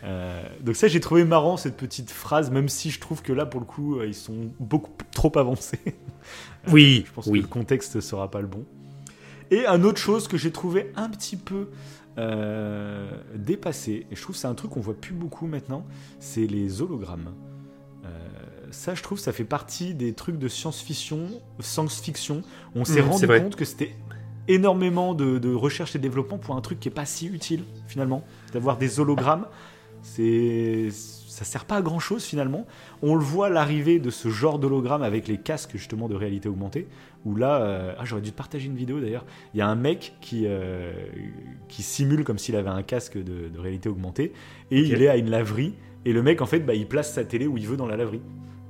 [0.04, 3.46] Euh, donc ça j'ai trouvé marrant cette petite phrase même si je trouve que là
[3.46, 5.80] pour le coup ils sont beaucoup trop avancés
[6.68, 7.38] Oui, je pense oui.
[7.40, 8.64] que le contexte sera pas le bon.
[9.50, 11.68] Et un autre chose que j'ai trouvé un petit peu
[12.18, 15.84] euh, dépassé, et je trouve que c'est un truc qu'on voit plus beaucoup maintenant,
[16.18, 17.34] c'est les hologrammes.
[18.04, 18.08] Euh,
[18.70, 21.28] ça, je trouve, ça fait partie des trucs de science-fiction,
[21.60, 22.42] science-fiction.
[22.74, 23.94] On s'est c'est rendu compte que c'était
[24.48, 28.24] énormément de, de recherche et développement pour un truc qui est pas si utile finalement,
[28.52, 29.46] d'avoir des hologrammes.
[30.02, 30.88] C'est
[31.36, 32.66] ça sert pas à grand chose finalement.
[33.02, 36.88] On le voit l'arrivée de ce genre d'hologramme avec les casques justement de réalité augmentée.
[37.26, 39.26] Où là, euh, ah, j'aurais dû te partager une vidéo d'ailleurs.
[39.52, 40.92] Il y a un mec qui, euh,
[41.68, 44.32] qui simule comme s'il avait un casque de, de réalité augmentée
[44.70, 45.74] et il est à une laverie.
[46.04, 47.96] Et le mec en fait, bah, il place sa télé où il veut dans la
[47.96, 48.22] laverie.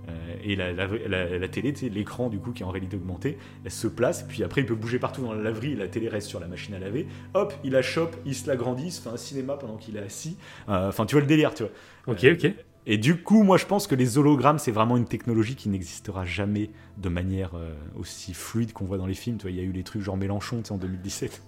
[0.09, 0.13] Euh,
[0.45, 3.71] et la, la, la- la télé, l'écran du coup qui est en réalité augmentée, elle
[3.73, 6.39] se place, puis après il peut bouger partout dans la laverie, la télé reste sur
[6.41, 7.09] la machine à laver.
[7.35, 10.01] Hop, il la chope, il se l'agrandit, il se fait un cinéma pendant qu'il est
[10.03, 10.37] assis.
[10.69, 11.73] Enfin, tu vois le délire, tu vois.
[12.15, 12.55] Ok, ok.
[12.87, 16.25] Et du coup, moi je pense que les hologrammes, c'est vraiment une technologie qui n'existera
[16.25, 19.39] jamais de manière euh, aussi fluide qu'on voit dans les films.
[19.39, 21.43] Tu vois, il y a eu les trucs genre Mélenchon, tu sais, en 2017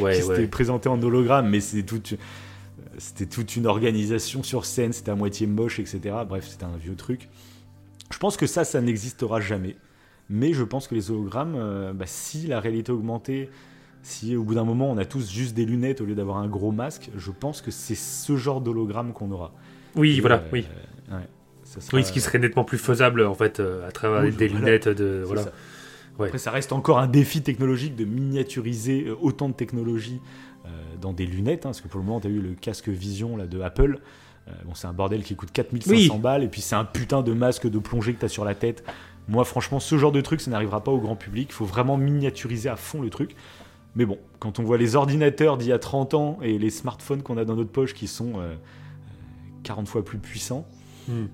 [0.00, 0.46] Ouais, qui ouais.
[0.48, 2.14] présenté en hologramme, mais c'est toute,
[2.98, 6.00] c'était toute une organisation sur scène, c'était à moitié moche, etc.
[6.28, 7.28] Bref, c'était un vieux truc.
[8.10, 9.76] Je pense que ça, ça n'existera jamais.
[10.28, 13.50] Mais je pense que les hologrammes, euh, bah, si la réalité augmentée,
[14.02, 16.48] si au bout d'un moment on a tous juste des lunettes au lieu d'avoir un
[16.48, 19.52] gros masque, je pense que c'est ce genre d'hologramme qu'on aura.
[19.96, 20.66] Oui, voilà, euh, oui.
[21.10, 21.16] ouais,
[21.64, 24.32] ça sera- Oui, ce qui serait nettement plus faisable en fait euh, à travers Oui,
[24.32, 24.64] des voilà.
[24.66, 25.42] lunettes de voilà.
[25.42, 25.52] ça.
[26.18, 26.26] Ouais.
[26.28, 30.20] Après, ça reste encore un défi technologique de miniaturiser euh, autant de technologies
[31.00, 33.36] dans des lunettes, hein, parce que pour le moment, tu as eu le casque Vision
[33.36, 34.00] là, de Apple.
[34.48, 36.20] Euh, bon, c'est un bordel qui coûte 4500 Oui.
[36.20, 38.56] balles, et puis c'est un putain de masque de plongée que tu as sur la
[38.56, 38.82] tête.
[39.28, 41.50] Moi, franchement, ce genre de truc, ça n'arrivera pas au grand public.
[41.50, 43.36] Il faut vraiment miniaturiser à fond le truc.
[43.94, 47.22] Mais bon, quand on voit les ordinateurs d'il y a 30 ans et les smartphones
[47.22, 48.54] qu'on a dans notre poche qui sont euh,
[49.66, 50.66] 40 fois plus puissants,
[51.08, 51.26] Hmm.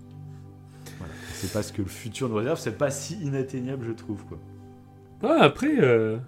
[0.99, 1.13] voilà.
[1.35, 2.59] c'est pas ce que le futur nous réserve.
[2.59, 4.23] C'est pas si inatteignable, je trouve.
[4.25, 4.39] Quoi.
[5.23, 6.19] Ouais, après, euh,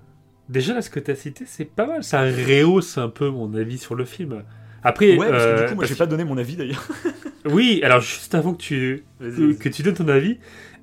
[0.48, 2.02] déjà là, ce que tu as cité, c'est pas mal.
[2.04, 4.42] Ça rehausse un peu mon avis sur le film.
[4.82, 6.86] Après, Ouais, parce que euh, du coup, moi, j'ai pas donné mon avis d'ailleurs.
[7.46, 10.38] oui, alors juste avant que tu, que, tu donnes ton avis,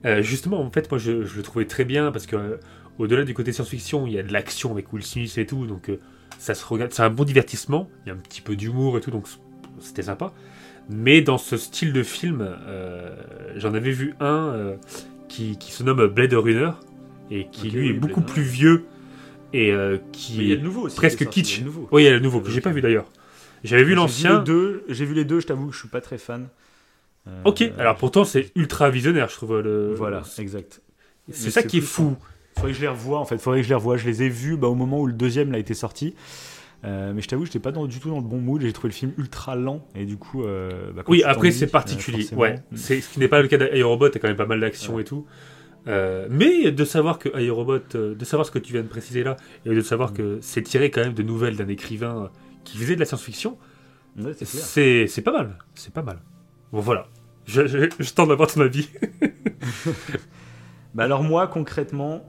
[0.06, 2.58] euh, justement, en fait, moi, je, je le trouvais très bien parce que euh,
[2.98, 5.90] au-delà du côté science-fiction, il y a de l'action avec Will Smith et tout, donc
[5.90, 6.00] euh,
[6.40, 7.90] ça se regarde, c'est un bon divertissement.
[8.06, 9.28] Il y a un petit peu d'humour et tout, donc
[9.80, 10.34] c'était sympa.
[10.90, 13.16] Mais dans ce style de film, euh,
[13.56, 14.76] j'en avais vu un euh,
[15.30, 16.72] qui, qui se nomme Blade Runner
[17.30, 18.86] et qui lui oui, est beaucoup plus vieux
[19.54, 20.96] et euh, qui nouveau aussi.
[20.96, 21.60] presque est sorti, kitsch.
[21.60, 21.88] il nouveau.
[21.92, 23.06] Oui, il y a le nouveau que j'ai pas vu d'ailleurs.
[23.64, 24.44] J'avais vu l'ancien.
[24.90, 25.40] J'ai vu les deux.
[25.40, 26.48] Je t'avoue que je suis pas très fan.
[27.46, 29.60] Ok, alors pourtant c'est ultra visionnaire, je trouve.
[29.62, 29.94] Le...
[29.94, 30.82] voilà, exact.
[31.32, 32.18] C'est ça qui est fou.
[32.56, 33.38] Faudrait que je les revoie en fait.
[33.38, 33.98] Faudrait que je les revoie.
[33.98, 36.16] Je les ai vus bah, au moment où le deuxième a été sorti.
[36.84, 38.62] Euh, mais je t'avoue, j'étais pas dans- du tout dans le bon mood.
[38.62, 40.44] J'ai trouvé le film ultra lent et du coup.
[40.44, 42.28] euh, bah, Oui, après c'est euh, particulier.
[42.34, 42.76] ouais, mm.
[42.76, 44.08] c'est ce qui n'est pas le cas d'Aerobot.
[44.10, 45.26] Il y a quand même pas mal d'action et tout.
[45.88, 49.24] Euh, mais de savoir que Aerobot, euh, de savoir ce que tu viens de préciser
[49.24, 50.16] là, et de savoir Mm.
[50.16, 52.30] que c'est tiré quand même de nouvelles d'un écrivain
[52.64, 53.58] qui faisait de la science-fiction,
[54.20, 55.58] Ouais, c'est pas mal.
[55.76, 56.20] C'est pas mal.
[56.74, 57.08] Bon voilà.
[57.46, 58.90] Je, je, je tente d'avoir ton avis.
[60.94, 62.24] Bah alors moi concrètement,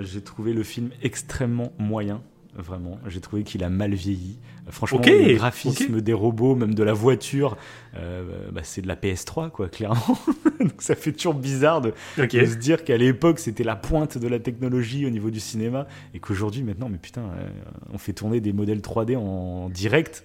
[0.00, 2.22] j'ai trouvé le film extrêmement moyen.
[2.58, 2.98] Vraiment.
[3.06, 4.38] J'ai trouvé qu'il a mal vieilli.
[4.66, 7.56] Euh, Franchement, Ok, le graphisme des robots, même de la voiture,
[7.96, 10.18] euh, bah, c'est de la PS3, quoi, clairement.
[10.60, 14.38] Donc ça fait toujours bizarre de, se dire qu'à l'époque, c'était la pointe de la
[14.38, 17.48] technologie au niveau du cinéma, et qu'aujourd'hui, maintenant, mais putain, euh,
[17.92, 20.24] on fait tourner des modèles 3D en direct,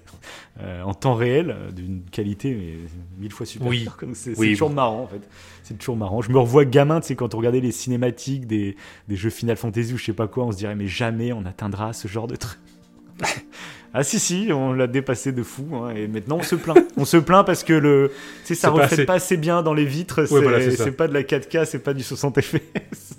[0.59, 3.95] euh, en temps réel, d'une qualité mais mille fois supérieure.
[4.01, 4.07] Oui.
[4.07, 4.47] Donc C'est Oui.
[4.47, 5.21] c'est toujours marrant, en fait.
[5.63, 6.21] C'est toujours marrant.
[6.21, 8.75] Je me revois gamin, tu sais, quand on regardait les cinématiques des,
[9.07, 11.45] des jeux Final Fantasy ou je sais pas quoi, on se dirait, mais jamais on
[11.45, 12.59] atteindra ce genre de truc.
[13.95, 16.83] Ah si si, on l'a dépassé de fou hein, et maintenant on se plaint.
[16.97, 18.11] on se plaint parce que le,
[18.43, 19.05] sais, ça C'est pas reflète assez.
[19.05, 20.25] pas assez bien dans les vitres.
[20.25, 23.17] c'est voilà, c'est c'est pas de la 4K, c'est pas du 60 FPS.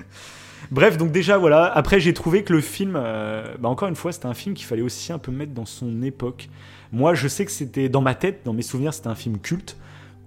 [0.70, 1.64] Bref, donc déjà voilà.
[1.64, 4.66] Après j'ai trouvé que le film, euh, bah, encore une fois, c'était un film qu'il
[4.66, 6.50] fallait aussi un peu mettre dans son époque.
[6.92, 9.78] Moi, je sais que c'était dans ma tête, dans mes souvenirs, c'était un film culte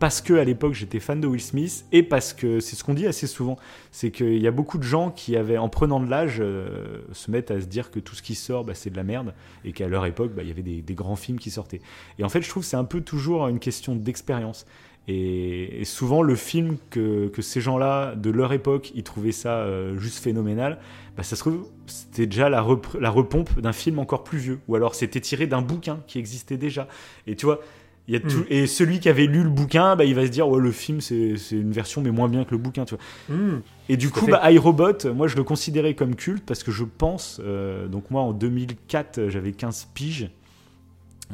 [0.03, 2.93] parce que à l'époque j'étais fan de Will Smith et parce que c'est ce qu'on
[2.93, 3.57] dit assez souvent,
[3.93, 7.31] c'est qu'il y a beaucoup de gens qui avaient, en prenant de l'âge, euh, se
[7.31, 9.33] mettent à se dire que tout ce qui sort, bah, c'est de la merde
[9.63, 11.79] et qu'à leur époque, bah, il y avait des, grands films qui sortaient.
[12.19, 14.65] Et en fait, je trouve c'est un peu toujours une question d'expérience.
[15.07, 19.97] Et, souvent, le film que, que ces gens-là, de leur époque, ils trouvaient ça euh,
[19.97, 20.79] juste phénoménal,
[21.15, 22.65] bah, ça se trouve, c'était déjà la,
[22.99, 24.59] la repompe d'un film encore plus vieux.
[24.67, 26.89] Ou alors, c'était tiré d'un bouquin qui existait déjà.
[27.25, 27.61] Et tu vois,
[28.07, 28.45] il y a tout, Mm.
[28.49, 30.99] et celui qui avait lu le bouquin, bah, il va se dire, ouais, le film,
[31.01, 33.35] c'est c'est une version, mais moins bien que le bouquin, tu vois.
[33.35, 33.61] Hmm.
[33.89, 37.39] Et du coup, bah, iRobot, moi je le considérais comme culte parce que je pense,
[37.43, 40.29] euh, donc moi en 2004, euh, j'avais 15 piges.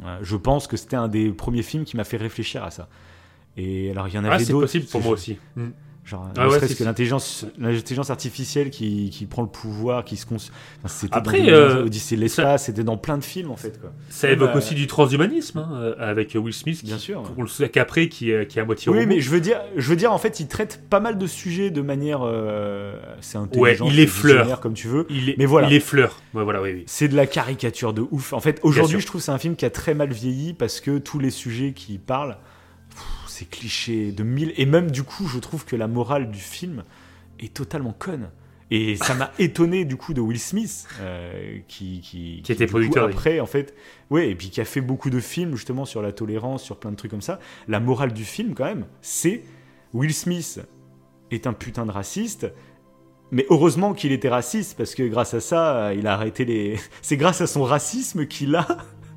[0.04, 2.88] Euh, je pense que c'était un des premiers films qui m'a fait réfléchir à ça.
[3.56, 4.64] Et alors il y en Ah, avait c'est d'autres.
[4.66, 5.38] possible pour moi aussi.
[6.10, 10.16] Genre, Ah ouais, serait-ce c'est- que l'intelligence, l'intelligence artificielle qui, qui prend le pouvoir, qui
[10.16, 10.34] se cons...
[10.36, 13.92] enfin, c'était Après, euh, Odyssée de l'espace, c'était dans plein de films en fait quoi.
[14.08, 17.22] Ça évoque bah, aussi du transhumanisme hein, euh, avec Will Smith, Bien sûr.
[17.22, 19.08] pour le Capré qui, est- qui est à moitié Oui, robot.
[19.08, 21.70] mais je veux dire, je veux dire en fait, il traite pas mal de sujets
[21.70, 24.38] de manière, euh, c'est intelligent, Ouais, il effleure.
[24.38, 25.06] visionnaire, comme tu veux.
[25.10, 25.68] il est, mais voilà.
[25.68, 26.20] il effleure.
[26.34, 26.82] Ouais, voilà, oui, oui.
[26.88, 28.32] C'est de la caricature de ouf.
[28.32, 30.80] En fait, aujourd'hui, je trouve que c'est un film qui a très mal vieilli parce
[30.80, 32.36] que tous les sujets qui parlent,
[33.40, 34.52] c'est cliché de mille.
[34.56, 36.84] Et même du coup, je trouve que la morale du film
[37.38, 38.30] est totalement conne.
[38.70, 42.66] Et ça m'a étonné du coup de Will Smith, euh, qui, qui, Qui était du
[42.66, 43.12] coup, producteur, oui.
[43.12, 43.74] après, en fait,
[44.10, 46.90] ouais, et puis qui a fait beaucoup de films justement sur la tolérance, sur plein
[46.90, 47.40] de trucs comme ça.
[47.66, 49.42] La morale du film, quand même, c'est
[49.94, 50.60] Will Smith
[51.30, 52.46] est un putain de raciste.
[53.32, 56.76] Mais heureusement qu'il était raciste parce que grâce à ça, il a arrêté les.
[57.02, 58.66] C'est grâce à son racisme qu'il a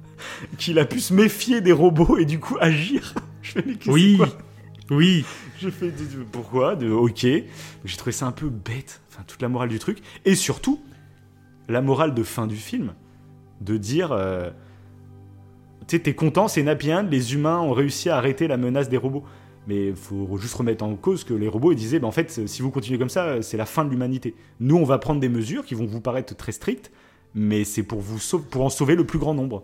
[0.60, 3.16] qu'il a pu se méfier des robots et du coup agir.
[3.44, 4.28] Je fais mais Oui, quoi
[4.92, 5.24] oui.
[5.60, 7.26] J'ai fait de- de- pourquoi de ok.
[7.86, 9.02] J'ai trouvé ça un peu bête.
[9.10, 10.82] Enfin toute la morale du truc et surtout
[11.70, 12.94] la morale de fin du film
[13.62, 14.12] de dire.
[14.12, 14.50] euh,
[15.88, 18.98] tu sais, t'es content, c'est Napian, les humains ont réussi à arrêter la menace des
[18.98, 19.24] robots.
[19.68, 22.48] Mais il faut juste remettre en cause que les robots ils disaient, bah, en fait,
[22.48, 24.36] si vous continuez comme ça, c'est la fin de l'humanité.
[24.60, 26.92] Nous, on va prendre des mesures qui vont vous paraître très strictes,
[27.34, 29.64] mais c'est pour, vous sauver- pour en sauver le plus grand nombre.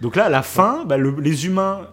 [0.00, 1.86] Donc là, à la fin, bah, le- les humains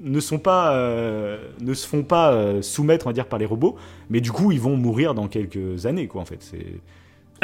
[0.00, 3.46] ne sont pas, euh, ne se font pas euh, soumettre, on va dire, par les
[3.46, 3.76] robots,
[4.10, 6.38] mais du coup, ils vont mourir dans quelques années, quoi, en fait.
[6.40, 6.66] C'est...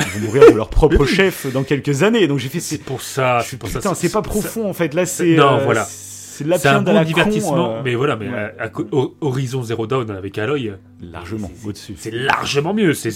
[0.00, 2.28] Ils vont mourir de leur propre chef dans quelques années.
[2.28, 3.40] Donc j'ai fait, C'est pour ça.
[3.40, 4.94] je suis- c'est pour ça, putain, c'est pas ça- profond, en fait.
[4.94, 5.84] Là, c'est, Non, euh, voilà.
[6.38, 8.54] C'est de la C'est un bon la divertissement, con, euh, mais voilà, mais ouais.
[8.58, 10.72] à- à co- au- Horizon Zero Dawn avec Aloy,
[11.02, 11.94] largement c'est- au-dessus.
[11.98, 12.94] c'est largement mieux.
[12.94, 13.10] C'est,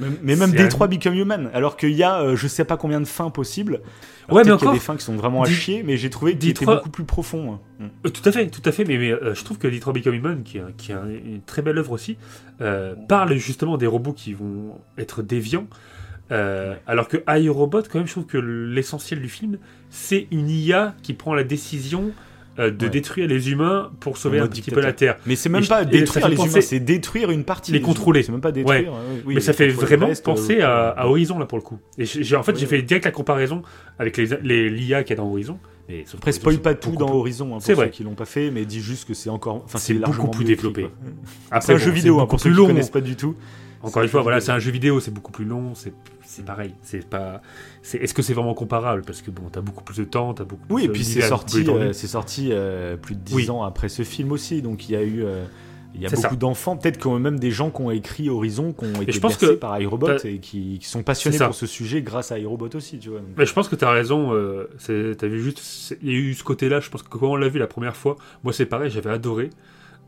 [0.00, 3.00] Mais, mais même Détroit Become Human, alors qu'il y a euh, je sais pas combien
[3.00, 3.80] de fins possibles.
[4.28, 5.96] Alors Ouais, mais peut-être qu'il y a des fins qui sont vraiment à chier, mais
[5.96, 7.60] j'ai trouvé qu'il était beaucoup plus profond.
[7.80, 7.88] hein.
[8.04, 10.14] Euh, Tout à fait, tout à fait, mais, mais, euh, je trouve que Detroit Become
[10.14, 12.16] Human, qui est, un- qui est un- une très belle œuvre aussi,
[12.60, 15.66] euh, parle justement des robots qui vont être déviants,
[16.32, 19.58] euh, alors que iRobot, quand même, je trouve que l'essentiel du film,
[19.90, 22.10] c'est une IA qui prend la décision
[22.58, 22.90] euh, de Ouais.
[22.90, 24.80] détruire les humains pour sauver un petit dictateur.
[24.80, 25.16] peu la Terre.
[25.26, 27.72] Mais c'est même pas détruire les humains, c'est détruire une partie.
[27.72, 28.22] Les contrôler.
[28.22, 28.92] C'est même pas détruire.
[28.94, 31.62] euh, oui, mais ça fait vraiment reste, penser euh, à, à Horizon, là, pour le
[31.62, 31.78] coup.
[31.98, 33.62] Et j'ai, j'ai- en fait, j'ai fait direct la comparaison
[33.98, 35.58] avec les, les, l'IA qu'il y a dans Horizon.
[35.88, 37.90] Et sauf Après, spoil pas tout dans plus- Horizon, hein, pour C'est ceux vrai.
[37.90, 39.62] qui l'ont pas fait, mais dis juste que c'est encore.
[39.64, 40.88] Enfin, C'est beaucoup plus développé.
[41.50, 43.36] Après, C'est un jeu vidéo, hein, pour ceux plus qui connaissent pas du tout.
[43.82, 45.92] Encore une fois, voilà, c'est un jeu vidéo, c'est beaucoup plus long, c'est
[46.24, 46.74] c'est pareil.
[46.82, 47.40] C'est pas.
[47.82, 49.02] c'est- Est-ce que c'est vraiment comparable?
[49.06, 50.62] Parce que bon, t'as beaucoup plus de temps, t'as beaucoup.
[50.70, 53.50] Oui, plus et puis c'est sorti, euh, c'est sorti euh, plus de 10 Oui.
[53.50, 55.22] ans après ce film aussi, donc il y a eu.
[55.24, 55.44] euh,
[55.94, 58.84] il y a beaucoup d'enfants, peut-être a même des gens qui ont écrit Horizon, qui
[58.84, 61.66] ont été je pense bercés que par iRobot et qui, qui sont passionnés pour ce
[61.66, 63.20] sujet grâce à iRobot aussi, tu vois.
[63.20, 63.28] donc.
[63.38, 64.34] Mais je pense que t'as raison.
[64.34, 64.68] Euh,
[65.22, 66.80] vu juste, il y a eu ce côté-là.
[66.80, 69.48] Je pense que quand on l'a vu la première fois, moi c'est pareil, j'avais adoré.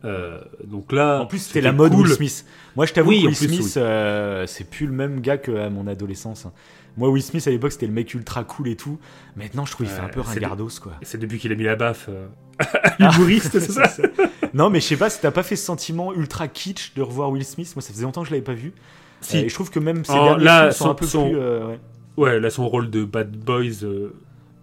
[0.05, 2.07] Euh, donc là, En plus, c'était la mode cool.
[2.07, 2.45] Will Smith.
[2.77, 5.87] Moi, je t'avoue Oui, Will plus, Smith, euh, c'est plus le même gars qu'à mon
[5.89, 6.47] adolescence.
[6.47, 6.53] hein.
[6.97, 8.99] Moi, Will Smith, à l'époque, c'était le mec ultra cool et tout.
[9.37, 10.93] Maintenant, je trouve qu'il fait un peu ringardos, quoi.
[11.03, 12.27] C'est depuis qu'il a mis la baffe euh,
[12.61, 13.91] à l'humoriste, c'est ça
[14.55, 17.31] Non, mais je sais pas si t'as pas fait ce sentiment ultra kitsch de revoir
[17.31, 17.73] Will Smith?
[17.77, 18.73] Moi, ça faisait longtemps que je l'avais pas vu.
[19.21, 19.39] Si.
[19.39, 21.39] Et je trouve que même ces Oh, là, sont son- un peu son- plus.
[21.39, 21.79] ouais.
[22.17, 23.85] ouais, là, son rôle de bad boys.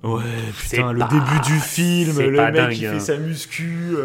[0.04, 0.22] Ouais,
[0.62, 2.94] putain, le pas- début du film, le mec dingue, qui hein.
[2.94, 3.96] fait sa muscu.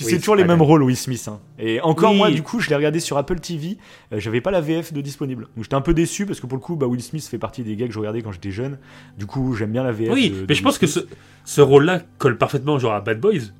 [0.00, 1.28] Puis Oui, c'est toujours les mêmes rôles, Will Smith.
[1.28, 1.40] hein.
[1.58, 2.16] Et encore Oui.
[2.16, 3.76] moi, du coup, je l'ai regardé sur Apple TV.
[4.12, 5.44] euh, J'avais pas la VF de disponible.
[5.56, 7.62] Donc j'étais un peu déçu parce que pour le coup, bah, Will Smith fait partie
[7.62, 8.78] des gars que je regardais quand j'étais jeune.
[9.18, 10.10] Du coup, j'aime bien la VF.
[10.12, 11.00] Oui, de- de mais je pense que ce,
[11.44, 13.52] ce rôle-là colle parfaitement genre à Bad Boys.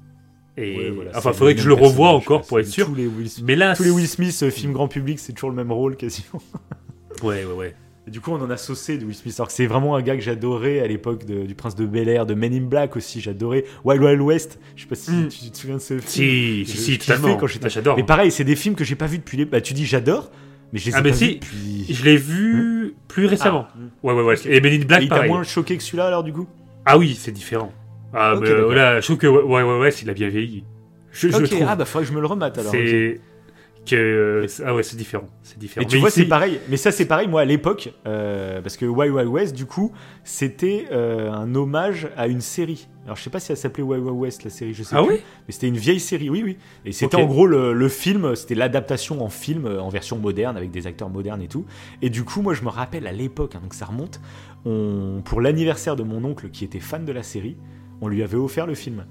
[0.57, 2.87] Et Ouais, voilà, enfin, faudrait que je le revoie encore pour être sûr.
[2.87, 5.33] Tous les Will Smith, Mais là, tous les Will Smith, euh, film grand public, c'est
[5.33, 6.41] toujours le même rôle quasiment.
[7.23, 7.75] Ouais, ouais, ouais.
[8.11, 9.35] Et du coup, on en a saucé de Will Smith.
[9.39, 12.09] Alors que c'est vraiment un gars que j'adorais à l'époque de- du Prince de Bel
[12.09, 13.21] Air, de Men in Black aussi.
[13.21, 14.59] J'adorais Wild Wild West.
[14.75, 15.29] Je sais pas si Mm.
[15.29, 16.03] tu te souviens de ce film.
[16.07, 17.37] Si, Je- si, je totalement.
[17.37, 17.97] quand j'étais- Ah, J'adore.
[17.97, 19.45] Mais pareil, c'est des films que j'ai pas vus depuis les.
[19.45, 20.33] Bah, tu dis j'adore,
[20.73, 21.87] mais je les ai Ah, mais pas si, vus depuis.
[21.95, 23.67] Je l'ai vu plus récemment.
[23.71, 23.91] Ah, mm.
[24.09, 24.35] Ouais, ouais, ouais.
[24.47, 25.31] Et Men in Et Black, il t'a pareil.
[25.31, 26.49] moins choqué que celui-là alors du coup?
[26.87, 27.73] Ah oui, c'est différent.
[28.13, 28.73] Ah, Ok, mais euh, d'accord.
[28.73, 30.65] là, je trouve que ouais, ouais, ouais, ouais, il a bien vieilli.
[31.13, 31.65] Je, je Ok, trouve.
[31.69, 32.73] ah bah faudrait que je me le remate alors.
[32.73, 33.21] c'est
[33.91, 35.85] que euh, ah ouais, c'est différent, c'est différent.
[35.85, 36.61] Et tu Mais vois, c'est pareil.
[36.69, 39.93] Mais ça, c'est pareil, moi, à l'époque, euh, parce que Wild Wild West, du coup,
[40.25, 42.89] c'était euh, un hommage à une série.
[43.05, 45.03] Alors, je sais pas si elle s'appelait Wild Wild West, la série, je sais Ah
[45.03, 45.15] plus.
[45.17, 46.57] oui Mais c'était une vieille série, oui, oui.
[46.85, 50.71] Et c'était en gros le, le film, c'était l'adaptation en film, en version moderne, avec
[50.71, 51.65] des acteurs modernes et tout.
[52.03, 54.21] Et du coup, moi, je me rappelle à l'époque, hein, donc ça remonte,
[54.65, 57.57] on, pour l'anniversaire de mon oncle qui était fan de la série,
[58.01, 59.05] on lui avait offert le film.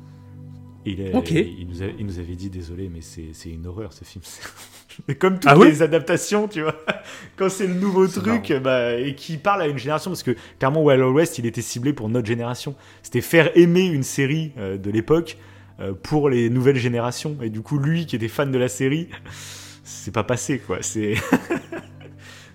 [0.85, 4.03] Et il, nous a- il nous avait dit désolé, mais c'est c'est une horreur ce
[4.06, 4.23] film.
[5.07, 6.76] Mais comme toutes Ah les adaptations, tu vois,
[7.38, 10.35] quand c'est le nouveau C'est truc bah, et qui parle à une génération, parce que
[10.57, 12.76] clairement Wild West, il était ciblé pour notre génération.
[13.01, 15.38] C'était faire aimer une série euh, de l'époque
[15.80, 17.38] euh, pour les nouvelles générations.
[17.41, 19.07] Et du coup, lui qui était fan de la série,
[19.84, 20.80] c'est pas passé quoi.
[20.81, 21.14] C'est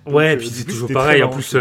[0.07, 1.23] Ouais, puis euh, c'est du coup, toujours pareil.
[1.23, 1.57] En plus,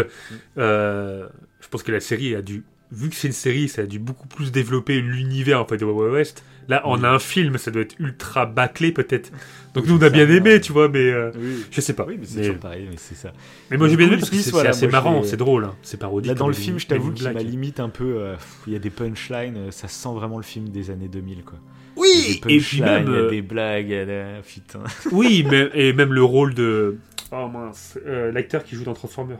[0.58, 1.28] euh,
[1.60, 2.62] je pense que la série a dû,
[2.92, 5.84] vu que c'est une série, ça a dû beaucoup plus développer l'univers en fait de
[5.84, 6.44] Wild West.
[6.68, 7.04] Là, on Oui.
[7.04, 9.30] a un film, ça doit être ultra bâclé peut-être.
[9.74, 10.60] Donc Oui, nous, on a bien ça, aimé, ouais.
[10.60, 11.64] tu vois, mais euh, oui.
[11.70, 12.04] je sais pas.
[12.06, 13.32] Oui, mais c'est mais, toujours pareil, mais c'est ça.
[13.70, 15.74] mais moi, j'ai bien aimé parce que c'est voilà, assez marrant, c'est drôle, hein.
[15.82, 16.28] c'est parodique.
[16.28, 18.16] Là, dans le film, je t'avoue in qu'il m'a limite un peu.
[18.18, 18.36] euh,
[18.66, 21.58] Il y a des punchlines, euh, ça sent vraiment le film des années 2000, quoi.
[21.96, 24.40] Oui, et puis punchlines, même, il y a euh, des blagues, il y a des-
[24.46, 24.80] putain.
[25.12, 26.96] oui, mais, et même le rôle de,
[27.32, 29.38] oh mince, euh, l'acteur qui joue dans Transformers.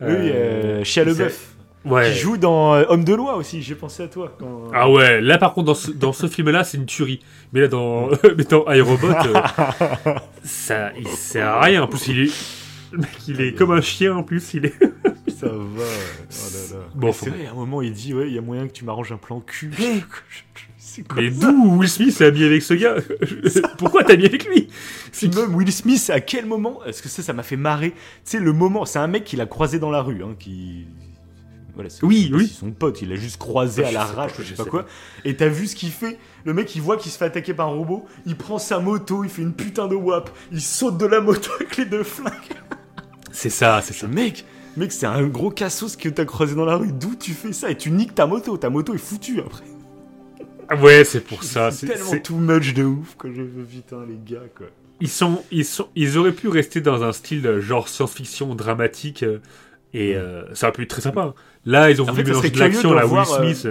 [0.00, 1.54] oui, euh, Shia c'est- LaBeouf.
[1.90, 2.12] Ouais.
[2.12, 4.34] Qui joue dans euh, Homme de loi aussi, j'ai pensé à toi.
[4.38, 7.20] quand- Ah ouais, là par contre dans ce, dans ce film-là c'est une tuerie.
[7.52, 11.82] Mais là dans, mais dans iRobot, euh, ça il sert à rien.
[11.82, 12.32] En plus il est,
[12.92, 14.54] le mec il est comme un chien en plus.
[14.54, 14.74] Il est.
[15.38, 15.54] Ça va.
[15.54, 16.84] Oh là là.
[16.96, 18.84] Bon, c'est vrai, à un moment, il dit Ouais, il y a moyen que tu
[18.84, 19.70] m'arranges un plan cul.
[19.78, 22.96] Mais- d'où Will Smith s'est ami avec ce gars
[23.76, 24.66] Pourquoi t'as mis avec lui
[25.12, 27.90] Puis même Will Smith, à quel moment Est-ce que ça, ça m'a fait marrer?
[27.90, 30.86] Tu sais, le moment, c'est un mec qu'il a croisé dans la rue, hein, qui.
[31.78, 32.48] Voilà, Oui, oui.
[32.48, 34.68] son pote, il l'a juste croisé à Je sais l'arrache, pas, je sais pas sais
[34.70, 34.84] quoi.
[35.24, 36.18] Et t'as vu ce qu'il fait?
[36.44, 39.22] Le mec, il voit qu'il se fait attaquer par un robot, il prend sa moto,
[39.22, 42.32] il fait une putain de wap, il saute de la moto avec les deux flingues.
[43.30, 44.08] C'est ça, c'est Ce ça.
[44.08, 44.44] mec,
[44.76, 46.90] mec, c'est un gros cassos que t'as croisé dans la rue.
[46.92, 47.70] D'où tu fais ça?
[47.70, 48.56] Et tu niques ta moto.
[48.56, 49.64] Ta moto est foutue après.
[50.68, 51.70] Ah Ouais, c'est pour ça.
[51.70, 54.66] C'est tellement too much de ouf que je veux putain les gars quoi.
[55.00, 59.22] Ils sont, ils sont, ils auraient pu rester dans un style euh, genre science-fiction dramatique
[59.22, 59.38] euh,
[59.94, 61.34] et euh, ça aurait pu être très sympa.
[61.70, 63.68] Là, ils ont En voulu fait, mélanger de l'action, Will euh, Smith.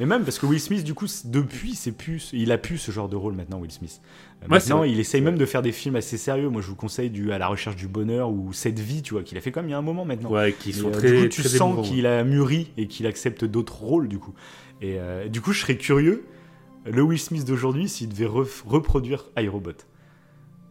[0.00, 2.90] Mais même parce que Will Smith, du coup, depuis, c'est plus, il a plus ce
[2.92, 4.00] genre de rôle maintenant, Will Smith.
[4.00, 6.48] Euh, Ouais, maintenant, il essaye même de faire des films assez sérieux.
[6.48, 9.22] Moi, je vous conseille du À la recherche du bonheur ou Cette vie, tu vois,
[9.22, 10.30] qu'il a fait comme il y a un moment maintenant.
[10.30, 13.06] Ouais, qui sont euh, très, du coup, tu très sens qu'il a mûri et qu'il
[13.06, 14.34] accepte d'autres rôles, du coup.
[14.80, 16.24] Et euh, du coup, je serais curieux,
[16.86, 19.72] le Will Smith d'aujourd'hui, s'il devait ref- reproduire iRobot.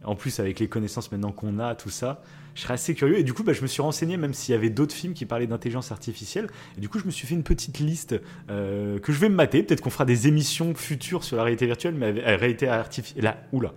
[0.04, 2.22] En plus, avec les connaissances maintenant qu'on a, tout ça,
[2.54, 3.18] je serais assez curieux.
[3.18, 5.24] Et du coup, bah, je me suis renseigné, même s'il y avait d'autres films qui
[5.26, 6.48] parlaient d'intelligence artificielle.
[6.76, 8.14] Et du coup, je me suis fait une petite liste
[8.50, 9.62] euh, que je vais me mater.
[9.62, 13.24] Peut-être qu'on fera des émissions futures sur la réalité virtuelle, mais avec, euh, réalité artificielle.
[13.24, 13.72] Là, oula.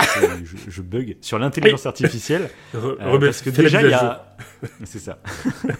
[0.00, 2.50] Euh, je, je bug sur l'intelligence artificielle.
[2.74, 4.36] Re- Euh, parce que la déjà, il y a.
[4.84, 5.20] C'est ça.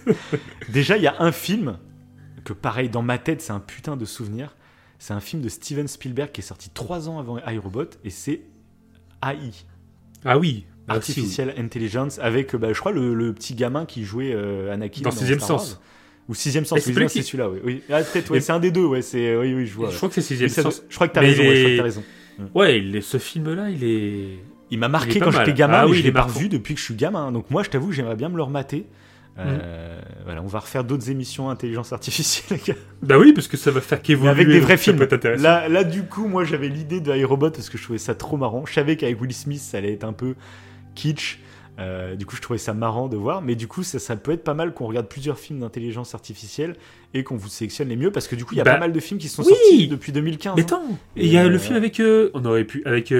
[0.68, 1.78] déjà, il y a un film
[2.44, 4.54] que, pareil, dans ma tête, c'est un putain de souvenir.
[4.98, 8.42] C'est un film de Steven Spielberg qui est sorti trois ans avant iRobot et c'est
[9.22, 9.50] AI,
[10.24, 10.66] Ah oui.
[10.88, 15.10] Artificial Intelligence, avec, bah, je crois, le, le petit gamin qui jouait euh, Anakin Dans
[15.10, 15.70] Sixième Star Sens.
[15.72, 15.80] Wars.
[16.28, 17.58] Ou Sixième Sens, c'est qui- celui-là, oui.
[17.64, 17.82] oui.
[17.90, 19.90] Ah, peut-être, ouais, Et- c'est un des deux, ouais, c'est, oui, oui, je vois.
[19.90, 20.82] Je crois que c'est sixième sens.
[20.88, 22.02] je crois que t'as raison, il ouais, je crois est- que t'as raison.
[22.54, 24.38] Ouais, il est- ce film-là, il est.
[24.70, 26.80] Il m'a marqué quand j'étais gamin, Ah mais oui, je l'ai pas revu depuis que
[26.80, 27.30] je suis gamin.
[27.32, 28.86] Donc moi, je t'avoue, j'aimerais bien me le remater.
[29.36, 29.40] Mm.
[29.40, 32.78] Euh, voilà, on va refaire d'autres émissions intelligence artificielle, les gars.
[33.02, 34.30] Bah oui, parce que ça va faire qu'évoluer.
[34.30, 35.06] avec des vrais films.
[35.38, 38.36] Là, là, du coup, moi, j'avais l'idée de iRobot parce que je trouvais ça trop
[38.36, 38.64] marrant.
[38.64, 40.34] Je savais qu'avec Will Smith, ça allait être un peu
[40.94, 41.38] kitsch.
[41.80, 43.42] Euh, du coup, je trouvais ça marrant de voir.
[43.42, 46.76] Mais du coup, ça, ça peut être pas mal qu'on regarde plusieurs films d'intelligence artificielle
[47.14, 48.80] et qu'on vous sélectionne les mieux parce que du coup, il y a Bah, pas
[48.80, 49.48] mal de films qui sont oui.
[49.48, 50.54] sortis depuis 2015.
[50.56, 50.64] Mais hein.
[50.66, 51.98] attends, il y a le euh, film avec.
[51.98, 52.82] euh, on aurait pu.
[52.84, 53.12] Avec.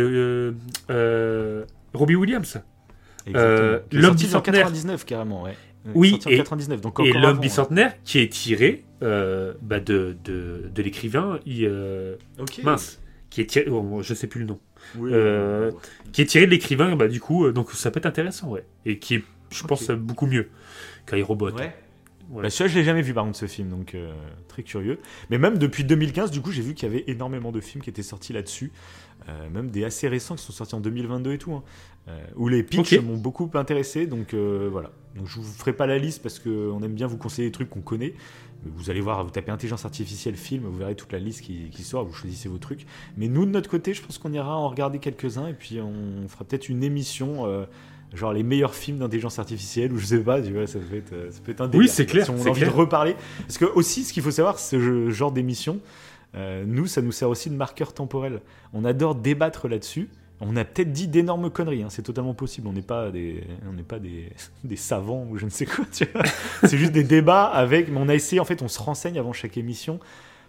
[1.95, 2.61] Robbie Williams.
[3.27, 4.63] L'homme bicentenaire.
[4.67, 5.57] 99 carrément, ouais.
[5.95, 6.81] Oui, et- 99.
[6.81, 7.41] Donc Et l'homme hein.
[7.41, 12.61] bicentenaire qui est tiré bah, de, de, de l'écrivain, il, euh, Ok.
[12.63, 14.59] mince, qui est tiré, oh, je sais plus le nom,
[14.99, 15.71] Oui, Euh,
[16.13, 18.65] qui est tiré de l'écrivain, bah, du coup, euh, donc ça peut être intéressant, ouais.
[18.87, 20.49] Et qui est, je pense, euh, beaucoup mieux
[21.07, 21.51] qu'Aérobot.
[21.51, 21.75] Ouais.
[22.31, 22.43] Ouais.
[22.43, 24.11] Bah, celui-là, je l'ai jamais vu par contre ce film, donc euh,
[24.49, 24.99] très curieux.
[25.31, 27.91] Mais même depuis 2015, du coup, j'ai vu qu'il y avait énormément de films qui
[27.91, 28.73] étaient sortis là-dessus,
[29.29, 31.63] Euh, même des assez récents qui sont sortis en 2022 et tout, hein.
[32.09, 34.07] Euh, où les pitchs m'ont beaucoup intéressé.
[34.07, 34.91] Donc euh, voilà.
[35.17, 37.71] Donc je vous ferai pas la liste parce qu'on aime bien vous conseiller des trucs
[37.71, 38.13] qu'on connaît.
[38.77, 41.83] Vous allez voir, vous tapez intelligence artificielle film, vous verrez toute la liste qui, qui
[41.83, 42.87] sort, vous choisissez vos trucs.
[43.17, 46.29] Mais nous de notre côté, je pense qu'on ira en regarder quelques-uns et puis on
[46.29, 47.47] fera peut-être une émission.
[47.47, 47.65] euh,
[48.13, 51.13] Genre les meilleurs films d'intelligence artificielle ou je sais pas, tu vois, ça peut être,
[51.13, 51.81] euh, ça peut être un délire.
[51.81, 52.71] Oui, c'est clair, Si on a envie clair.
[52.73, 53.17] de reparler.
[53.41, 55.81] Parce que aussi, ce qu'il faut savoir, ce genre d'émission,
[56.37, 58.41] euh, nous, ça nous sert aussi de marqueur temporel.
[58.73, 60.09] On adore débattre là-dessus.
[60.41, 62.67] On a peut-être dit d'énormes conneries, hein, c'est totalement possible.
[62.67, 64.31] On n'est pas des, on pas des,
[64.65, 65.85] des savants ou je ne sais quoi.
[65.93, 67.89] c'est juste des débats avec.
[67.89, 70.01] Mais on a essayé, en fait, on se renseigne avant chaque émission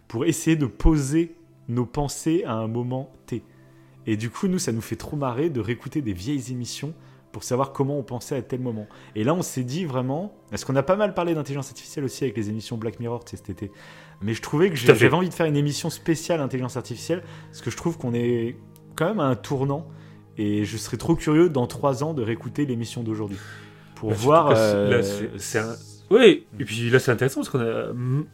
[0.08, 1.36] pour essayer de poser
[1.68, 3.44] nos pensées à un moment T.
[4.08, 6.94] Et du coup, nous, ça nous fait trop marrer de réécouter des vieilles émissions
[7.32, 8.88] pour savoir comment on pensait à tel moment.
[9.16, 12.24] Et là, on s'est dit vraiment, parce qu'on a pas mal parlé d'intelligence artificielle aussi
[12.24, 13.72] avec les émissions Black Mirror cet été.
[14.22, 17.70] Mais je trouvais que j'avais envie de faire une émission spéciale intelligence artificielle, parce que
[17.70, 18.56] je trouve qu'on est
[18.96, 19.88] quand même à un tournant.
[20.38, 23.38] Et je serais trop curieux dans trois ans de réécouter l'émission d'aujourd'hui.
[23.96, 24.52] Pour Bah, voir.
[24.56, 25.02] euh,
[25.38, 25.76] c'est- un-
[26.12, 27.88] Oui, et puis là c'est intéressant parce qu'on a,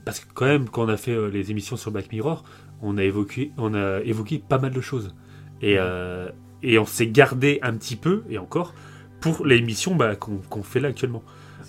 [0.03, 2.43] parce que quand même quand on a fait euh, les émissions sur Black Mirror,
[2.81, 5.15] on a évoqué, on a évoqué pas mal de choses
[5.61, 6.29] et euh,
[6.63, 8.73] et on s'est gardé un petit peu et encore
[9.21, 11.23] pour l'émission bah, qu'on qu'on fait là actuellement.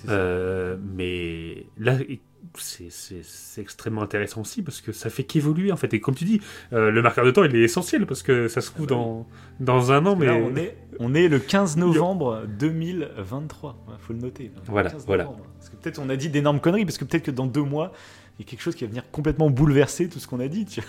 [0.09, 1.99] Euh, mais là
[2.59, 6.41] c'est- extrêmement intéressant aussi parce que ça fait qu'évoluer en fait et comme tu dis
[6.73, 8.95] euh, le marqueur de temps il est essentiel parce que ça se trouve Ah bah
[8.97, 9.27] dans
[9.61, 13.77] dans un an mais Là, on est, on est le 15 novembre 2023.
[13.89, 14.51] Il faut le noter.
[14.67, 15.25] Voilà, 15 voilà.
[15.25, 15.45] novembre.
[15.59, 17.93] Parce que peut-être on a dit d'énormes conneries, parce que peut-être que dans deux mois,
[18.39, 20.65] il y a quelque chose qui va venir complètement bouleverser tout ce qu'on a dit.
[20.65, 20.81] tu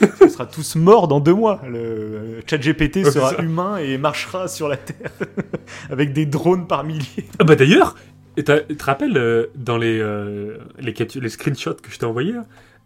[0.20, 1.60] on sera tous morts dans deux mois.
[1.68, 5.10] Le chat GPT sera humain et marchera sur la Terre
[5.90, 7.28] avec des drones par milliers.
[7.38, 7.96] Ah bah d'ailleurs,
[8.36, 12.34] et tu te rappelles euh, dans les, euh, les, screenshots que je t'ai envoyés,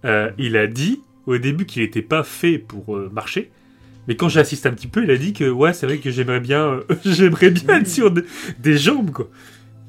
[0.05, 3.51] euh, il a dit au début qu'il n'était pas fait pour marcher.
[4.07, 6.41] Mais quand j'assiste un petit peu, il a dit que ouais, c'est vrai que j'aimerais
[6.41, 8.25] bien, j'aimerais bien être sur des,
[8.59, 9.29] des jambes quoi.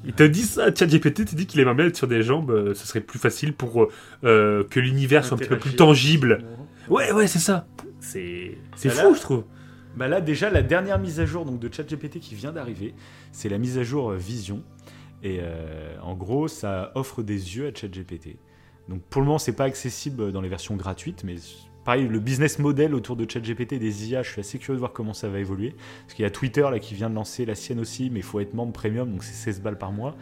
[0.04, 2.86] Il te dit ça, ChatGPT te dit qu'il aimerait bien être sur des jambes, ça
[2.86, 3.88] serait plus facile pour
[4.22, 6.42] que l'univers soit un petit peu plus tangible.
[6.88, 7.66] Ouais, ouais, c'est ça.
[8.00, 9.44] C'est Bah fou, là- je trouve.
[9.96, 12.94] Bah là, déjà, la dernière mise à jour donc, de ChatGPT qui vient d'arriver,
[13.32, 14.62] c'est la mise à jour Vision.
[15.22, 18.36] Et euh, en gros, ça offre des yeux à ChatGPT.
[18.88, 21.36] Donc pour le moment, c'est pas accessible dans les versions gratuites, mais
[21.84, 24.80] pareil, le business model autour de ChatGPT et des IA, je suis assez curieux de
[24.80, 25.74] voir comment ça va évoluer.
[26.02, 28.24] Parce qu'il y a Twitter là qui vient de lancer la sienne aussi, mais il
[28.24, 30.16] faut être membre premium, donc c'est 16 balles par mois.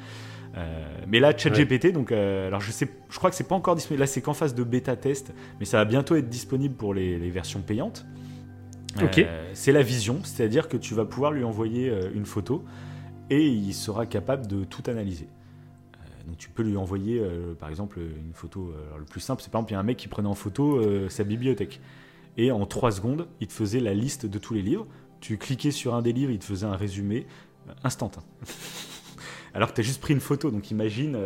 [0.56, 3.74] Euh, mais là, ChatGPT, donc, euh, alors je sais, je crois que c'est pas encore
[3.74, 4.00] disponible.
[4.00, 7.18] Là, c'est qu'en phase de bêta test, mais ça va bientôt être disponible pour les,
[7.18, 8.06] les versions payantes.
[9.02, 9.18] Ok.
[9.18, 12.64] Euh, c'est la vision, c'est-à-dire que tu vas pouvoir lui envoyer une photo
[13.30, 15.28] et il sera capable de tout analyser.
[15.94, 18.72] Euh, donc tu peux lui envoyer, euh, par exemple, une photo.
[18.74, 20.28] euh, alors, le plus simple, c'est par exemple, il y a un mec qui prenait
[20.28, 21.80] en photo euh, sa bibliothèque.
[22.36, 24.86] Et en 3 secondes, il te faisait la liste de tous les livres.
[25.20, 27.26] Tu cliquais sur un des livres, il te faisait un résumé
[27.68, 28.26] euh, instantané.
[29.54, 31.16] Alors que tu as juste pris une photo, donc imagine,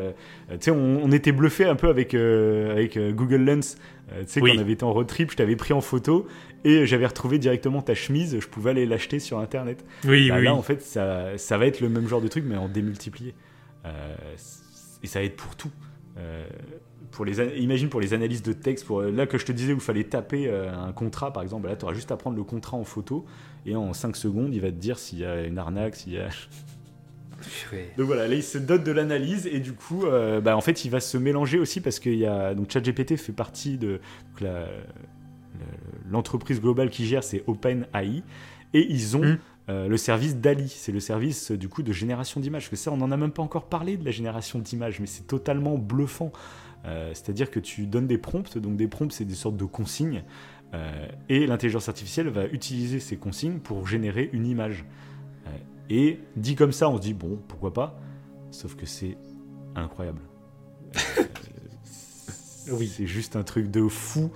[0.49, 3.77] tu sais, on, on était bluffé un peu avec, avec Google Lens,
[4.09, 4.53] tu sais, Oui.
[4.53, 6.27] quand on avait été en road trip, je t'avais pris en photo
[6.65, 9.85] et j'avais retrouvé directement ta chemise, je pouvais aller l'acheter sur internet.
[10.05, 10.45] Oui, Bah, oui.
[10.45, 13.35] Là, en fait, ça, ça va être le même genre de truc, mais en démultiplié.
[13.85, 14.15] Euh,
[15.03, 15.71] et ça va être pour tout.
[16.19, 16.47] Euh,
[17.11, 19.77] pour les, imagine pour les analyses de texte, pour, là que je te disais où
[19.77, 22.45] il fallait taper euh, un contrat, par exemple, là, tu auras juste à prendre le
[22.45, 23.27] contrat en photo
[23.67, 26.19] et en 5 secondes, il va te dire s'il y a une arnaque, s'il y
[26.19, 26.29] a.
[27.99, 30.85] Donc voilà, là il se dote de l'analyse et du coup, euh, bah, en fait,
[30.85, 34.41] il va se mélanger aussi parce qu'il y a donc ChatGPT fait partie de donc,
[34.43, 34.69] la-
[36.11, 38.23] l'entreprise globale qui gère, c'est OpenAI
[38.75, 39.39] et ils ont Mm.
[39.69, 42.63] euh, le service DALI, c'est le service euh, du coup de génération d'images.
[42.63, 45.07] Parce que ça, on n'en a même pas encore parlé de la génération d'images, mais
[45.07, 46.33] c'est totalement bluffant.
[46.85, 50.25] Euh, C'est-à-dire que tu donnes des prompts, donc des prompts, c'est des sortes de consignes,
[50.75, 54.85] euh, et l'intelligence artificielle va utiliser ces consignes pour générer une image.
[55.91, 58.01] Et dit comme ça, on se dit bon, pourquoi pas
[58.51, 59.19] Sauf que c'est
[59.75, 60.21] incroyable.
[62.71, 62.87] Oui.
[62.87, 64.31] C'est juste un truc de fou.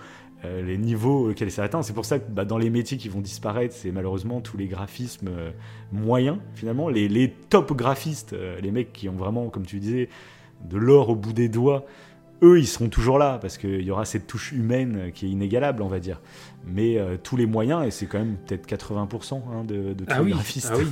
[0.45, 1.83] Euh, les niveaux auxquels ça atteint.
[1.83, 4.67] C'est pour ça que bah, dans les métiers qui vont disparaître, c'est malheureusement tous les
[4.67, 5.51] graphismes euh,
[5.93, 6.89] moyens, finalement.
[6.89, 10.09] Les, les top graphistes, euh, les mecs qui ont vraiment, comme tu disais,
[10.69, 11.87] de l'or au bout des doigts,
[12.43, 15.83] eux, ils seront toujours là, parce qu'il y aura cette touche humaine qui est inégalable,
[15.83, 16.21] on va dire.
[16.67, 20.19] Mais tous les moyens, et c'est quand même peut-être 80% hein, de, de tous Ah
[20.19, 20.87] les oui, graphistes, ah oui,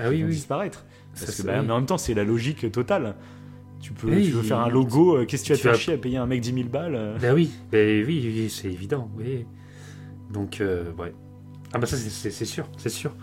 [0.00, 0.34] ah oui, vont oui.
[0.34, 0.84] disparaître.
[1.14, 3.14] Parce que, bah, mais en même temps, c'est la logique totale.
[3.82, 5.62] Tu, peux, Oui, tu veux faire un il- logo, euh, qu'est-ce que tu vas te
[5.62, 8.22] tu faire chier à payer un mec 10 000 balles euh Ben oui, ben oui,
[8.24, 9.44] oui, c'est évident, oui.
[10.32, 11.12] Donc, euh, ouais.
[11.74, 13.14] Ah bah ça, c'est- sûr, c'est sûr.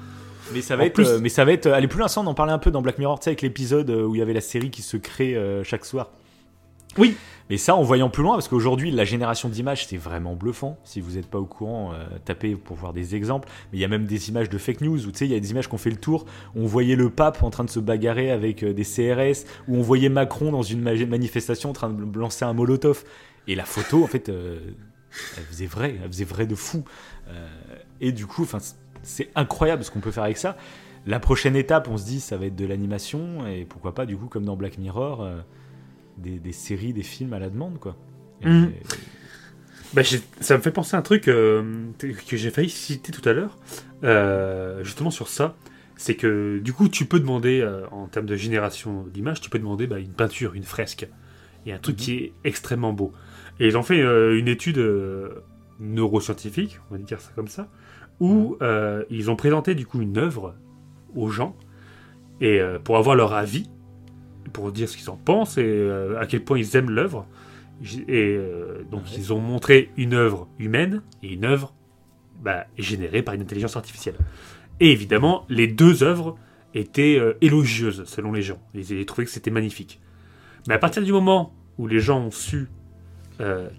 [0.54, 2.08] Mais ça va En être, plus- euh, mais ça va être aller plus loin.
[2.08, 4.16] Ça, on en parlait un peu dans Black Mirror, tu sais, avec l'épisode euh, où
[4.16, 6.12] il y avait la série qui se crée euh, chaque soir.
[6.98, 7.16] Oui.
[7.50, 10.78] Mais ça, en voyant plus loin, parce qu'aujourd'hui, la génération d'images, c'est vraiment bluffant.
[10.84, 13.50] Si vous n'êtes pas au courant, euh, tapez pour voir des exemples.
[13.72, 15.36] Mais il y a même des images de fake news, où tu sais, il y
[15.36, 16.26] a des images qui ont fait le tour.
[16.56, 19.82] On voyait le pape en train de se bagarrer avec euh, des CRS, où on
[19.82, 23.04] voyait Macron dans une ma- manifestation en train de lancer un molotov.
[23.48, 24.60] Et la photo, en fait, euh,
[25.38, 26.84] elle faisait vrai, elle faisait vrai de fou.
[28.00, 28.48] Et du coup,
[29.02, 30.56] c'est incroyable ce qu'on peut faire avec ça.
[31.08, 34.18] La prochaine étape, on se dit, ça va être de l'animation et pourquoi pas, du
[34.18, 35.28] coup, comme dans Black Mirror,
[36.20, 37.96] des, des séries, des films à la demande, quoi.
[38.44, 38.72] Mhm.
[39.94, 41.64] Bah, j'ai- ça me fait penser à un truc euh,
[42.00, 43.58] que j'ai failli citer tout à l'heure,
[44.04, 45.56] euh, justement sur ça.
[45.98, 49.60] C'est que du coup, tu peux demander, euh, en termes de génération d'images, tu peux
[49.60, 51.10] demander bah, une peinture, une fresque.
[51.66, 53.12] Il y a un truc qui est extrêmement beau.
[53.60, 55.44] Et ils ont fait euh, une étude euh,
[55.80, 57.68] neuroscientifique, on va dire ça comme ça,
[58.22, 60.56] où euh, ils ont présenté du coup une œuvre
[61.16, 61.56] aux gens
[62.40, 63.70] et euh, pour avoir leur avis,
[64.50, 67.26] pour dire ce qu'ils en pensent et euh, à quel point ils aiment l'œuvre.
[68.08, 69.12] Et euh, donc Ouais.
[69.18, 71.74] ils ont montré une œuvre humaine et une œuvre
[72.42, 74.16] bah, générée par une intelligence artificielle.
[74.80, 76.38] Et évidemment, les deux œuvres
[76.74, 78.62] étaient euh, élogieuses selon les gens.
[78.74, 80.00] Ils avaient trouvé que c'était magnifique.
[80.68, 82.68] Mais à partir du moment où les gens ont su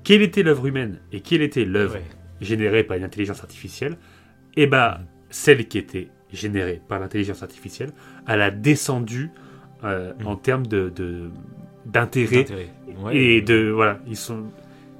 [0.04, 2.02] quelle était l'œuvre humaine et quelle était l'œuvre Ouais.
[2.40, 3.98] générée par une intelligence artificielle,
[4.56, 7.92] et bah celle qui était générée par l'intelligence artificielle,
[8.26, 9.30] elle a descendu
[9.84, 10.26] euh, Mhm.
[10.26, 10.92] en termes de
[11.86, 12.46] d'intérêt.
[13.02, 13.16] Ouais.
[13.16, 14.44] et de voilà ils sont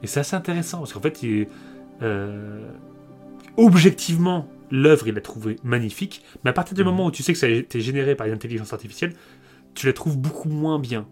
[0.02, 1.47] et c'est assez intéressant parce qu'en fait il-
[2.02, 2.65] euh,
[3.57, 6.86] objectivement l'œuvre il l'a trouvé magnifique mais à partir du Mhm.
[6.89, 9.12] moment où tu sais que ça a été généré par une intelligence artificielle
[9.74, 11.07] tu la trouves beaucoup moins bien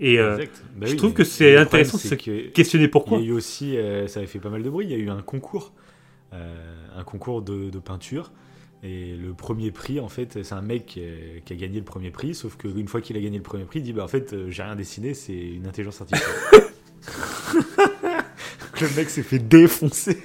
[0.00, 0.36] et euh.
[0.76, 3.24] Bah je oui, trouve que c'est intéressant de se que- questionner Il pourquoi y a
[3.26, 3.76] eu aussi,
[4.06, 5.72] ça avait fait pas mal de bruit, il y a eu un concours,
[6.32, 8.30] un concours de, de peinture.
[8.84, 11.84] Et le premier prix, en fait, c'est un mec qui a, qui a gagné le
[11.84, 14.08] premier prix, sauf qu'une fois qu'il a gagné le premier prix, il dit Bah, en
[14.08, 16.34] fait, euh, j'ai rien dessiné, c'est une intelligence artificielle.
[18.80, 20.18] le mec s'est fait défoncer.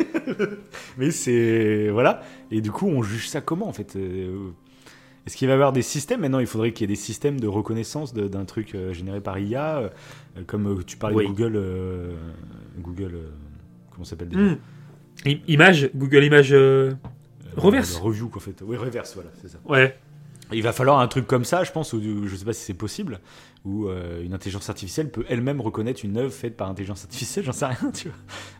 [0.97, 1.89] Mais c'est.
[1.89, 2.21] Voilà.
[2.51, 4.49] Et du coup, on juge ça comment, en fait euh,
[5.25, 6.21] Est-ce qu'il va y avoir des systèmes?
[6.21, 9.39] Maintenant, il faudrait qu'il y ait des systèmes de reconnaissance d'un truc euh, généré par
[9.39, 9.89] IA, euh,
[10.45, 11.23] comme euh, tu parlais Oui.
[11.23, 11.53] de Google.
[11.55, 12.13] euh,
[12.79, 13.15] Google.
[13.15, 13.29] euh,
[13.91, 14.55] comment ça s'appelle déjà?
[15.25, 16.53] I- image Google Image
[17.57, 17.97] Reverse.
[17.97, 18.61] Review, en fait.
[18.65, 19.57] Oui, reverse, voilà, c'est ça.
[19.65, 19.97] ouais
[20.51, 22.73] Il va falloir un truc comme ça, je pense, ou je sais pas si c'est
[22.73, 23.19] possible,
[23.65, 27.51] où euh, une intelligence artificielle peut elle-même reconnaître une œuvre faite par intelligence artificielle, j'en
[27.53, 28.17] sais rien, tu vois.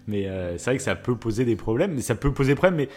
[0.07, 2.55] Mais euh, c'est vrai que ça peut poser des problèmes, mais ça peut poser des
[2.55, 2.89] problèmes, mais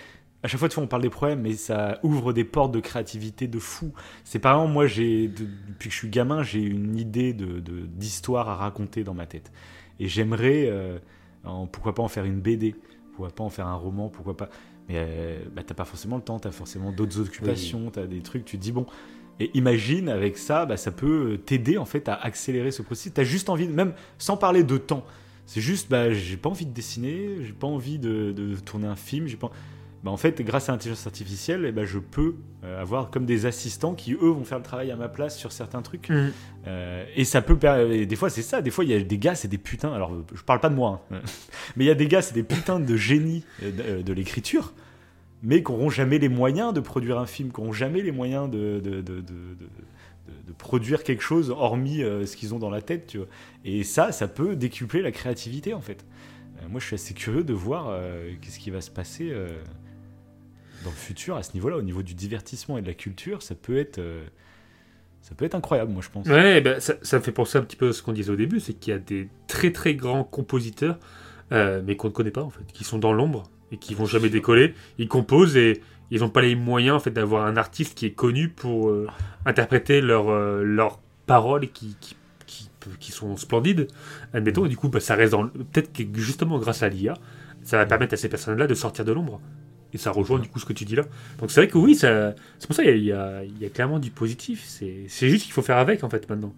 [0.42, 2.78] à chaque fois, tu vois, on parle des problèmes, mais ça ouvre des portes de
[2.80, 3.92] créativité de fou.
[4.22, 7.58] C'est par exemple, moi, j'ai, de- depuis que je suis gamin, j'ai une idée de,
[7.86, 9.50] d'histoire à raconter dans ma tête.
[9.98, 10.98] Et j'aimerais, euh,
[11.72, 12.76] pourquoi pas en faire une BD,
[13.12, 14.48] pourquoi pas en faire un roman, pourquoi pas.
[14.88, 18.44] Mais euh, bah, t'as pas forcément le temps, t'as forcément d'autres occupations, t'as des trucs,
[18.44, 18.86] tu te dis bon.
[19.38, 23.12] Et imagine avec ça, bah, ça peut t'aider en fait à accélérer ce processus.
[23.12, 25.04] T'as juste envie, même sans parler de temps,
[25.46, 28.96] c'est juste, bah, j'ai pas envie de dessiner, j'ai pas envie de, de tourner un
[28.96, 29.50] film, j'ai pas.
[30.06, 33.44] Bah, en fait, grâce à l'intelligence artificielle, eh ben, je peux euh, avoir comme des
[33.44, 36.10] assistants qui eux vont faire le travail à ma place sur certains trucs.
[36.10, 36.28] Hmm.
[36.68, 37.58] Euh, et ça peut.
[37.90, 38.62] et des fois, c'est ça.
[38.62, 39.92] Des fois, il y a des gars, c'est des putains.
[39.92, 41.18] Alors, je parle pas de moi, hein.
[41.76, 44.12] mais il y a des gars, c'est des putains de génies euh, de, euh, de
[44.12, 44.74] l'écriture,
[45.42, 48.48] mais qui n'auront jamais les moyens de produire un film, qui n'auront jamais les moyens
[48.48, 49.32] de, de, de, de-
[50.56, 53.26] produire quelque chose hormis euh, ce qu'ils ont dans la tête, tu vois.
[53.64, 56.04] Et ça, ça peut décupler la créativité, en fait.
[56.62, 59.48] Euh, moi, je suis assez curieux de voir euh, qu'est-ce qui va se passer euh,
[60.86, 63.42] dans le futur à ce niveau-là, au niveau du divertissement et de la culture.
[63.42, 63.98] Ça peut être.
[63.98, 64.24] euh,
[65.20, 66.26] ça peut être incroyable, moi, je pense.
[66.28, 68.36] Ouais, ben, ça, ça me fait penser un petit peu à ce qu'on disait au
[68.36, 70.98] début, c'est qu'il y a des très très grands compositeurs,
[71.52, 73.42] euh, mais qu'on ne connaît pas en fait, qui sont dans l'ombre
[73.72, 74.74] et qui vont jamais décoller.
[74.98, 75.80] Ils composent et
[76.12, 79.08] ils n'ont pas les moyens en fait d'avoir un artiste qui est connu pour euh,
[79.44, 80.30] interpréter leurs
[80.62, 83.88] leurs paroles qui, qui, qui, qui sont splendides,
[84.32, 84.64] admettons.
[84.66, 85.48] Et du coup, bah, ça reste dans.
[85.48, 87.14] Peut-être que justement grâce à l'IA,
[87.64, 89.40] ça va permettre à ces personnes-là de sortir de l'ombre.
[89.94, 91.04] Et ça rejoint du coup ce que tu dis là.
[91.38, 93.68] Donc c'est vrai que oui, ça, c'est pour ça qu'il y, a- il y a
[93.70, 94.64] clairement du positif.
[94.66, 96.52] C'est juste qu'il faut faire avec en fait maintenant.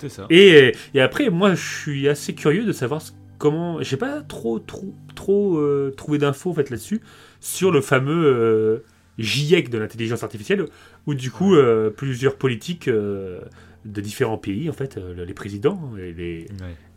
[0.00, 0.26] C'est ça.
[0.30, 3.82] Et, et après, moi, je suis assez curieux de savoir ce- comment.
[3.82, 7.00] J'ai pas trop, trop, trop euh, trouvé d'infos en fait là-dessus
[7.40, 8.78] sur le fameux euh,
[9.18, 10.64] GIEC de l'intelligence artificielle,
[11.06, 13.40] où du coup euh, plusieurs politiques euh,
[13.84, 16.46] de différents pays, en fait, les présidents et les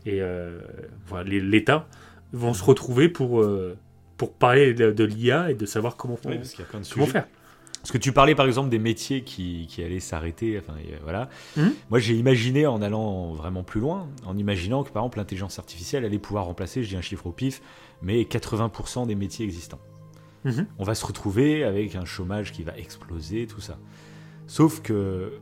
[0.06, 0.22] Ouais.
[1.36, 1.88] et l'État
[2.34, 3.44] vont se retrouver pour
[4.22, 6.80] pour parler de, de l'IA et de savoir comment, Oui, parce qu'il y a plein
[6.80, 7.28] de comment faire.
[7.82, 11.28] Parce que tu parlais par exemple des métiers qui, qui allaient s'arrêter, enfin euh, voilà.
[11.58, 11.74] Mhm.
[11.90, 16.06] Moi j'ai imaginé en allant vraiment plus loin, en imaginant que par exemple l'intelligence artificielle
[16.06, 17.64] allait pouvoir remplacer, je dis un chiffre au pif,
[18.04, 19.80] mais 80% des métiers existants.
[20.44, 20.68] Mhm.
[20.78, 23.80] On va se retrouver avec un chômage qui va exploser, tout ça.
[24.46, 25.40] Sauf que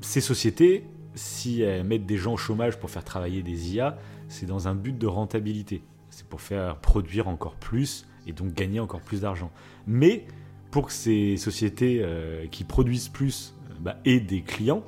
[0.00, 0.84] ces sociétés,
[1.14, 3.96] si elles mettent des gens au chômage pour faire travailler des IA,
[4.26, 5.84] c'est dans un but de rentabilité.
[6.10, 9.50] C'est pour faire produire encore plus et donc gagner encore plus d'argent.
[9.86, 10.26] Mais
[10.70, 14.82] pour que ces sociétés euh, qui produisent plus euh, bah, aient des clients,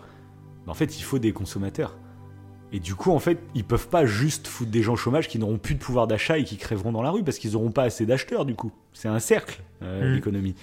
[0.67, 1.97] bah, en fait, il faut des consommateurs.
[2.71, 5.39] Et du coup, en fait, ils peuvent pas juste foutre des gens au chômage qui
[5.39, 7.85] n'auront plus de pouvoir d'achat et qui crèveront dans la rue parce qu'ils n'auront pas
[7.85, 8.71] assez d'acheteurs, du coup.
[8.93, 10.15] C'est un cercle, euh, Mhm.
[10.15, 10.55] l'économie.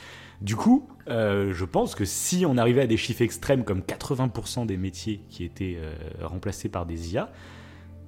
[0.42, 4.66] Du coup, euh, je pense que si on arrivait à des chiffres extrêmes comme 80%
[4.68, 7.32] des métiers qui étaient euh, remplacés par des IA,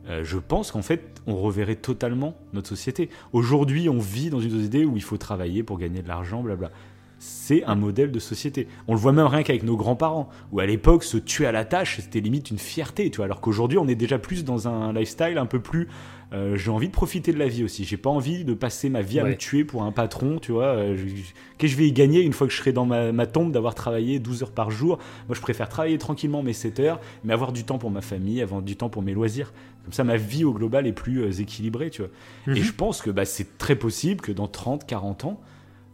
[0.09, 3.09] euh, je pense qu'en fait, on reverrait totalement notre société.
[3.33, 6.71] Aujourd'hui, on vit dans une société où il faut travailler pour gagner de l'argent, blabla.
[7.19, 8.67] C'est un modèle de société.
[8.87, 11.65] On le voit même rien qu'avec nos grands-parents, où à l'époque, se tuer à la
[11.65, 13.25] tâche, c'était limite une fierté, tu vois.
[13.25, 15.87] Alors qu'aujourd'hui, on est déjà plus dans un lifestyle un peu plus.
[16.33, 17.85] euh, j'ai envie de profiter de la vie aussi.
[17.85, 19.29] J'ai pas envie de passer ma vie à Ouais.
[19.31, 20.65] me tuer pour un patron, tu vois.
[20.65, 23.25] Euh, Qu'est-ce que je vais y gagner une fois que je serai dans ma, ma
[23.25, 24.99] tombe d'avoir travaillé 12 heures par jour?
[25.27, 28.41] Moi, je préfère travailler tranquillement mes 7 heures, mais avoir du temps pour ma famille,
[28.43, 29.53] avoir du temps pour mes loisirs.
[29.87, 32.11] Comme ça, ma vie au global est plus euh, équilibrée, tu vois.
[32.47, 32.65] Et Mhm.
[32.65, 35.39] je pense que bah, c'est très possible que dans 30, 40 ans,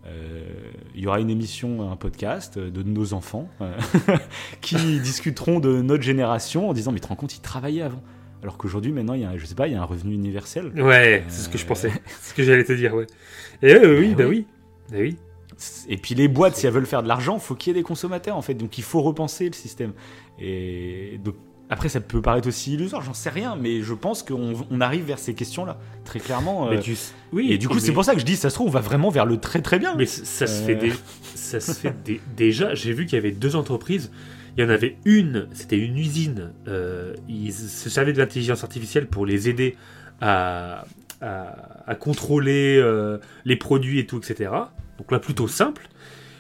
[0.08, 0.44] euh,
[0.96, 3.48] il y aura une émission, un podcast euh, de nos enfants
[4.62, 8.02] qui discuteront de notre génération en disant Mais tu te rends compte, ils travaillaient avant.
[8.42, 10.14] Alors qu'aujourd'hui, maintenant, il y a, un- je sais pas, il y a un revenu
[10.14, 10.72] universel.
[10.76, 11.92] Ouais, c'est ce que je pensais.
[12.20, 13.06] c'est ce que j'allais te dire, ouais.
[13.62, 14.46] Et oui, Bah bah oui.
[14.92, 14.92] oui.
[14.92, 15.18] Bah oui.
[15.88, 17.84] Et puis les boîtes, si elles veulent faire de l'argent, faut qu'il y ait des
[17.86, 18.56] consommateurs en fait.
[18.56, 19.94] Donc il faut repenser le système.
[20.40, 21.36] Et donc
[21.74, 25.04] après, ça peut paraître aussi illusoire, j'en sais rien, mais je pense qu'on on arrive
[25.06, 26.70] vers ces questions-là très clairement.
[26.70, 26.96] Mais euh, tu...
[27.34, 28.72] Oui, et du coup, mais- c'est pour ça que je dis, ça se trouve, on
[28.72, 29.96] va vraiment vers le très très bien.
[29.96, 30.66] Mais ça se Euh.
[30.66, 30.94] fait, dé-
[31.36, 32.74] ça se fait dé- déjà.
[32.76, 34.12] J'ai vu qu'il y avait deux entreprises.
[34.58, 36.52] Il y en avait une, c'était une usine.
[36.68, 39.76] euh, ils se servaient de l'intelligence artificielle pour les aider
[40.22, 40.86] à,
[41.22, 44.52] à, à contrôler euh, les produits et tout, etc.
[45.00, 45.90] Donc là, plutôt simple.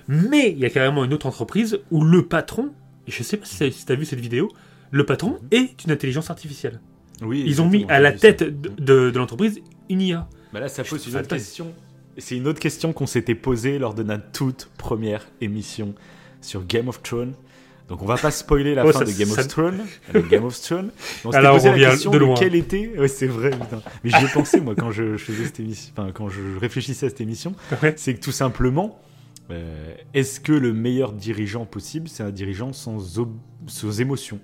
[0.07, 2.72] Mais il y a carrément une autre entreprise où le patron,
[3.07, 4.49] et je sais pas si tu as vu cette vidéo,
[4.94, 6.80] le patron est une intelligence artificielle.
[7.22, 9.60] oui, Ils ont mis à la tête de, de- de l'entreprise
[9.90, 10.30] une IA.
[10.53, 11.74] Bah là, ça pose une autre question.
[12.20, 15.95] C'est une autre question qu'on s'était posée lors de notre toute première émission
[16.41, 17.34] sur Game of Thrones.
[17.90, 19.80] Donc on va pas spoiler la Oh, fin ça- de Game ça- of Thrones.
[20.15, 20.91] euh, Game of Thrones.
[21.26, 22.99] On s'était Alors, on posé la revient question de quel.
[22.99, 23.49] Ouais, c'est vrai.
[23.49, 23.82] Putain.
[24.03, 25.91] Mais j'y ai pensé moi quand je, je faisais cette émission.
[25.98, 27.56] Enfin, quand je réfléchissais à cette émission.
[27.82, 27.94] Ouais.
[27.98, 29.02] C'est que tout simplement,
[29.52, 33.36] euh, est-ce que le meilleur dirigeant possible, c'est un dirigeant sans, ob-
[33.68, 34.40] sans émotion,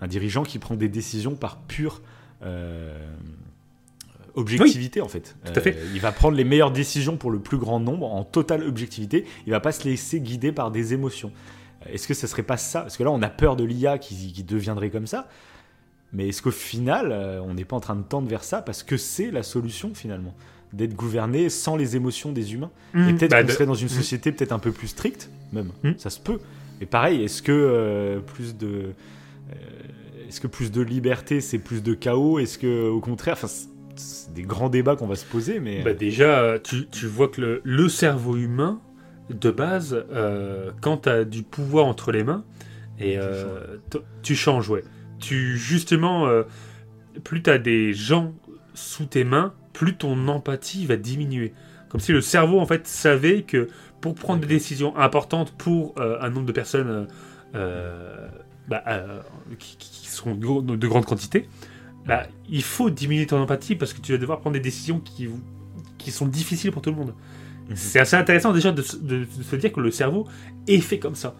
[0.00, 2.02] un dirigeant qui prend des décisions par pure
[2.42, 2.96] euh,
[4.34, 5.36] objectivité en fait.
[5.44, 5.76] tout à fait.
[5.76, 9.24] Euh, il va prendre les meilleures décisions pour le plus grand nombre en totale objectivité.
[9.46, 11.30] Il va pas se laisser guider par des émotions.
[11.86, 12.80] Euh, Est-ce que ça serait pas ça?
[12.82, 15.28] Parce que là, on a peur de l'IA qui, qui deviendrait comme ça.
[16.12, 17.12] Mais est-ce qu'au final,
[17.44, 20.34] on n'est pas en train de tendre vers ça parce que c'est la solution finalement?
[20.72, 23.16] D'être gouverné sans les émotions des humains et Mhm.
[23.18, 23.94] peut-être Bah, qu'on de- serait dans une Mhm.
[23.94, 25.70] société peut-être un peu plus stricte, même.
[25.84, 25.94] Mhm.
[25.98, 26.38] Ça se peut.
[26.80, 28.66] Et pareil, est-ce que euh, plus de.
[28.66, 29.54] euh,
[30.34, 32.40] est-ce que plus de liberté, c'est plus de chaos?
[32.40, 35.84] Est-ce que, au contraire, enfin, c'est- des grands débats qu'on va se poser, mais.
[35.84, 38.80] Bah déjà, euh, tu, tu vois que le, le cerveau humain,
[39.30, 42.42] de base, euh, quand tu as du pouvoir entre les mains,
[42.98, 43.78] et euh,
[44.22, 44.82] tu changes, ouais.
[45.20, 46.42] Tu, justement, euh,
[47.22, 48.34] plus tu as des gens
[48.74, 51.52] sous tes mains, plus ton empathie va diminuer.
[51.90, 53.68] Comme si le cerveau, en fait, savait que
[54.00, 57.06] pour prendre des décisions importantes pour euh, un nombre de personnes euh,
[57.54, 58.28] euh,
[58.66, 59.20] bah, euh,
[59.58, 61.48] qui, qui sont de, gros- de grandes quantités,
[62.06, 65.28] bah, il faut diminuer ton empathie parce que tu vas devoir prendre des décisions qui,
[65.98, 67.14] qui sont difficiles pour tout le monde.
[67.68, 67.76] Mhm.
[67.76, 70.26] C'est assez intéressant déjà de, se- de- de se dire que le cerveau
[70.68, 71.34] est fait comme ça.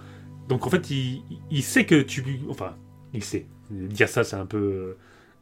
[0.49, 2.25] Donc en fait, il, il sait que tu...
[2.49, 2.77] Enfin,
[3.13, 3.47] il sait.
[3.71, 4.97] Dire ça, c'est un peu...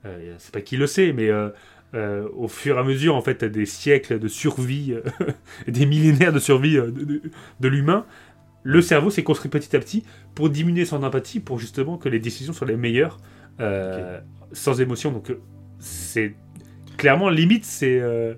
[0.04, 1.50] euh, c'est pas qu'il le sait, mais euh,
[1.94, 5.02] euh, au fur et à mesure, en fait, des siècles de survie, euh,
[5.68, 6.90] des millénaires de survie euh,
[7.60, 8.06] de l'humain,
[8.62, 12.18] le cerveau s'est construit petit à petit pour diminuer son empathie, pour justement que les
[12.18, 13.18] décisions soient les meilleures,
[13.60, 14.20] euh,
[14.52, 15.10] sans émotion.
[15.10, 15.40] Donc euh,
[15.78, 16.34] c'est
[16.96, 18.34] clairement limite, c'est euh,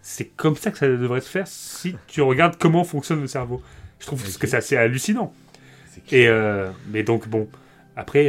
[0.00, 3.62] c'est comme ça que ça devrait se faire si tu regardes comment fonctionne le cerveau.
[3.98, 5.32] Je trouve que c'est assez hallucinant.
[6.10, 7.48] Et euh, mais donc bon,
[7.96, 8.26] après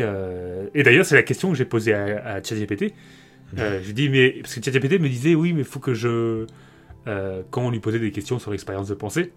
[0.73, 2.93] et d'ailleurs c'est la question que j'ai posée à, à ChatGPT.
[3.55, 6.45] Je dis mais parce que ChatGPT me disait oui mais il faut que je
[7.05, 9.33] quand on lui posait des questions sur l'expérience de pensée,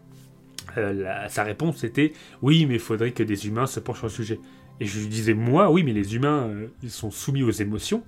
[0.76, 2.12] euh, la- sa réponse était
[2.42, 4.40] oui mais il faudrait que des humains se penchent sur le sujet.
[4.80, 8.02] Et je lui disais moi oui mais les humains euh, ils sont soumis aux émotions.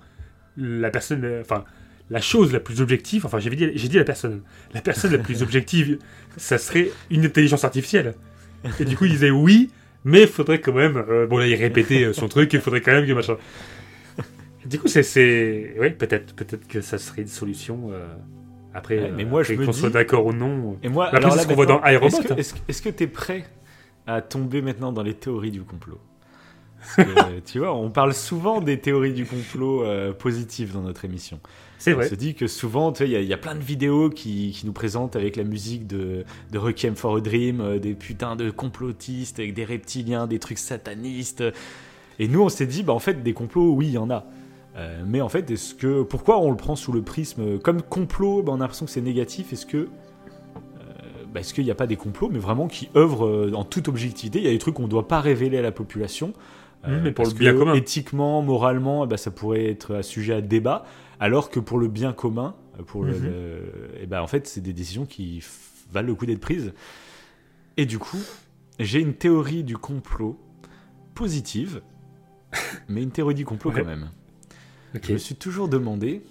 [0.57, 1.63] La personne euh, enfin
[2.09, 4.41] la chose la plus objective, enfin dit, j'ai dit la personne,
[4.73, 5.97] la personne la plus objective,
[6.35, 8.15] ça serait une intelligence artificielle.
[8.81, 9.71] Et du coup, il disait oui,
[10.03, 11.01] mais il faudrait quand même.
[11.29, 13.37] bon, là, il répétait son truc, il faudrait quand même que machin.
[14.65, 15.03] Du coup, c'est.
[15.03, 15.73] c'est...
[15.79, 17.91] Oui, peut-être, peut-être que ça serait une solution.
[18.73, 20.77] Après, Ouais, euh, mais moi, je après qu'on dis- soit d'accord ou non.
[20.83, 22.89] Et moi, Après, c'est ce qu'on voit dans iRobot, Est-ce que est-ce que- est-ce que
[22.89, 23.43] t'es prêt
[24.07, 25.99] à tomber maintenant dans les théories du complot
[26.79, 31.05] Parce que, Tu vois, on parle souvent des théories du complot euh, positives dans notre
[31.05, 31.39] émission.
[31.77, 32.09] C'est On vrai.
[32.09, 34.09] se dit que souvent, tu sais, il y, a- il y a plein de vidéos
[34.09, 37.93] qui, qui nous présentent avec la musique de, de Requiem for a Dream, euh, des
[37.95, 41.43] putains de complotistes avec des reptiliens, des trucs satanistes.
[42.19, 44.25] Et nous, on s'est dit, bah en fait, des complots, oui, il y en a.
[44.77, 48.41] Euh, mais en fait, est-ce que pourquoi on le prend sous le prisme comme complot
[48.43, 49.51] bah, On a l'impression que c'est négatif?
[49.51, 49.87] Est-ce que euh,
[51.33, 53.87] bah, est-ce qu'il n'y a pas des complots, mais vraiment qui œuvrent euh, en toute
[53.87, 54.39] objectivité?
[54.39, 56.33] Il y a des trucs qu'on ne doit pas révéler à la population.
[56.87, 57.73] euh, mais pour parce le bien que commun.
[57.73, 60.85] Éthiquement, moralement, eh ben, ça pourrait être un sujet à débat.
[61.19, 64.73] Alors que pour le bien commun, euh, pour le, le- ben, en fait, c'est des
[64.73, 65.43] décisions qui
[65.91, 66.73] valent le coup d'être prises.
[67.77, 68.17] Et du coup,
[68.79, 70.39] j'ai une théorie du complot
[71.13, 71.81] positive,
[72.89, 73.81] mais une théorie du complot Ouais.
[73.81, 74.09] quand même.
[74.93, 76.21] Je me suis toujours demandé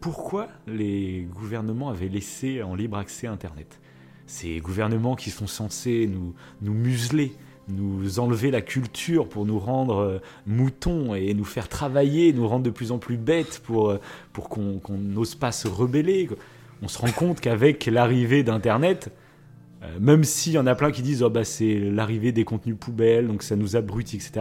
[0.00, 3.80] pourquoi les gouvernements avaient laissé en libre accès Internet.
[4.26, 7.32] Ces gouvernements qui sont censés nous, nous museler,
[7.68, 12.64] nous enlever la culture pour nous rendre euh, moutons et nous faire travailler, nous rendre
[12.64, 14.00] de plus en plus bêtes pour, euh,
[14.32, 16.28] pour qu'on n'ose pas se rebeller.
[16.82, 19.10] On se rend compte qu'avec l'arrivée d'Internet,
[19.82, 22.76] euh, même s'il y en a plein qui disent oh, bah, c'est l'arrivée des contenus
[22.78, 24.40] poubelles, donc ça nous abrutit, etc.,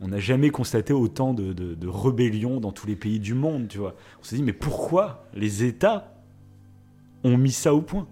[0.00, 3.94] on n'a jamais constaté autant de, rébellions dans tous les pays du monde, tu vois.
[4.20, 6.14] On s'est dit, mais pourquoi les États
[7.22, 8.08] ont mis ça au point?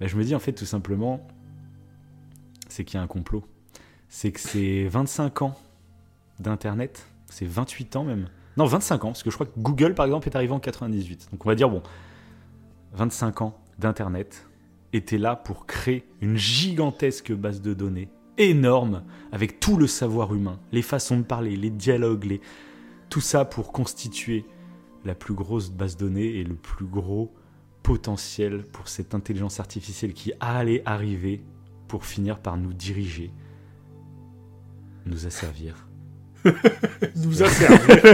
[0.00, 1.26] Là, Je me dis, en fait, tout simplement,
[2.68, 3.44] c'est qu'il y a un complot.
[4.08, 5.58] C'est que c'est 25 ans
[6.38, 8.28] d'Internet, c'est 28 ans même.
[8.56, 11.28] Non, 25 ans, parce que je crois que Google, par exemple, est arrivé en 98.
[11.32, 11.82] Donc on va dire, bon,
[12.94, 14.46] 25 ans d'Internet
[14.92, 18.08] étaient là pour créer une gigantesque base de données
[18.38, 19.02] énorme
[19.32, 22.40] avec tout le savoir humain, les façons de parler, les dialogues, les...
[23.10, 24.44] tout ça pour constituer
[25.04, 27.32] la plus grosse base de données et le plus gros
[27.82, 31.42] potentiel pour cette intelligence artificielle qui allait arriver
[31.86, 33.30] pour finir par nous diriger,
[35.06, 35.86] nous asservir.
[37.16, 37.98] nous a servi.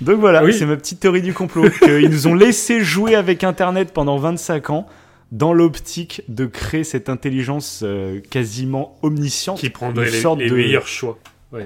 [0.00, 0.54] Donc voilà, Oui.
[0.54, 1.68] c'est ma petite théorie du complot.
[1.70, 4.86] qu'ils nous ont laissé jouer avec Internet pendant 25 ans
[5.32, 9.58] dans l'optique de créer cette intelligence euh, quasiment omnisciente.
[9.58, 11.18] qui prendrait les, de- meilleurs choix.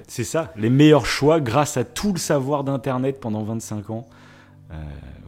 [0.06, 4.06] C'est ça, les meilleurs choix grâce à tout le savoir d'Internet pendant 25 ans.
[4.70, 4.74] Euh,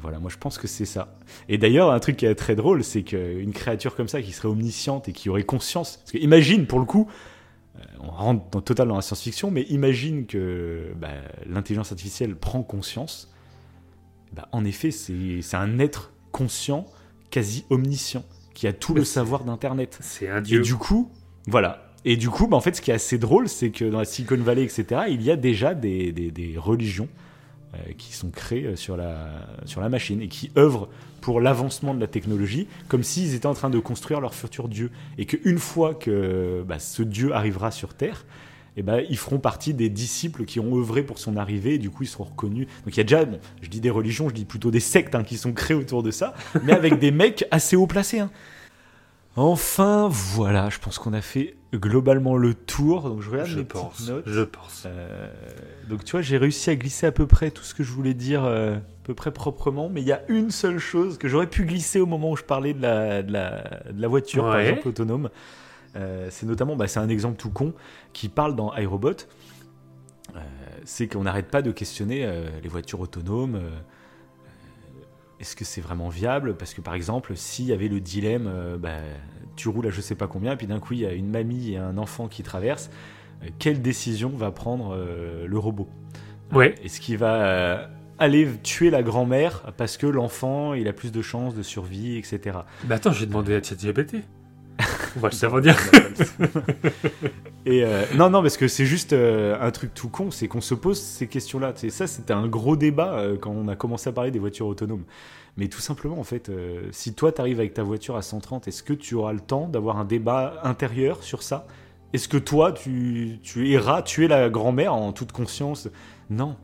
[0.00, 1.16] voilà, moi je pense que c'est ça.
[1.48, 4.48] Et d'ailleurs, un truc qui est très drôle, c'est qu'une créature comme ça qui serait
[4.48, 5.96] omnisciente et qui aurait conscience.
[5.98, 7.08] Parce que imagine, pour le coup,
[7.78, 11.08] euh, on rentre dans, total dans la science-fiction, mais imagine que bah,
[11.48, 13.32] l'intelligence artificielle prend conscience.
[14.32, 16.86] Bah, en effet, c'est un être conscient,
[17.34, 18.24] quasi omniscient,
[18.54, 19.98] qui a tout le savoir d'Internet.
[20.00, 20.62] C'est un Et dieu.
[20.62, 21.10] du coup,
[21.48, 21.90] voilà.
[22.04, 24.04] Et du coup, bah, en fait, ce qui est assez drôle, c'est que dans la
[24.04, 27.08] Silicon Valley, etc., il y a déjà des, des- des religions
[27.74, 29.30] euh, qui sont créées euh, sur la,
[29.64, 30.88] sur la machine et qui œuvrent
[31.20, 34.90] pour l'avancement de la technologie, comme s'ils étaient en train de construire leur futur dieu.
[35.18, 38.26] Et qu'une fois que bah, ce dieu arrivera sur Terre,
[38.76, 41.90] eh ben, ils feront partie des disciples qui ont œuvré pour son arrivée, et du
[41.90, 42.66] coup ils seront reconnus.
[42.84, 45.14] Donc il y a déjà, bon, je dis des religions, je dis plutôt des sectes
[45.14, 46.34] hein, qui sont créées autour de ça,
[46.64, 48.20] mais avec des mecs assez haut placés.
[48.20, 48.30] hein.
[49.36, 53.02] Enfin, voilà, je pense qu'on a fait globalement le tour.
[53.08, 53.94] Donc je regarde Je mes pense.
[53.96, 54.24] petites notes.
[54.28, 54.84] Je pense.
[54.86, 55.28] Euh,
[55.88, 58.14] donc tu vois, j'ai réussi à glisser à peu près tout ce que je voulais
[58.14, 61.48] dire euh, à peu près proprement, mais il y a une seule chose que j'aurais
[61.48, 64.58] pu glisser au moment où je parlais de la, de la, de la voiture, par
[64.60, 65.30] exemple autonome.
[65.96, 67.72] Euh, c'est notamment, bah, c'est un exemple tout con
[68.12, 69.10] qui parle dans iRobot.
[70.34, 70.40] Euh,
[70.84, 73.60] c'est qu'on n'arrête pas de questionner euh, les voitures autonomes.
[75.40, 76.56] est-ce que c'est vraiment viable?
[76.56, 78.98] Parce que par exemple, s'il y avait le dilemme, bah,
[79.56, 81.30] tu roules à je sais pas combien, et puis d'un coup il y a une
[81.30, 82.90] mamie et un enfant qui traversent,
[83.58, 85.88] quelle décision va prendre le robot?
[86.52, 86.74] Ouais.
[86.82, 91.54] Est-ce qu'il va aller tuer la grand-mère parce que l'enfant il a plus de chances
[91.54, 92.58] de survie, etc.
[92.88, 94.24] Mais attends, j'ai demandé à ChatGPT.
[95.16, 95.76] On va le savoir dire.
[97.66, 100.60] Et euh, non, non, parce que c'est juste euh, un truc tout con, c'est qu'on
[100.60, 101.72] se pose ces questions-là.
[101.76, 104.66] C'est ça, c'était un gros débat euh, quand on a commencé à parler des voitures
[104.66, 105.04] autonomes.
[105.56, 106.50] Mais tout simplement, en fait,
[106.90, 109.98] si toi t'arrives avec ta voiture à 130, est-ce que tu auras le temps d'avoir
[109.98, 111.64] un débat intérieur sur ça?
[112.12, 115.88] Est-ce que toi, tu, tu iras tuer la grand-mère en toute conscience?
[116.28, 116.56] Non.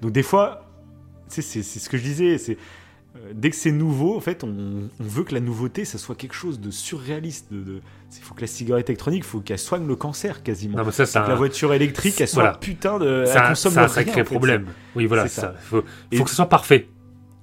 [0.00, 0.70] Donc des fois,
[1.26, 2.56] c'est ce que je disais, c'est
[3.32, 6.34] dès que c'est nouveau, en fait, on, on veut que la nouveauté, ça soit quelque
[6.34, 7.52] chose de surréaliste.
[7.52, 7.80] De, de-
[8.16, 10.78] il faut que la cigarette électronique, il faut qu'elle soigne le cancer quasiment.
[10.78, 12.58] Non, mais ça, c'est Que la voiture électrique, elle soit Voilà.
[12.58, 13.24] putain de.
[13.26, 13.54] c'est un,
[13.88, 14.24] sacré en fait.
[14.24, 14.66] problème.
[14.94, 15.40] Oui, voilà, C'est ça.
[15.42, 15.54] ça.
[15.58, 16.88] Faut, faut Et- que ce soit parfait.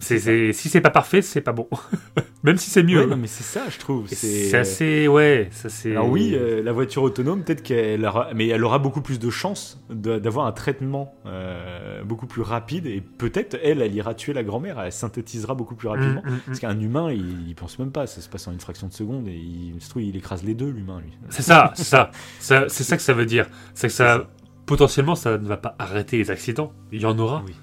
[0.01, 1.67] Si c'est pas parfait, c'est pas bon.
[2.43, 3.01] Même si c'est mieux.
[3.01, 4.07] Ouais, non, mais c'est ça, je trouve.
[4.07, 5.07] C'est assez.
[5.07, 5.91] Ouais, ça c'est.
[5.91, 9.29] Alors oui, euh, la voiture autonome, peut-être qu'elle aura, mais elle aura beaucoup plus de
[9.29, 14.43] chances d'avoir un traitement euh, beaucoup plus rapide et peut-être elle, elle ira tuer la
[14.43, 16.23] grand-mère, elle synthétisera beaucoup plus rapidement.
[16.25, 16.39] Mm, mm, mm.
[16.47, 18.93] Parce qu'un humain, il, il pense même pas, ça se passe en une fraction de
[18.93, 21.11] seconde et il, se trouve, il écrase les deux, l'humain, lui.
[21.29, 22.09] C'est ça, c'est ça.
[22.39, 23.45] Ça- c'est ça que ça veut dire.
[23.75, 24.27] C'est que ça,
[24.65, 26.71] potentiellement, ça ne va pas arrêter les accidents.
[26.91, 27.53] Il y en aura, Oui.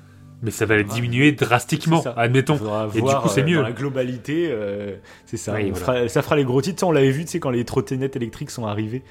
[0.43, 2.03] Mais ça va Ah, diminuer drastiquement.
[2.17, 2.57] Admettons.
[2.57, 3.57] Faudra Et du coup, c'est euh, mieux.
[3.57, 4.97] dans la globalité, euh,
[5.27, 5.55] c'est ça.
[5.55, 5.85] Oui, On voilà.
[5.85, 6.85] fera- ça fera les gros titres.
[6.87, 9.03] On l'avait vu, tu sais, quand les trottinettes électriques sont arrivées.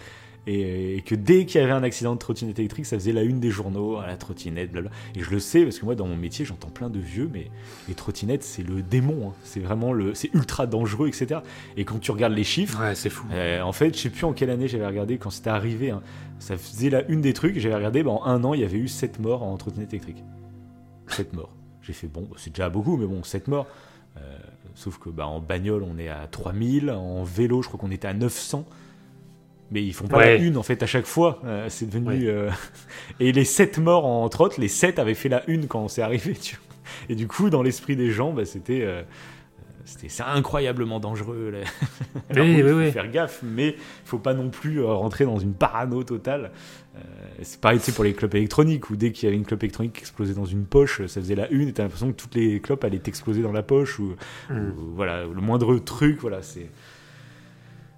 [0.50, 3.24] Et, et que dès qu'il y avait un accident de trottinette électrique, ça faisait la
[3.24, 4.90] une des journaux, ah, la trottinette, blabla.
[5.14, 7.48] Et je le sais, parce que moi, dans mon métier, j'entends plein de vieux, mais
[7.90, 9.28] les trottinettes, c'est le démon.
[9.30, 9.34] hein.
[9.44, 10.14] C'est vraiment le.
[10.14, 11.42] C'est ultra dangereux, etc.
[11.76, 13.26] Et quand tu regardes les chiffres, Ouais, c'est fou.
[13.34, 15.92] euh, en fait, je sais plus en quelle année j'avais regardé quand c'était arrivé.
[15.92, 16.02] hein.
[16.40, 17.60] Ça faisait la une des trucs.
[17.60, 20.24] J'avais regardé, bah, en un an, il y avait eu 7 morts en trottinette électrique.
[21.08, 21.50] 7 morts.
[21.82, 23.68] J'ai fait, bon, c'est déjà beaucoup, mais bon, 7 morts.
[24.18, 24.38] Euh,
[24.76, 26.90] sauf que bah, en bagnole, on est à 3000.
[26.92, 28.66] En vélo, je crois qu'on était à 900.
[29.72, 30.38] Mais ils font pas Ouais.
[30.38, 31.40] la une en fait à chaque fois.
[31.46, 32.08] Euh, c'est devenu.
[32.08, 32.20] Ouais.
[32.24, 32.50] euh,
[33.20, 36.34] Et les 7 morts en trotte, les 7 avaient fait la une quand c'est arrivé.
[36.34, 36.64] Tu vois.
[37.10, 38.88] Et du coup, dans l'esprit des gens, bah, c'était.
[39.88, 41.52] Euh, c'était c'est incroyablement dangereux.
[41.52, 41.60] là.
[42.30, 42.92] Alors, Oui, oui, oui, faut oui.
[42.92, 46.52] faire gaffe, mais faut pas non plus euh, rentrer dans une parano totale.
[46.96, 47.00] Euh,
[47.44, 50.00] c'est pareil pour les clopes électroniques, où dès qu'il y avait une clope électronique qui
[50.02, 52.84] explosait dans une poche, ça faisait la une, et t'as l'impression que toutes les clopes
[52.84, 54.16] allaient t'exploser dans la poche, ou,
[54.50, 54.56] Mm.
[54.56, 56.70] ou voilà, le moindre truc, voilà, c'est.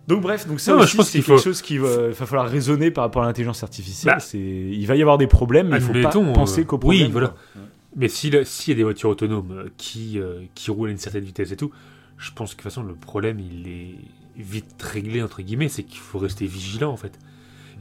[0.08, 3.04] Donc bref, donc ça c'est qu'il quelque faut- chose qui va, va falloir raisonner par
[3.04, 4.16] rapport à l'intelligence artificielle.
[4.16, 6.64] Bah, c'est, il va y avoir des problèmes, mais il faut pas admettons, penser euh,
[6.66, 7.12] qu'aux oui, problèmes.
[7.12, 7.28] voilà.
[7.28, 7.62] quoi.
[7.96, 8.38] Mais s'il y
[8.72, 11.72] a des voitures autonomes euh, qui, euh, qui roulent à une certaine vitesse et tout,
[12.18, 13.96] je pense que de toute façon, le problème, il est
[14.38, 17.18] vite réglé, entre guillemets, c'est qu'il faut rester vigilant, en fait.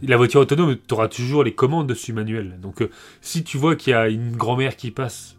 [0.03, 2.59] La voiture autonome, tu auras toujours les commandes dessus manuelles.
[2.61, 2.91] Donc, euh,
[3.21, 5.37] si tu vois qu'il y a une grand-mère qui passe,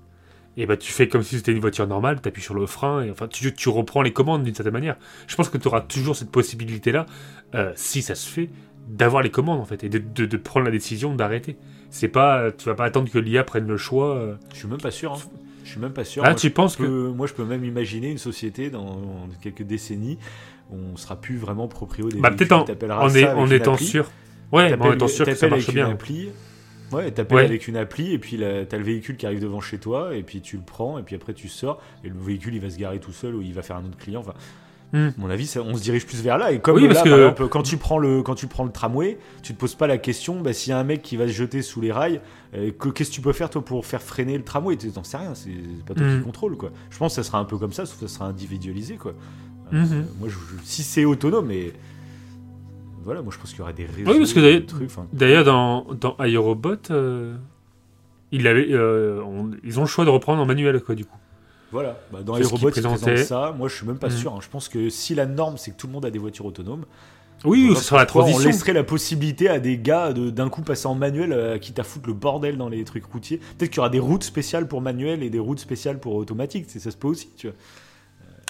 [0.58, 3.04] et bah, tu fais comme si c'était une voiture normale, tu appuies sur le frein,
[3.04, 4.98] et enfin, tu, reprends les commandes d'une certaine manière.
[5.28, 7.06] Je pense que tu auras toujours cette possibilité-là,
[7.76, 8.50] si ça se fait,
[8.90, 11.58] d'avoir les commandes, en fait, et de- de prendre la décision d'arrêter.
[11.90, 14.16] C'est pas, tu vas pas attendre que l'IA prenne le choix.
[14.16, 14.36] euh.
[14.54, 15.14] Je suis même pas sûr.
[15.14, 15.18] hein.
[15.64, 16.24] Je suis même pas sûr.
[16.26, 17.08] Ah, Moi, tu je penses peux- que.
[17.10, 20.18] Moi, je peux même imaginer une société dans, dans quelques décennies
[20.72, 22.48] où on sera plus vraiment proprio des Bah, véhicules.
[22.48, 23.86] peut-être en, est- en étant appli.
[23.86, 24.10] sûr.
[24.52, 25.88] Ouais, en étant sûr que ça marche avec bien.
[25.88, 26.30] Une appli.
[26.92, 27.46] Ouais, t'appelles Ouais.
[27.46, 30.42] avec une appli et puis t'as le véhicule qui arrive devant chez toi et puis
[30.42, 32.98] tu le prends et puis après tu sors et le véhicule il va se garer
[33.00, 34.22] tout seul ou il va faire un autre client.
[34.22, 34.34] Enfin,
[34.92, 35.10] Hmm.
[35.10, 36.52] à mon avis, ça- on se dirige plus vers là.
[36.52, 38.64] Et comme Oui, là, parce par que- exemple, quand tu prends le quand tu prends
[38.64, 41.16] le tramway, tu te poses pas la question, bah, s'il y a un mec qui
[41.16, 42.22] va se jeter sous les rails,
[42.56, 44.78] euh, que- qu'est-ce que tu peux faire toi pour faire freiner le tramway?
[44.78, 45.52] Tu t'en sais rien, c'est
[45.86, 46.18] pas toi Hmm.
[46.20, 46.72] qui contrôle quoi.
[46.90, 49.14] Je pense que ça sera un peu comme ça, sauf que ça sera individualisé quoi.
[49.74, 49.86] Euh.
[50.20, 51.72] Moi, je- je- si c'est autonome, mais
[53.04, 54.64] voilà, moi je pense qu'il y aura des réseaux, Oui, parce que
[55.14, 57.36] d'ailleurs- dans, dans iRobot, euh,
[58.32, 61.18] il avait, on- ils ont le choix de reprendre en manuel, quoi, du coup.
[61.72, 63.54] Voilà, bah, dans les robots, ils présentent ça.
[63.58, 64.16] Moi, je suis même pas Mhm.
[64.18, 64.34] sûr.
[64.34, 64.40] hein.
[64.42, 66.86] Je pense que si la norme, c'est que tout le monde a des voitures autonomes,
[67.46, 68.50] Oui, ce sera la pourquoi On transition.
[68.50, 71.84] laisserait la possibilité à des gars de d'un coup passer en manuel, euh, quitte à
[71.84, 73.38] foutre le bordel dans les trucs routiers.
[73.58, 76.66] Peut-être qu'il y aura des routes spéciales pour manuel et des routes spéciales pour automatique.
[76.70, 77.56] Ça se peut aussi, tu vois.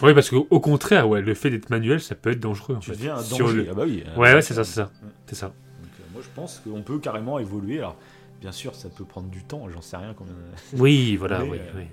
[0.01, 2.75] Oui, parce qu'au contraire, ouais, le fait d'être manuel, ça peut être dangereux.
[2.77, 2.95] En Tu fait.
[2.95, 3.57] deviens un Sur danger.
[3.63, 4.03] le- Ah bah oui.
[4.17, 4.91] Ouais, euh, ouais, c'est ça, c'est ça.
[5.27, 5.47] C'est ça.
[5.47, 5.55] Donc,
[5.99, 7.79] euh, moi, je pense qu'on peut carrément évoluer.
[7.79, 7.97] Alors,
[8.39, 9.67] bien sûr, ça peut prendre du temps.
[9.69, 10.33] J'en sais rien combien.
[10.77, 11.83] Oui, voilà, Mais, oui, euh, oui.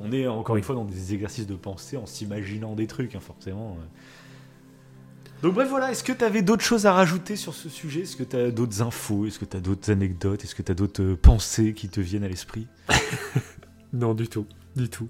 [0.00, 3.20] On est encore une fois dans des exercices de pensée en s'imaginant des trucs, hein,
[3.20, 3.76] forcément.
[5.42, 8.00] Donc bref, voilà, est-ce que tu avais d'autres choses à rajouter sur ce sujet?
[8.02, 9.26] Est-ce que tu as d'autres infos?
[9.26, 10.44] Est-ce que tu as d'autres anecdotes?
[10.44, 12.66] Est-ce que tu as d'autres euh, pensées qui te viennent à l'esprit?
[13.92, 14.46] Non, du tout,
[14.76, 15.08] du tout.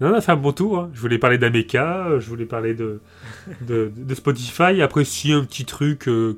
[0.00, 0.78] Non, on a fait un bon tour.
[0.80, 0.90] hein.
[0.94, 3.00] Je voulais parler d'Ameka, euh, je voulais parler de,
[3.60, 4.82] de, de Spotify.
[4.82, 6.36] Après, si un petit truc, euh,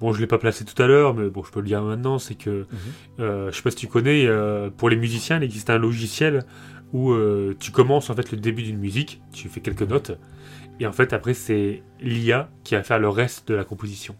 [0.00, 2.18] bon, je l'ai pas placé tout à l'heure, mais bon, je peux le dire maintenant,
[2.18, 2.66] c'est que,
[3.20, 4.26] euh, je sais pas si tu connais,
[4.76, 6.44] pour les musiciens, il existe un logiciel
[6.92, 10.12] où euh, tu commences en fait le début d'une musique, tu fais quelques notes,
[10.80, 14.14] et en fait après c'est l'IA qui va faire le reste de la composition.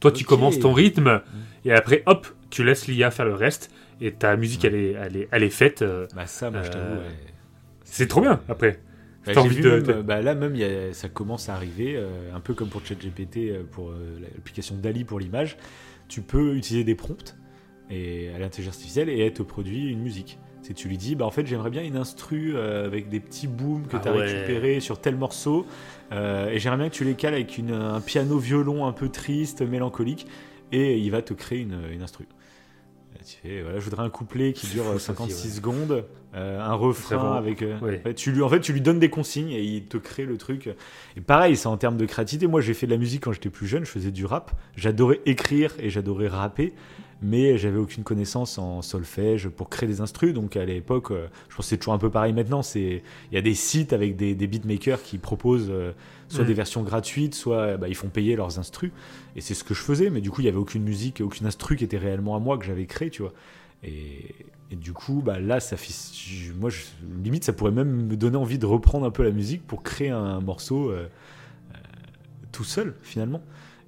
[0.00, 1.22] Toi, tu commences ton rythme,
[1.64, 5.16] et après, hop, tu laisses l'IA faire le reste, et ta musique, elle est, elle
[5.16, 5.82] est, elle est faite.
[5.82, 7.14] euh, Bah ça, moi, je t'avoue, Euh, ouais.
[7.82, 8.78] c'est trop bien, après.
[9.26, 11.08] Bah, T'as j'ai envie vu de- même, de- bah, là même, il y a- ça
[11.08, 15.56] commence à arriver, euh, un peu comme pour ChatGPT, pour euh, l'application Dali pour l'image.
[16.06, 17.36] Tu peux utiliser des prompts
[17.90, 20.38] et, à l'intelligence artificielle et elle te produit une musique.
[20.68, 23.46] C'est tu lui dis, bah en fait j'aimerais bien une instru euh, avec des petits
[23.46, 24.20] booms que Ah tu as ouais.
[24.34, 25.66] récupérés sur tel morceau
[26.12, 29.08] euh, et j'aimerais bien que tu les cales avec une- un piano violon un peu
[29.08, 30.26] triste, mélancolique
[30.70, 32.26] et il va te créer une, une instru.
[33.24, 35.54] Tu fais, voilà, je voudrais un couplet qui dure fou, euh, ça aussi, 56 ouais.
[35.54, 36.04] secondes,
[36.34, 37.62] euh, un refrain avec.
[37.62, 40.24] euh, ouais, tu lui, en fait, tu lui donnes des consignes et il te crée
[40.24, 40.70] le truc.
[41.16, 42.46] Et pareil, c'est en termes de créativité.
[42.46, 44.52] Moi, j'ai fait de la musique quand j'étais plus jeune, je faisais du rap.
[44.76, 46.74] J'adorais écrire et j'adorais rapper.
[47.20, 50.32] Mais j'avais aucune connaissance en solfège pour créer des instrus.
[50.34, 52.62] Donc à l'époque, euh, je pense que c'est toujours un peu pareil maintenant.
[52.62, 55.92] C'est il y a des sites avec des, des beatmakers qui proposent euh,
[56.28, 56.46] soit Mm.
[56.46, 58.92] des versions gratuites, soit euh, bah, ils font payer leurs instrus.
[59.36, 60.10] Et c'est ce que je faisais.
[60.10, 62.56] Mais du coup, il y avait aucune musique, aucune instru qui était réellement à moi
[62.58, 63.32] que j'avais créé, tu vois.
[63.82, 64.34] Et,
[64.70, 65.94] et du coup, bah là, ça fait,
[66.58, 66.82] moi, je-
[67.24, 70.10] limite, ça pourrait même me donner envie de reprendre un peu la musique pour créer
[70.10, 71.06] un morceau euh,
[72.52, 73.42] tout seul, finalement.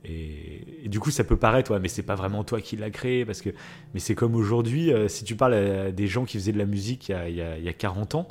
[0.04, 2.90] Et, et du coup, ça peut paraître, ouais, mais c'est pas vraiment toi qui l'as
[2.90, 3.50] créé, parce que,
[3.94, 6.64] mais c'est comme aujourd'hui, euh, si tu parles à des gens qui faisaient de la
[6.66, 8.26] musique il y a, il y a- il y a 40 ans,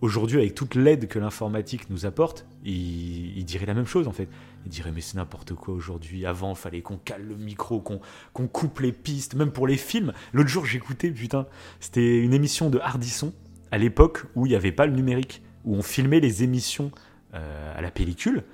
[0.00, 4.12] aujourd'hui, avec toute l'aide que l'informatique nous apporte, ils, ils diraient la même chose en
[4.12, 4.28] fait.
[4.64, 6.24] Ils diraient, mais c'est n'importe quoi aujourd'hui.
[6.24, 8.00] Avant, il fallait qu'on cale le micro, qu'on
[8.32, 10.12] qu'on coupe les pistes, même pour les films.
[10.32, 11.46] L'autre jour, j'écoutais, putain,
[11.80, 13.32] c'était une émission de Hardisson,
[13.72, 16.92] à l'époque où il n'y avait pas le numérique, où on filmait les émissions
[17.34, 18.44] euh, à la pellicule.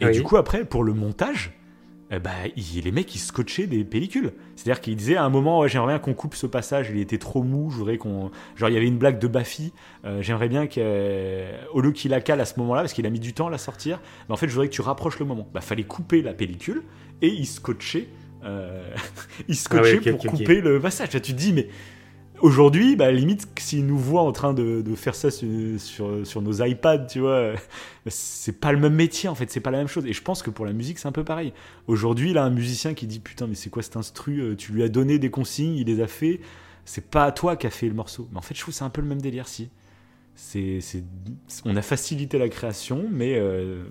[0.00, 0.12] Et Oui.
[0.12, 1.52] du coup, après, pour le montage,
[2.18, 4.32] ben, il- les mecs, ils scotchaient des pellicules.
[4.56, 7.18] C'est-à-dire qu'ils disaient à un moment, ouais, j'aimerais bien qu'on coupe ce passage, il était
[7.18, 8.32] trop mou, je voudrais qu'on...
[8.56, 9.72] Genre, il y avait une blague de Baffy,
[10.04, 13.20] euh, j'aimerais bien qu'au lieu qu'il la cale à ce moment-là, parce qu'il a mis
[13.20, 15.48] du temps à la sortir, mais en fait, je voudrais que tu rapproches le moment.
[15.54, 16.82] Bah, fallait couper la pellicule,
[17.22, 18.08] et il scotchait,
[18.44, 18.82] euh,
[19.48, 21.12] il scotchait Ah ouais, ok, pour couper le passage.
[21.12, 21.68] Là, tu te dis, mais...
[22.40, 27.20] Aujourd'hui, bah, limite, s'ils nous voient en train de, faire ça sur, nos iPads, tu
[27.20, 27.56] vois, euh,
[28.06, 30.06] c'est pas le même métier en fait, c'est pas la même chose.
[30.06, 31.52] Et je pense que pour la musique, c'est un peu pareil.
[31.86, 34.82] Aujourd'hui, là, un musicien qui dit putain, mais c'est quoi cet instru Euh, Tu lui
[34.82, 36.40] as donné des consignes, il les a fait.
[36.86, 38.28] C'est pas toi qui a fait le morceau.
[38.32, 39.68] Mais en fait, je trouve que c'est un peu le même délire, si.
[40.34, 40.80] C'est,
[41.66, 43.84] on a facilité la création, mais euh,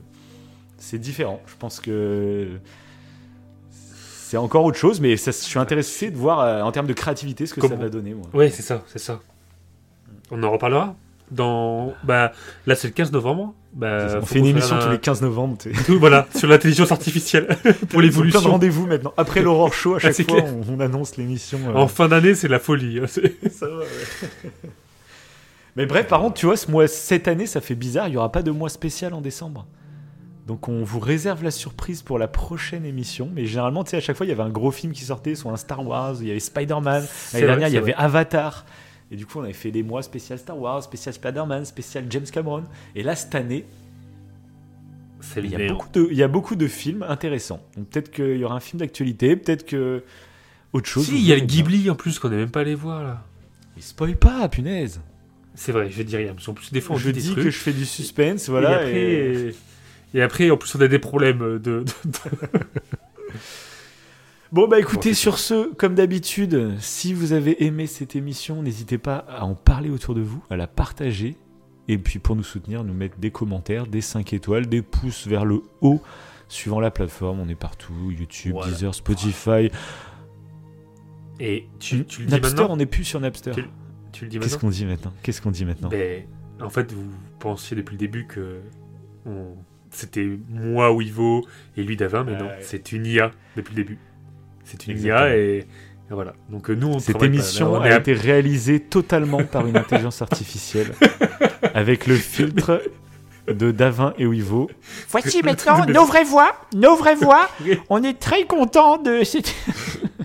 [0.78, 1.40] c'est différent.
[1.46, 2.60] Je pense que
[4.30, 6.94] c'est encore autre chose, mais ça, je suis intéressé de voir euh, en termes de
[6.94, 8.14] créativité ce que Comment- ça va donner.
[8.14, 8.28] Moi.
[8.34, 9.20] Ouais, c'est ça, c'est ça.
[10.30, 10.96] On en reparlera
[11.32, 11.94] dans.
[12.04, 12.32] Bah,
[12.68, 13.56] là, c'est le 15 novembre.
[13.74, 15.58] Bah, on fait une émission fasse tous un- les 15 novembre.
[15.88, 18.40] Tout, voilà, sur l'intelligence artificielle pour Plein de l'évolution.
[18.42, 19.14] rendez-vous maintenant.
[19.18, 21.60] Après l'Aurore Show, à chaque c'est fois, on, on annonce l'émission.
[21.68, 23.00] euh, En fin d'année, c'est la folie.
[23.00, 23.36] hein, c'est-
[25.76, 28.08] Mais bref, par contre, tu vois, ce mois, cette année, ça fait bizarre.
[28.08, 29.66] Il n'y aura pas de mois spécial en décembre.
[30.50, 33.30] Donc, on vous réserve la surprise pour la prochaine émission.
[33.32, 35.36] Mais généralement, tu sais, à chaque fois, il y avait un gros film qui sortait,
[35.36, 37.06] soit un Star Wars, il y avait Spider-Man.
[37.34, 38.04] L'année dernière, il y avait vrai.
[38.04, 38.66] Avatar.
[39.12, 42.26] Et du coup, on avait fait des mois spécial Star Wars, spécial Spider-Man, spécial James
[42.26, 42.64] Cameron.
[42.96, 43.64] Et là, cette année,
[45.38, 47.62] il y, a beaucoup de, il y a beaucoup de films intéressants.
[47.78, 50.04] Donc, peut-être qu'il y aura un film d'actualité, peut-être que.
[50.74, 51.06] Autre chose.
[51.06, 51.42] Si, il y a le.
[51.42, 53.24] Ghibli en plus qu'on n'est même pas allé voir là.
[53.76, 55.00] Mais spoil pas, punaise.
[55.54, 56.34] C'est vrai, je dis rien.
[56.34, 57.44] Parce qu'en plus, des fois, on je dit des dis trucs.
[57.44, 58.72] que je fais du suspense, voilà.
[58.72, 59.56] et, après, et-
[60.14, 61.60] et après, en plus, on a des problèmes de.
[61.60, 61.86] de-
[64.52, 68.98] Bon bah écoutez, Bon, sur ce, comme d'habitude, si vous avez aimé cette émission, n'hésitez
[68.98, 71.36] pas à en parler autour de vous, à la partager,
[71.88, 75.46] et puis pour nous soutenir, nous mettre des commentaires, des 5 étoiles, des pouces vers
[75.46, 76.02] le haut,
[76.48, 78.72] suivant la plateforme, on est partout, YouTube, Voilà.
[78.72, 79.70] Deezer, Spotify,
[81.40, 83.52] Et tu, tu le dis Napster, maintenant on n'est plus sur Napster.
[83.52, 83.70] Tu-
[84.12, 85.14] Tu le dis Qu'est-ce qu'on dit maintenant?
[85.22, 85.90] Qu'est-ce qu'on dit maintenant?
[85.90, 86.24] Ben,
[86.60, 87.06] en fait, vous
[87.40, 88.62] pensiez depuis le début que
[89.28, 89.56] on-
[89.92, 91.46] c'était moi ou Ivo
[91.78, 92.58] et lui Davin, mais non, Ouais.
[92.62, 93.98] c'est une IA depuis le début.
[94.64, 95.20] C'est une Exactement.
[95.28, 96.34] IA et, et voilà.
[96.50, 97.26] Donc euh, nous, on Cette pas.
[97.26, 100.94] émission on a été réalisée totalement par une intelligence artificielle,
[101.74, 102.82] avec le filtre
[103.48, 104.70] de Davin et Wivo.
[105.10, 107.50] Voici maintenant nos vraies voix, nos vraies voix.
[107.90, 109.54] On est très content de cette...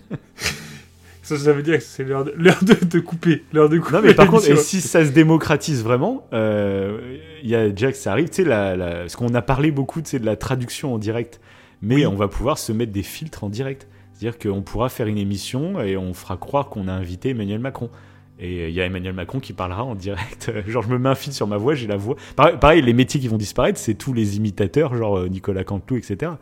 [1.25, 3.43] Ça, ça veut dire que c'est l'heure de, de, de couper.
[3.53, 7.49] L'heure de couper Non mais par contre, et si ça se démocratise vraiment, euh, il
[7.51, 10.01] y a déjà que ça arrive, tu sais, la, la- parce qu'on a parlé beaucoup
[10.05, 11.41] sais, de la traduction en direct,
[11.83, 12.07] mais Oui.
[12.07, 13.89] on va pouvoir se mettre des filtres en direct.
[14.13, 17.91] C'est-à-dire qu'on pourra faire une émission et on fera croire qu'on a invité Emmanuel Macron.
[18.39, 20.53] Et il y a Emmanuel Macron qui parlera en direct.
[20.69, 22.17] Genre, je me mets un filtre sur ma voix, j'ai la voix.
[22.37, 25.97] Pareil, pareil, les métiers qui vont disparaître, c'est tous les imitateurs, genre euh, Nicolas Canteloup,
[25.99, 26.33] etc.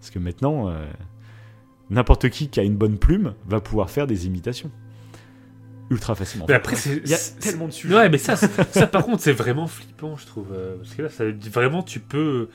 [0.00, 0.72] Parce que maintenant, euh,
[1.92, 4.70] n'importe qui qui a une bonne plume va pouvoir faire des imitations.
[5.90, 6.46] Ultra facilement.
[6.48, 6.76] Mais après.
[6.86, 7.94] Il y a c'est- tellement de sujets.
[7.94, 10.46] Ouais, mais ça, c'est- ça par contre, c'est vraiment flippant, je trouve.
[10.52, 12.48] euh, Parce que là, ça, vraiment, tu peux.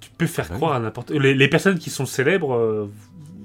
[0.00, 0.56] Tu peux faire Ah oui.
[0.58, 1.10] croire à n'importe.
[1.12, 2.54] Les, les personnes qui sont célèbres.
[2.54, 2.90] euh,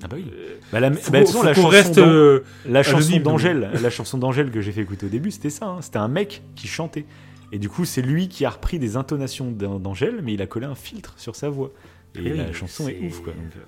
[0.03, 0.25] Ah bah oui.
[0.33, 1.97] euh, Bah, la, faut bah, faut la chanson reste.
[1.99, 5.67] euh, la chanson d'Angèle, la chanson d'Angèle que j'ai fait écouter au début, c'était ça.
[5.67, 5.81] hein.
[5.81, 7.05] C'était un mec qui chantait.
[7.51, 10.47] Et du coup, c'est lui qui a repris des intonations d'An- d'Angèle, mais il a
[10.47, 11.71] collé un filtre sur sa voix.
[12.15, 13.33] Et Oui, la chanson est ouf, quoi.
[13.33, 13.59] donc, euh.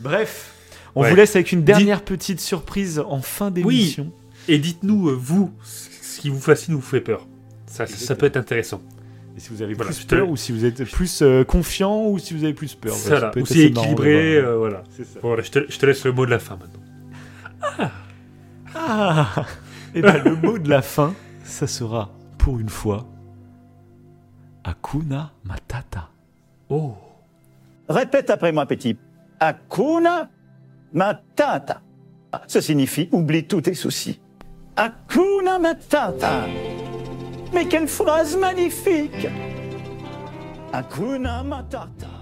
[0.00, 0.52] Bref,
[0.94, 1.10] on Ouais.
[1.10, 4.12] vous laisse avec une dernière petite surprise en fin d'émission.
[4.48, 7.26] Et dites-nous, euh, vous, ce qui vous fascine ou vous fait peur.
[7.66, 8.80] Ça, ça, ça peut être intéressant.
[9.36, 12.06] Et si vous avez Voilà, plus te- peur, ou si vous êtes plus euh, confiant,
[12.06, 12.94] ou si vous avez plus peur.
[12.94, 14.36] Ça, ça peut être aussi équilibré.
[14.36, 14.82] euh, voilà.
[14.96, 15.20] C'est ça.
[15.20, 17.90] Bon, voilà, je te, je te laisse le mot de la fin maintenant.
[18.74, 19.46] Ah
[19.94, 21.14] Et ben le mot de la fin,
[21.44, 23.06] ça sera pour une fois
[24.64, 26.08] Akuna Matata.
[26.68, 26.94] Oh.
[27.88, 28.96] Répète après moi, petit.
[29.40, 30.30] Hakuna
[30.92, 31.80] Matata.
[32.46, 34.20] Ça signifie oublie tous tes soucis.
[34.76, 36.46] Hakuna Matata.
[37.52, 39.28] Mais quelle phrase magnifique
[40.72, 42.17] Hakuna Matata.